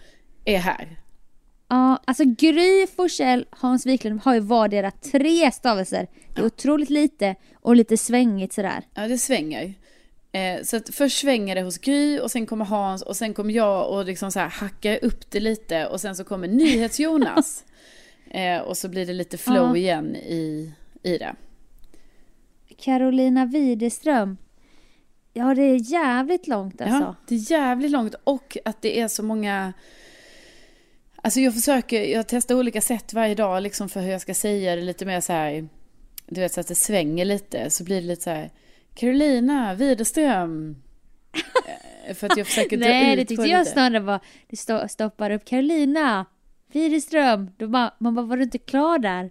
är 0.45 0.57
här. 0.57 0.99
Ja, 1.67 1.99
alltså 2.05 2.23
Gry 2.25 2.87
Forssell, 2.95 3.45
Hans 3.49 3.85
Wiklund 3.85 4.21
har 4.23 4.33
ju 4.33 4.39
vardera 4.39 4.91
tre 4.91 5.51
stavelser. 5.51 6.07
Det 6.35 6.41
är 6.41 6.45
otroligt 6.45 6.89
lite 6.89 7.35
och 7.61 7.75
lite 7.75 7.97
svängigt 7.97 8.53
sådär. 8.53 8.83
Ja, 8.93 9.07
det 9.07 9.17
svänger. 9.17 9.73
Eh, 10.35 10.63
så 10.63 10.77
att 10.77 10.95
först 10.95 11.19
svänger 11.19 11.55
det 11.55 11.61
hos 11.61 11.77
Gry 11.77 12.19
och 12.19 12.31
sen 12.31 12.45
kommer 12.45 12.65
Hans 12.65 13.01
och 13.01 13.15
sen 13.15 13.33
kommer 13.33 13.53
jag 13.53 13.89
och 13.89 14.05
liksom 14.05 14.31
så 14.31 14.39
här 14.39 14.49
hackar 14.49 14.99
upp 15.05 15.31
det 15.31 15.39
lite 15.39 15.87
och 15.87 16.01
sen 16.01 16.15
så 16.15 16.23
kommer 16.23 16.47
NyhetsJonas. 16.47 17.63
Eh, 18.31 18.61
och 18.61 18.77
så 18.77 18.89
blir 18.89 19.05
det 19.05 19.13
lite 19.13 19.37
flow 19.37 19.69
Ja. 19.69 19.77
igen 19.77 20.15
i, 20.15 20.71
i 21.03 21.17
det. 21.17 21.35
Carolina 22.77 23.45
Widerström. 23.45 24.37
Ja, 25.33 25.55
det 25.55 25.61
är 25.61 25.91
jävligt 25.91 26.47
långt 26.47 26.81
alltså. 26.81 26.99
Ja, 26.99 27.15
det 27.27 27.35
är 27.35 27.51
jävligt 27.51 27.91
långt 27.91 28.15
och 28.23 28.57
att 28.65 28.81
det 28.81 28.99
är 28.99 29.07
så 29.07 29.23
många... 29.23 29.73
Alltså 31.15 31.39
jag 31.39 31.53
försöker, 31.53 32.03
jag 32.03 32.27
testar 32.27 32.55
olika 32.55 32.81
sätt 32.81 33.13
varje 33.13 33.35
dag 33.35 33.63
liksom 33.63 33.89
för 33.89 34.01
hur 34.01 34.11
jag 34.11 34.21
ska 34.21 34.33
säga 34.33 34.75
det 34.75 34.81
lite 34.81 35.05
mer 35.05 35.21
så 35.21 35.33
här, 35.33 35.67
du 36.27 36.41
vet 36.41 36.53
så 36.53 36.59
att 36.59 36.67
det 36.67 36.75
svänger 36.75 37.25
lite, 37.25 37.69
så 37.69 37.83
blir 37.83 38.01
det 38.01 38.07
lite 38.07 38.23
så 38.23 38.29
här, 38.29 38.51
Carolina 38.95 39.73
Widerström. 39.73 40.75
Eh, 42.07 42.13
för 42.15 42.31
att 42.31 42.37
jag 42.37 42.47
försöker 42.47 42.77
dra 42.77 42.87
Nej, 42.87 43.11
ut 43.11 43.17
det 43.17 43.23
på 43.23 43.27
tyckte 43.27 43.51
jag 43.51 43.59
lite. 43.59 43.71
snarare 43.71 43.99
var, 43.99 44.19
det 44.47 44.57
stå, 44.57 44.87
stoppar 44.87 45.31
upp 45.31 45.45
Carolina 45.45 46.25
Widerström. 46.71 47.51
Då 47.57 47.67
bara, 47.67 47.93
man 47.99 48.15
bara, 48.15 48.25
var 48.25 48.37
du 48.37 48.43
inte 48.43 48.57
klar 48.57 48.99
där? 48.99 49.29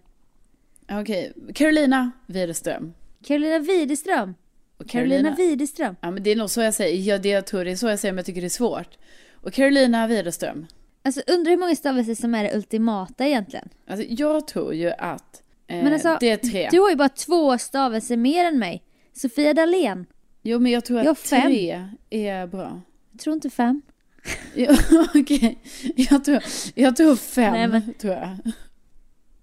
Okej, 0.91 1.33
Carolina 1.55 2.11
Widerström. 2.27 2.95
Carolina 3.25 3.59
Widerström. 3.59 4.35
Och 4.77 4.89
Carolina 4.89 5.35
Widerström. 5.35 5.97
Ja 6.01 6.11
men 6.11 6.23
det 6.23 6.31
är 6.31 6.37
nog 6.37 6.51
så 6.51 6.61
jag 6.61 6.75
säger, 6.75 7.13
ja, 7.13 7.19
det 7.19 7.29
jag 7.29 7.47
tror 7.47 7.65
det 7.65 7.71
är 7.71 7.77
så 7.77 7.89
jag 7.89 7.99
säger 7.99 8.13
men 8.13 8.19
jag 8.19 8.27
tycker 8.27 8.41
det 8.41 8.47
är 8.47 8.49
svårt. 8.49 8.99
Och 9.35 9.53
Carolina 9.53 10.07
Widerström. 10.07 10.67
Alltså 11.03 11.23
undrar 11.27 11.51
hur 11.51 11.59
många 11.59 11.77
stavelser 11.77 12.15
som 12.15 12.35
är 12.35 12.45
det 12.45 12.57
ultimata 12.57 13.27
egentligen. 13.27 13.69
Alltså 13.87 14.07
jag 14.09 14.47
tror 14.47 14.75
ju 14.75 14.91
att 14.91 15.43
eh, 15.67 15.93
alltså, 15.93 16.17
det 16.21 16.31
är 16.31 16.37
tre. 16.37 16.69
Du 16.71 16.81
har 16.81 16.91
ju 16.91 16.97
bara 16.97 17.09
två 17.09 17.59
stavelser 17.59 18.17
mer 18.17 18.45
än 18.45 18.59
mig. 18.59 18.84
Sofia 19.15 19.55
Dalén. 19.55 20.07
Jo 20.43 20.59
men 20.59 20.73
jag 20.73 20.85
tror 20.85 20.99
Jag 20.99 21.09
att 21.09 21.19
fem. 21.19 21.43
tre 21.43 21.89
är 22.11 22.47
bra. 22.47 22.81
Jag 23.13 23.21
tror 23.21 23.35
inte 23.35 23.51
fem. 23.51 23.83
Ja, 24.55 24.77
Okej, 25.15 25.59
jag, 25.97 26.25
tror, 26.25 26.43
jag 26.75 26.97
tror 26.97 27.17
fem, 27.17 27.53
Nej, 27.53 27.69
men- 27.69 27.95
tror 27.95 28.15
jag. 28.15 28.39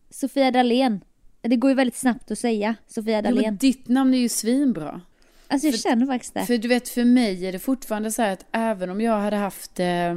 Sofia 0.09 0.51
Dalén. 0.51 1.01
Det 1.41 1.55
går 1.55 1.71
ju 1.71 1.75
väldigt 1.75 1.95
snabbt 1.95 2.31
att 2.31 2.39
säga 2.39 2.75
Sofia 2.87 3.17
Jo, 3.17 3.21
Dalén. 3.21 3.43
men 3.43 3.57
ditt 3.57 3.87
namn 3.87 4.13
är 4.13 4.17
ju 4.17 4.29
svinbra. 4.29 5.01
Alltså 5.47 5.67
jag 5.67 5.73
för- 5.75 5.81
känner 5.81 6.05
faktiskt 6.05 6.33
det. 6.33 6.45
För 6.45 6.57
du 6.57 6.67
vet, 6.67 6.89
för 6.89 7.05
mig 7.05 7.45
är 7.47 7.51
det 7.51 7.59
fortfarande 7.59 8.11
så 8.11 8.21
här 8.21 8.33
att 8.33 8.45
även 8.51 8.89
om 8.89 9.01
jag 9.01 9.19
hade 9.19 9.35
haft... 9.35 9.79
Eh, 9.79 10.15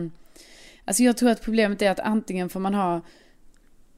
alltså 0.85 1.03
jag 1.03 1.17
tror 1.17 1.31
att 1.31 1.43
problemet 1.43 1.83
är 1.83 1.90
att 1.90 2.01
antingen 2.01 2.49
får 2.49 2.61
man 2.61 2.75
ha... 2.75 3.01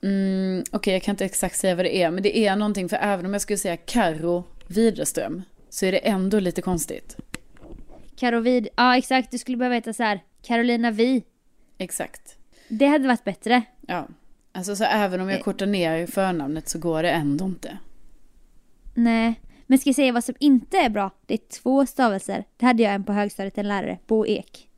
Mm, 0.02 0.64
Okej, 0.72 0.92
jag 0.92 1.02
kan 1.02 1.12
inte 1.12 1.24
exakt 1.24 1.56
säga 1.58 1.74
vad 1.74 1.84
det 1.84 1.96
är, 2.02 2.10
men 2.10 2.22
det 2.22 2.38
är 2.38 2.56
någonting. 2.56 2.88
För 2.88 2.96
även 2.96 3.26
om 3.26 3.32
jag 3.32 3.42
skulle 3.42 3.58
säga 3.58 3.76
Karo 3.76 4.44
Widerström 4.66 5.42
så 5.68 5.86
är 5.86 5.92
det 5.92 5.98
ändå 5.98 6.38
lite 6.40 6.62
konstigt. 6.62 7.16
Karo 8.16 8.40
Vid. 8.40 8.68
Ja 8.76 8.96
exakt, 8.96 9.30
du 9.30 9.38
skulle 9.38 9.56
behöva 9.56 9.74
heta 9.74 9.92
så 9.92 10.02
här. 10.02 10.20
Carolina 10.42 10.90
Vi. 10.90 11.24
Exakt. 11.78 12.36
Det 12.68 12.86
hade 12.86 13.08
varit 13.08 13.24
bättre. 13.24 13.62
Ja. 13.88 14.08
Alltså 14.52 14.76
så 14.76 14.84
även 14.84 15.20
om 15.20 15.28
jag 15.28 15.38
Eh. 15.38 15.42
kortar 15.44 15.66
ner 15.66 16.06
förnamnet 16.06 16.68
så 16.68 16.78
går 16.78 17.02
det 17.02 17.10
ändå 17.10 17.44
inte. 17.44 17.78
Nej. 18.94 19.40
Men 19.66 19.78
ska 19.78 19.88
jag 19.88 19.94
säga 19.96 20.12
vad 20.12 20.24
som 20.24 20.34
inte 20.40 20.76
är 20.78 20.88
bra? 20.90 21.10
Det 21.26 21.34
är 21.34 21.38
två 21.60 21.86
stavelser. 21.86 22.44
Det 22.56 22.66
hade 22.66 22.82
jag 22.82 22.94
en 22.94 23.04
på 23.04 23.12
högstadiet, 23.12 23.58
en 23.58 23.68
lärare. 23.68 23.98
Bo 24.06 24.26
Ek. 24.26 24.68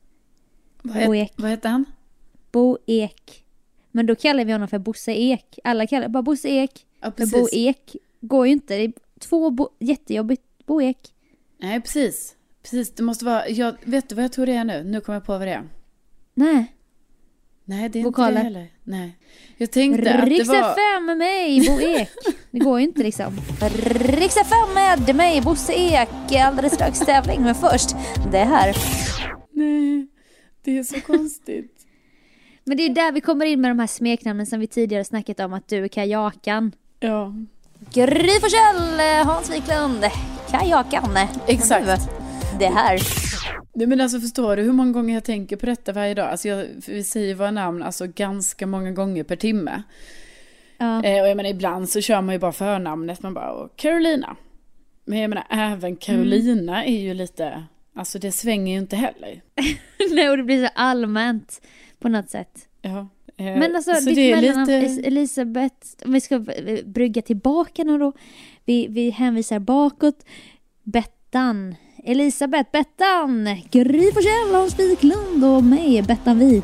Vad, 0.83 1.07
Bo 1.07 1.15
Ek. 1.15 1.33
vad 1.37 1.51
heter 1.51 1.69
han? 1.69 1.85
Bo 2.53 2.79
Ek. 2.87 3.45
Men 3.91 4.07
då 4.07 4.15
kallar 4.15 4.45
vi 4.45 4.53
honom 4.53 4.69
för 4.69 4.79
Bosse 4.79 5.13
Ek. 5.13 5.59
Alla 5.65 5.87
kallar 5.87 6.09
bara 6.09 6.23
Bosse 6.23 6.49
Ek. 6.49 6.87
Ja, 7.01 7.13
Men 7.17 7.31
Bo. 7.31 7.49
Ek 7.53 7.97
går 8.21 8.47
ju 8.47 8.53
inte. 8.53 8.93
Två 9.21 9.51
bo- 9.51 9.69
jättejobbigt. 9.79 10.43
Bo 10.67 10.83
Ek. 10.83 10.99
Nej, 11.61 11.81
precis. 11.81 12.35
Precis, 12.63 12.95
det 12.95 13.03
måste 13.03 13.25
vara... 13.25 13.49
Jag, 13.49 13.75
vet 13.85 14.09
du 14.09 14.15
vad 14.15 14.25
jag 14.25 14.33
tror 14.33 14.47
det 14.47 14.53
är 14.53 14.65
nu? 14.65 14.85
Nu 14.85 15.01
kommer 15.01 15.17
jag 15.17 15.25
på 15.25 15.33
vad 15.39 15.47
det 15.49 15.53
är. 15.55 15.69
Nej. 16.35 16.75
Nej, 17.65 17.89
det 17.89 18.01
är 18.01 18.05
Vokaler. 18.05 18.29
inte 18.31 18.39
det 18.39 18.45
heller. 18.45 18.67
Nej. 18.85 19.19
Jag 19.57 19.71
tänkte 19.71 20.15
att 20.15 20.29
det 20.29 20.45
var... 20.45 20.71
FM 20.71 21.05
med 21.07 21.19
mig, 21.19 21.67
Bo 21.69 21.81
Ek. 21.81 22.09
Det 22.51 22.59
går 22.59 22.81
ju 22.81 22.87
inte 22.87 23.03
liksom. 23.03 23.37
Riks 24.01 24.37
FM 24.37 24.75
med 24.75 25.17
mig, 25.17 25.41
Bosse 25.43 25.73
Ek. 25.73 26.09
Alldeles 26.33 26.75
strax 26.75 26.99
tävling. 27.01 27.43
Men 27.43 27.55
först, 27.55 27.91
det 28.33 28.39
här. 28.45 28.77
Nej, 29.51 30.07
det 30.63 30.79
är 30.79 30.83
så 30.83 31.01
konstigt. 31.01 31.75
Men 32.65 32.77
det 32.77 32.83
är 32.83 32.95
där 32.95 33.13
vi 33.13 33.21
kommer 33.21 33.47
in 33.47 33.61
med 33.61 33.71
de 33.71 33.79
här 33.79 33.87
smeknamnen 33.87 34.47
som 34.47 34.61
vi 34.61 34.67
tidigare 34.67 35.05
snackat 35.05 35.41
om 35.41 35.53
att 35.53 35.69
du 35.69 35.85
är 35.85 35.89
kajakan. 35.89 36.73
ja, 37.01 37.35
Gry 37.81 38.41
Forssell, 38.41 39.27
Hans 39.27 39.51
Wiklund, 39.51 40.05
kajakan. 40.51 41.17
Exakt. 41.47 41.89
Och 41.89 42.13
nu, 42.13 42.59
Det 42.59 42.67
här. 42.67 43.01
Nej, 43.75 43.87
men 43.87 44.01
alltså 44.01 44.21
förstår 44.21 44.57
du 44.57 44.63
hur 44.63 44.73
många 44.73 44.93
gånger 44.93 45.15
jag 45.15 45.25
tänker 45.25 45.57
på 45.57 45.67
detta 45.67 45.93
varje 45.93 46.15
dag? 46.15 46.29
Alltså 46.29 46.49
jag, 46.49 46.67
vi 46.87 47.05
säger 47.05 47.35
våra 47.35 47.51
namn 47.51 47.83
alltså 47.83 48.07
ganska 48.07 48.67
många 48.67 48.93
gånger 48.93 49.25
per 49.25 49.37
timme. 49.37 49.83
Ja. 50.79 51.05
Eh, 51.05 51.23
och 51.23 51.29
jag 51.29 51.37
menar 51.37 51.51
ibland 51.51 51.89
så 51.89 52.01
kör 52.01 52.21
man 52.21 52.33
ju 52.33 52.39
bara 52.39 52.53
förnamnet, 52.53 53.23
man 53.23 53.35
bara 53.35 53.53
och 53.53 53.77
Carolina. 53.77 54.37
Men 55.05 55.19
jag 55.19 55.29
menar 55.29 55.47
även 55.51 55.97
Carolina 55.97 56.85
är 56.85 56.99
ju 57.01 57.15
lite, 57.15 57.65
alltså 57.95 58.19
det 58.19 58.33
svänger 58.33 58.73
ju 58.73 58.79
inte 58.79 58.97
heller. 58.97 59.43
Nej, 60.11 60.31
och 60.31 60.37
det 60.37 60.43
blir 60.43 60.67
så 60.67 60.73
allmänt 60.75 61.61
på 61.99 62.09
något 62.09 62.31
sätt. 62.31 62.69
Ja. 62.83 63.09
Eh, 63.39 63.45
Men 63.59 63.77
alltså, 63.77 63.95
så 63.95 64.11
det 64.11 64.33
är 64.33 64.41
lite... 64.41 65.07
Elisabeth, 65.07 65.77
om 66.05 66.13
vi 66.13 66.21
ska 66.21 66.45
brygga 66.85 67.23
tillbaka 67.23 67.85
nu 67.85 67.99
då. 67.99 68.13
Vi, 68.65 68.87
vi 68.91 69.11
hänvisar 69.11 69.59
bakåt. 69.59 70.25
Bettan. 70.83 71.75
Elisabeth 72.05 72.71
Bettan. 72.73 73.45
Gry 73.71 74.13
Forssell, 74.13 74.55
Hans 74.55 74.79
Wiklund 74.79 75.45
och 75.45 75.65
mig, 75.65 76.03
Bettan 76.03 76.39
Vi. 76.39 76.63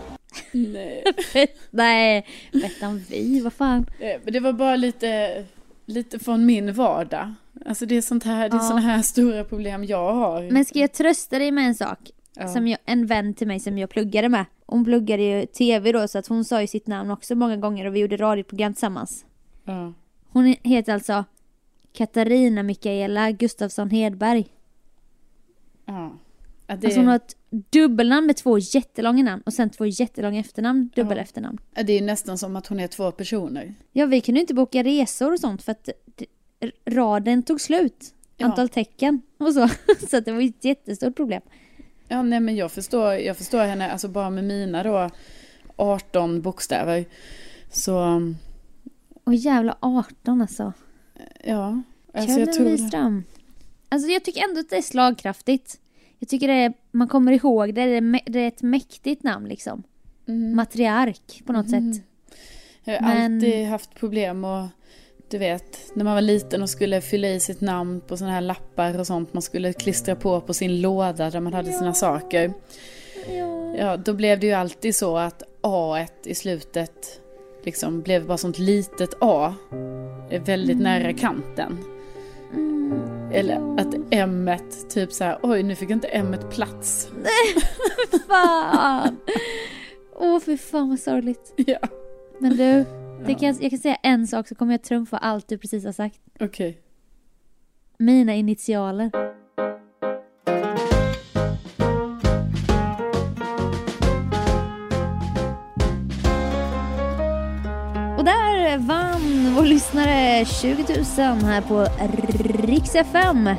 Nej. 0.52 1.04
Nej, 1.70 2.26
Bettan 2.52 3.02
Vi, 3.10 3.40
vad 3.40 3.52
fan. 3.52 3.86
Eh, 4.00 4.32
det 4.32 4.40
var 4.40 4.52
bara 4.52 4.76
lite, 4.76 5.44
lite 5.86 6.18
från 6.18 6.46
min 6.46 6.72
vardag. 6.72 7.34
Alltså 7.66 7.86
det 7.86 7.96
är 7.96 8.02
sånt 8.02 8.24
här, 8.24 8.48
det 8.48 8.56
är 8.56 8.58
Ja. 8.58 8.68
såna 8.68 8.80
här 8.80 9.02
stora 9.02 9.44
problem 9.44 9.84
jag 9.84 10.14
har. 10.14 10.50
Men 10.50 10.64
ska 10.64 10.78
jag 10.78 10.92
trösta 10.92 11.38
dig 11.38 11.50
med 11.50 11.66
en 11.66 11.74
sak? 11.74 11.98
ja. 12.36 12.48
Som 12.48 12.68
jag, 12.68 12.78
en 12.86 13.06
vän 13.06 13.34
till 13.34 13.46
mig 13.46 13.60
som 13.60 13.78
jag 13.78 13.90
pluggade 13.90 14.28
med. 14.28 14.44
Hon 14.74 14.84
pluggade 14.84 15.22
ju 15.22 15.46
tv 15.46 15.92
då 15.92 16.08
så 16.08 16.18
att 16.18 16.26
hon 16.26 16.44
sa 16.44 16.60
ju 16.60 16.66
sitt 16.66 16.86
namn 16.86 17.10
också 17.10 17.34
många 17.34 17.56
gånger 17.56 17.86
och 17.86 17.94
vi 17.94 17.98
gjorde 18.00 18.16
radioprogram 18.16 18.74
tillsammans. 18.74 19.24
ja. 19.64 19.92
Hon 20.28 20.54
heter 20.62 20.92
alltså 20.94 21.24
Katarina 21.92 22.62
Mikaela 22.62 23.30
Gustafsson 23.30 23.90
Hedberg. 23.90 24.46
Ja. 25.86 26.18
Ja, 26.66 26.76
det, 26.76 26.86
Alltså 26.86 27.00
hon 27.00 27.08
har 27.08 27.16
ett 27.16 27.36
dubbelnamn 27.70 28.26
med 28.26 28.36
två 28.36 28.58
jättelånga 28.58 29.22
namn 29.22 29.42
och 29.46 29.52
sen 29.52 29.70
två 29.70 29.86
jättelånga 29.86 30.40
efternamn, 30.40 30.90
dubbel 30.96 31.16
Ja. 31.16 31.22
efternamn. 31.22 31.58
det 31.84 31.92
är 31.92 32.02
nästan 32.02 32.38
som 32.38 32.56
att 32.56 32.66
hon 32.66 32.80
är 32.80 32.86
två 32.86 33.10
personer. 33.10 33.74
Ja, 33.92 34.06
vi 34.06 34.20
kunde 34.20 34.40
inte 34.40 34.54
boka 34.54 34.82
resor 34.82 35.32
och 35.32 35.40
sånt 35.40 35.62
för 35.62 35.72
att 35.72 35.88
raden 36.86 37.42
tog 37.42 37.60
slut. 37.60 38.14
Ja. 38.36 38.46
Antal 38.46 38.68
tecken 38.68 39.22
och 39.38 39.52
så. 39.52 39.68
Så 40.10 40.16
att 40.16 40.24
det 40.24 40.32
var 40.32 40.40
ett 40.42 40.64
jättestort 40.64 41.16
problem. 41.16 41.42
Ja, 42.08 42.22
nej 42.22 42.40
men 42.40 42.56
jag 42.56 42.72
förstår, 42.72 43.12
jag 43.14 43.36
förstår 43.36 43.64
henne, 43.64 43.90
alltså 43.92 44.08
bara 44.08 44.30
med 44.30 44.44
mina 44.44 44.82
då 44.82 45.10
18 45.76 46.42
bokstäver. 46.42 47.04
Så, 47.70 48.22
Och 49.24 49.34
jävla 49.34 49.76
18 49.80 50.40
alltså. 50.40 50.72
ja. 51.44 51.82
Alltså 52.14 52.40
jag 52.40 52.52
tror... 52.52 52.64
Wiström. 52.70 53.24
Alltså 53.88 54.08
jag 54.08 54.24
tycker 54.24 54.48
ändå 54.48 54.60
att 54.60 54.70
det 54.70 54.76
är 54.76 54.82
slagkraftigt. 54.82 55.80
Jag 56.18 56.28
tycker 56.28 56.48
det 56.48 56.54
är, 56.54 56.72
man 56.90 57.08
kommer 57.08 57.32
ihåg 57.32 57.74
det, 57.74 57.84
det 57.86 57.96
är, 57.96 58.00
mä- 58.00 58.22
det 58.30 58.38
är 58.40 58.48
ett 58.48 58.62
mäktigt 58.62 59.22
namn 59.22 59.48
liksom. 59.48 59.82
Mm. 60.28 60.56
Matriark 60.56 61.42
på 61.46 61.52
något 61.52 61.66
Mm. 61.66 61.94
sätt. 61.94 62.02
Jag 62.84 63.00
har 63.00 63.14
Men- 63.14 63.34
alltid 63.36 63.66
haft 63.66 63.94
problem 63.94 64.44
och 64.44 64.66
du 65.30 65.38
vet, 65.38 65.78
när 65.94 66.04
man 66.04 66.14
var 66.14 66.20
liten 66.22 66.62
och 66.62 66.70
skulle 66.70 67.00
fylla 67.00 67.28
i 67.28 67.40
sitt 67.40 67.60
namn 67.60 68.00
på 68.00 68.16
sådana 68.16 68.34
här 68.34 68.40
lappar 68.40 68.98
och 68.98 69.06
sånt 69.06 69.32
man 69.32 69.42
skulle 69.42 69.72
klistra 69.72 70.14
på 70.16 70.40
på 70.40 70.54
sin 70.54 70.80
låda 70.80 71.30
där 71.30 71.40
man 71.40 71.54
hade 71.54 71.72
sina 71.72 71.94
saker. 71.94 72.52
Ja. 73.28 73.74
Ja, 73.78 73.96
då 73.96 74.12
blev 74.12 74.40
det 74.40 74.46
ju 74.46 74.52
alltid 74.52 74.96
så 74.96 75.16
att 75.18 75.42
A 75.60 76.06
i 76.24 76.34
slutet 76.34 77.20
liksom 77.62 78.00
blev 78.00 78.26
bara 78.26 78.38
sånt 78.38 78.58
litet 78.58 79.14
A. 79.20 79.54
eh, 80.30 80.42
Väldigt 80.42 80.78
nära 80.80 81.12
kanten. 81.12 81.78
Mm. 82.52 83.02
Eller 83.32 83.80
att 83.80 83.94
M 84.10 84.50
typ 84.88 85.12
så 85.12 85.24
här, 85.24 85.38
oj 85.42 85.62
nu 85.62 85.74
fick 85.74 85.90
inte 85.90 86.08
M 86.08 86.36
plats. 86.50 87.08
Fan! 88.28 89.16
Åh 90.16 90.40
fy 90.40 90.58
fan 90.58 90.88
vad 90.88 91.00
sorgligt. 91.00 91.52
Ja, 91.56 91.78
Men 92.38 92.56
du, 92.56 92.84
det 93.26 93.34
kan, 93.34 93.56
jag 93.60 93.70
kan 93.70 93.78
säga 93.78 93.94
en 94.02 94.26
sak 94.26 94.48
så 94.48 94.54
kommer 94.54 94.72
jag 94.72 94.82
trumfa 94.82 95.18
allt 95.18 95.48
du 95.48 95.58
precis 95.58 95.84
har 95.84 95.92
sagt. 95.92 96.20
okej. 96.40 96.80
Mina 97.98 98.34
initialer. 98.34 99.10
Och 108.18 108.24
där 108.24 108.78
vann 108.78 109.54
vår 109.56 109.64
lyssnare 109.64 110.44
20 110.44 110.76
000 110.94 111.04
här 111.42 111.60
på 111.60 111.86
Rix 112.66 112.94
FM. 112.94 113.50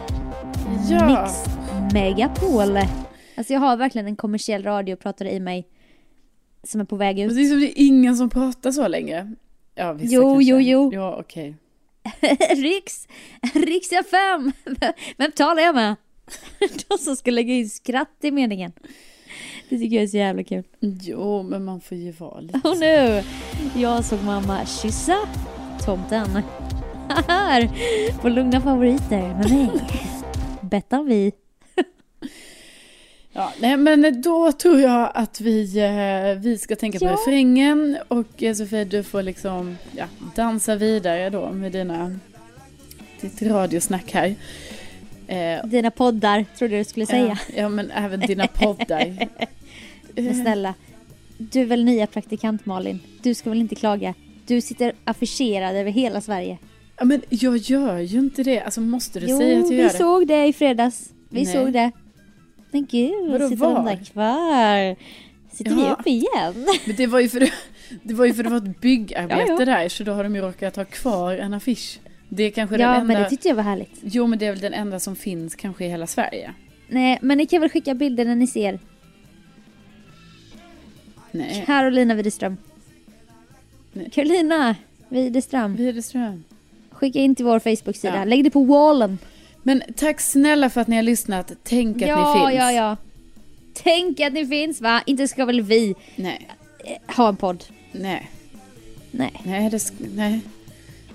Ja. 0.90 1.08
Mix 1.08 1.46
Megapol. 1.94 2.78
Alltså 3.38 3.54
jag 3.54 3.60
har 3.60 3.78
verkligen 3.78 4.08
en 4.08 4.16
kommersiell 4.16 4.64
radiopratare 4.64 5.32
i 5.32 5.40
mig 5.40 5.68
som 6.64 6.82
är 6.82 6.86
på 6.86 6.96
väg 6.96 7.20
ut. 7.20 7.28
Men 7.28 7.36
det 7.36 7.42
är 7.42 7.50
som 7.50 7.60
det 7.60 7.82
är 7.82 7.88
ingen 7.88 8.16
som 8.16 8.30
pratar 8.30 8.72
så 8.72 8.88
längre. 8.88 9.36
Ja, 9.76 9.94
vissa 9.94 10.16
Jo, 10.16 10.22
kanske. 10.34 10.50
jo, 10.52 10.60
jo. 10.60 10.92
Ja, 10.94 11.16
okej. 11.20 11.56
Riks, 12.56 13.08
Riks 13.54 13.92
FM! 13.92 14.52
Vem 15.18 15.32
talar 15.32 15.62
jag 15.64 15.76
med? 15.76 15.96
De 16.90 16.98
som 16.98 17.16
ska 17.16 17.32
lägga 17.32 17.54
in 17.54 17.70
skratt 17.70 18.18
i 18.22 18.32
meningen. 18.32 18.72
Det 19.70 19.78
tycker 19.78 19.96
jag 19.96 20.04
är 20.04 20.08
så 20.08 20.18
jävla 20.18 20.44
kul. 20.44 20.64
Jo, 20.80 21.44
men 21.44 21.66
man 21.66 21.82
får 21.82 21.98
ju 21.98 22.12
vara 22.12 22.40
lite... 22.40 22.62
Och 22.64 22.78
nu, 22.78 23.24
jag 23.76 24.06
såg 24.06 24.24
mamma 24.24 24.66
kyssa 24.66 25.18
tomten. 25.86 26.42
Här, 27.28 27.70
på 28.22 28.30
Lugna 28.30 28.62
Favoriter 28.62 29.22
med 29.22 29.50
mig. 29.52 29.70
Bettan 30.62 31.06
Vi. 31.06 31.32
Ja, 33.38 33.54
nej, 33.60 33.78
men 33.78 34.22
då 34.22 34.52
tror 34.52 34.80
jag 34.82 35.12
att 35.14 35.42
vi, 35.42 35.78
eh, 35.78 36.42
vi 36.44 36.58
ska 36.58 36.76
tänka 36.76 37.00
på 37.00 37.06
Ja. 37.06 37.12
refrängen 37.12 37.98
och 38.08 38.44
eh, 38.44 38.54
Sofie, 38.54 38.86
du 38.86 39.04
får 39.04 39.22
liksom 39.24 39.78
ja, 39.96 40.06
dansa 40.36 40.76
vidare 40.76 41.30
då 41.30 41.50
med 41.52 41.72
dina, 41.72 42.20
ditt 43.22 43.42
radiosnack 43.42 44.12
här. 44.14 44.36
Eh, 45.28 45.66
Dina 45.68 45.92
poddar, 45.92 46.46
trodde 46.58 46.78
du 46.78 46.84
skulle 46.84 47.06
säga. 47.06 47.40
Ja, 47.56 47.70
men 47.70 47.92
även 47.92 48.20
dina 48.20 48.48
poddar. 48.48 49.28
Men 50.16 50.36
snälla, 50.44 50.74
du 51.38 51.62
är 51.62 51.66
väl 51.66 51.84
nya 51.86 52.08
praktikant 52.08 52.66
Malin? 52.66 53.00
Du 53.22 53.34
ska 53.34 53.50
väl 53.50 53.60
inte 53.62 53.76
klaga? 53.76 54.14
Du 54.48 54.62
sitter 54.62 54.94
affischerad 55.04 55.76
över 55.76 55.92
hela 55.92 56.22
Sverige. 56.22 56.58
Ja, 56.98 57.06
men 57.06 57.22
jag 57.30 57.58
gör 57.58 57.98
ju 57.98 58.20
inte 58.20 58.44
det. 58.44 58.62
Alltså 58.62 58.82
måste 58.82 59.20
du 59.20 59.26
Jo, 59.30 59.38
säga 59.40 59.58
att 59.60 59.64
jag 59.64 59.70
vi 59.70 59.76
gör 59.78 59.84
det? 59.84 59.98
såg 59.98 60.28
det 60.28 60.46
i 60.46 60.54
fredags. 60.54 61.10
Vi 61.30 61.44
Nej. 61.44 61.54
såg 61.54 61.74
det. 61.74 61.92
Men 62.76 62.86
gud, 62.86 63.32
Vadå, 63.32 63.50
sitter 63.50 63.66
de 63.66 63.74
var? 63.74 63.84
där 63.86 64.04
kvar? 64.06 64.96
Sitter 65.56 65.76
vi 65.76 65.82
Ja. 65.82 65.92
upp 66.00 66.08
igen? 66.08 66.68
Men 66.86 66.96
det 66.96 67.08
var 67.08 67.20
ju 67.20 67.30
för 67.30 67.40
det, 67.40 67.52
det 68.04 68.14
var 68.14 68.26
ju 68.26 68.34
för 68.34 68.44
det 68.44 68.50
var 68.50 68.58
ett 68.58 68.82
byggarbete 68.82 69.42
Ja, 69.48 69.56
ja. 69.60 69.66
där 69.66 69.90
så 69.90 70.04
då 70.04 70.12
har 70.14 70.24
de 70.24 70.36
ju 70.36 70.42
råkat 70.42 70.76
ha 70.76 70.86
kvar 70.86 71.34
en 71.34 71.54
affisch. 71.54 72.00
Det 72.30 72.44
är 72.44 72.50
kanske 72.52 72.78
den 72.78 72.88
Ja, 72.88 72.96
enda... 72.96 73.14
men 73.14 73.24
det 73.24 73.30
tyckte 73.30 73.48
jag 73.48 73.56
var 73.56 73.64
härligt. 73.64 73.92
Jo 74.02 74.28
men 74.28 74.40
det 74.40 74.46
är 74.46 74.52
väl 74.52 74.60
den 74.62 74.74
enda 74.74 75.00
som 75.00 75.16
finns 75.16 75.56
kanske 75.56 75.86
i 75.86 75.90
hela 75.90 76.08
Sverige. 76.08 76.54
Nej, 76.88 77.20
men 77.22 77.38
ni 77.38 77.46
kan 77.46 77.62
väl 77.62 77.70
skicka 77.70 77.94
bilder 77.94 78.26
när 78.26 78.36
ni 78.36 78.48
ser 78.48 78.80
Nej, 81.32 81.64
Carolina 81.66 82.14
Widerström. 82.14 82.58
Nej. 83.94 84.10
Carolina 84.14 84.76
Widerström. 85.10 85.76
Widerström. 85.76 86.44
Skicka 86.92 87.20
in 87.20 87.36
till 87.36 87.46
vår 87.46 87.60
Facebook-sida. 87.60 88.16
Ja. 88.16 88.26
Lägg 88.26 88.44
det 88.44 88.50
på 88.52 88.64
wallen. 88.64 89.18
Men 89.68 89.84
tack 89.96 90.22
snälla 90.22 90.70
för 90.70 90.82
att 90.82 90.88
ni 90.88 90.96
har 90.96 91.04
lyssnat. 91.04 91.52
Tänk 91.64 92.02
att 92.02 92.08
ja, 92.08 92.34
ni 92.34 92.40
finns. 92.40 92.60
ja, 92.62 92.72
ja. 92.72 92.98
Tänk 93.84 94.20
att 94.20 94.34
ni 94.34 94.48
finns 94.48 94.82
va? 94.82 95.02
Inte 95.06 95.28
ska 95.28 95.46
väl 95.46 95.62
vi 95.62 95.96
Nej, 96.16 96.48
eh, 96.86 97.16
ha 97.16 97.30
en 97.30 97.36
podd? 97.36 97.64
nej, 97.92 98.32
Nej. 99.12 99.42
nej, 99.44 99.70
det 99.70 99.92
nej. 100.16 100.40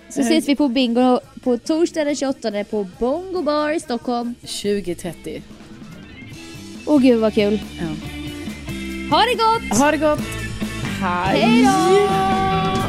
Så 0.08 0.20
ses 0.20 0.48
vi 0.48 0.56
på 0.56 0.68
bingo 0.68 1.20
på 1.42 1.58
torsdag 1.58 2.04
den 2.04 2.16
28 2.16 2.64
på 2.64 2.86
Bongo 2.98 3.42
Bar 3.42 3.70
i 3.70 3.80
Stockholm. 3.80 4.34
2030. 4.40 5.42
Åh 6.86 7.02
gud 7.02 7.20
vad 7.20 7.34
kul. 7.34 7.60
Ja. 7.80 7.86
Ha 9.16 9.22
det 9.24 9.34
gott! 9.34 9.78
Ha 9.78 9.90
det 9.90 9.96
gott! 9.96 10.20
Hej! 11.00 11.40
Hej 11.40 11.64
då! 11.64 12.79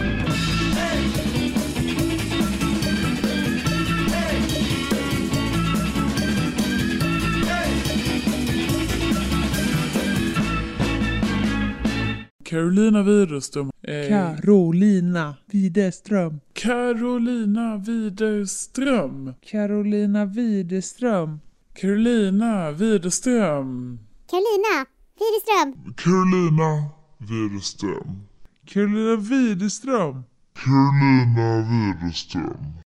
Carolina 12.52 13.02
Widerström. 13.04 13.72
Eh, 13.82 14.10
Carolina 14.10 15.38
Widerström. 15.47 16.41
Carolina 16.54 17.78
Widerström. 17.78 19.36
Carolina 19.52 20.26
Widerström. 20.26 21.39
Carolina 21.82 22.72
Widerström. 22.72 23.99
Carolina 24.28 24.86
Widerström. 25.20 25.76
Carolina 25.95 26.91
Widerström. 27.20 28.28
Carolina 28.66 29.16
Widerström. 29.16 30.24
Carolina 30.54 31.66
Widerström. 31.70 32.74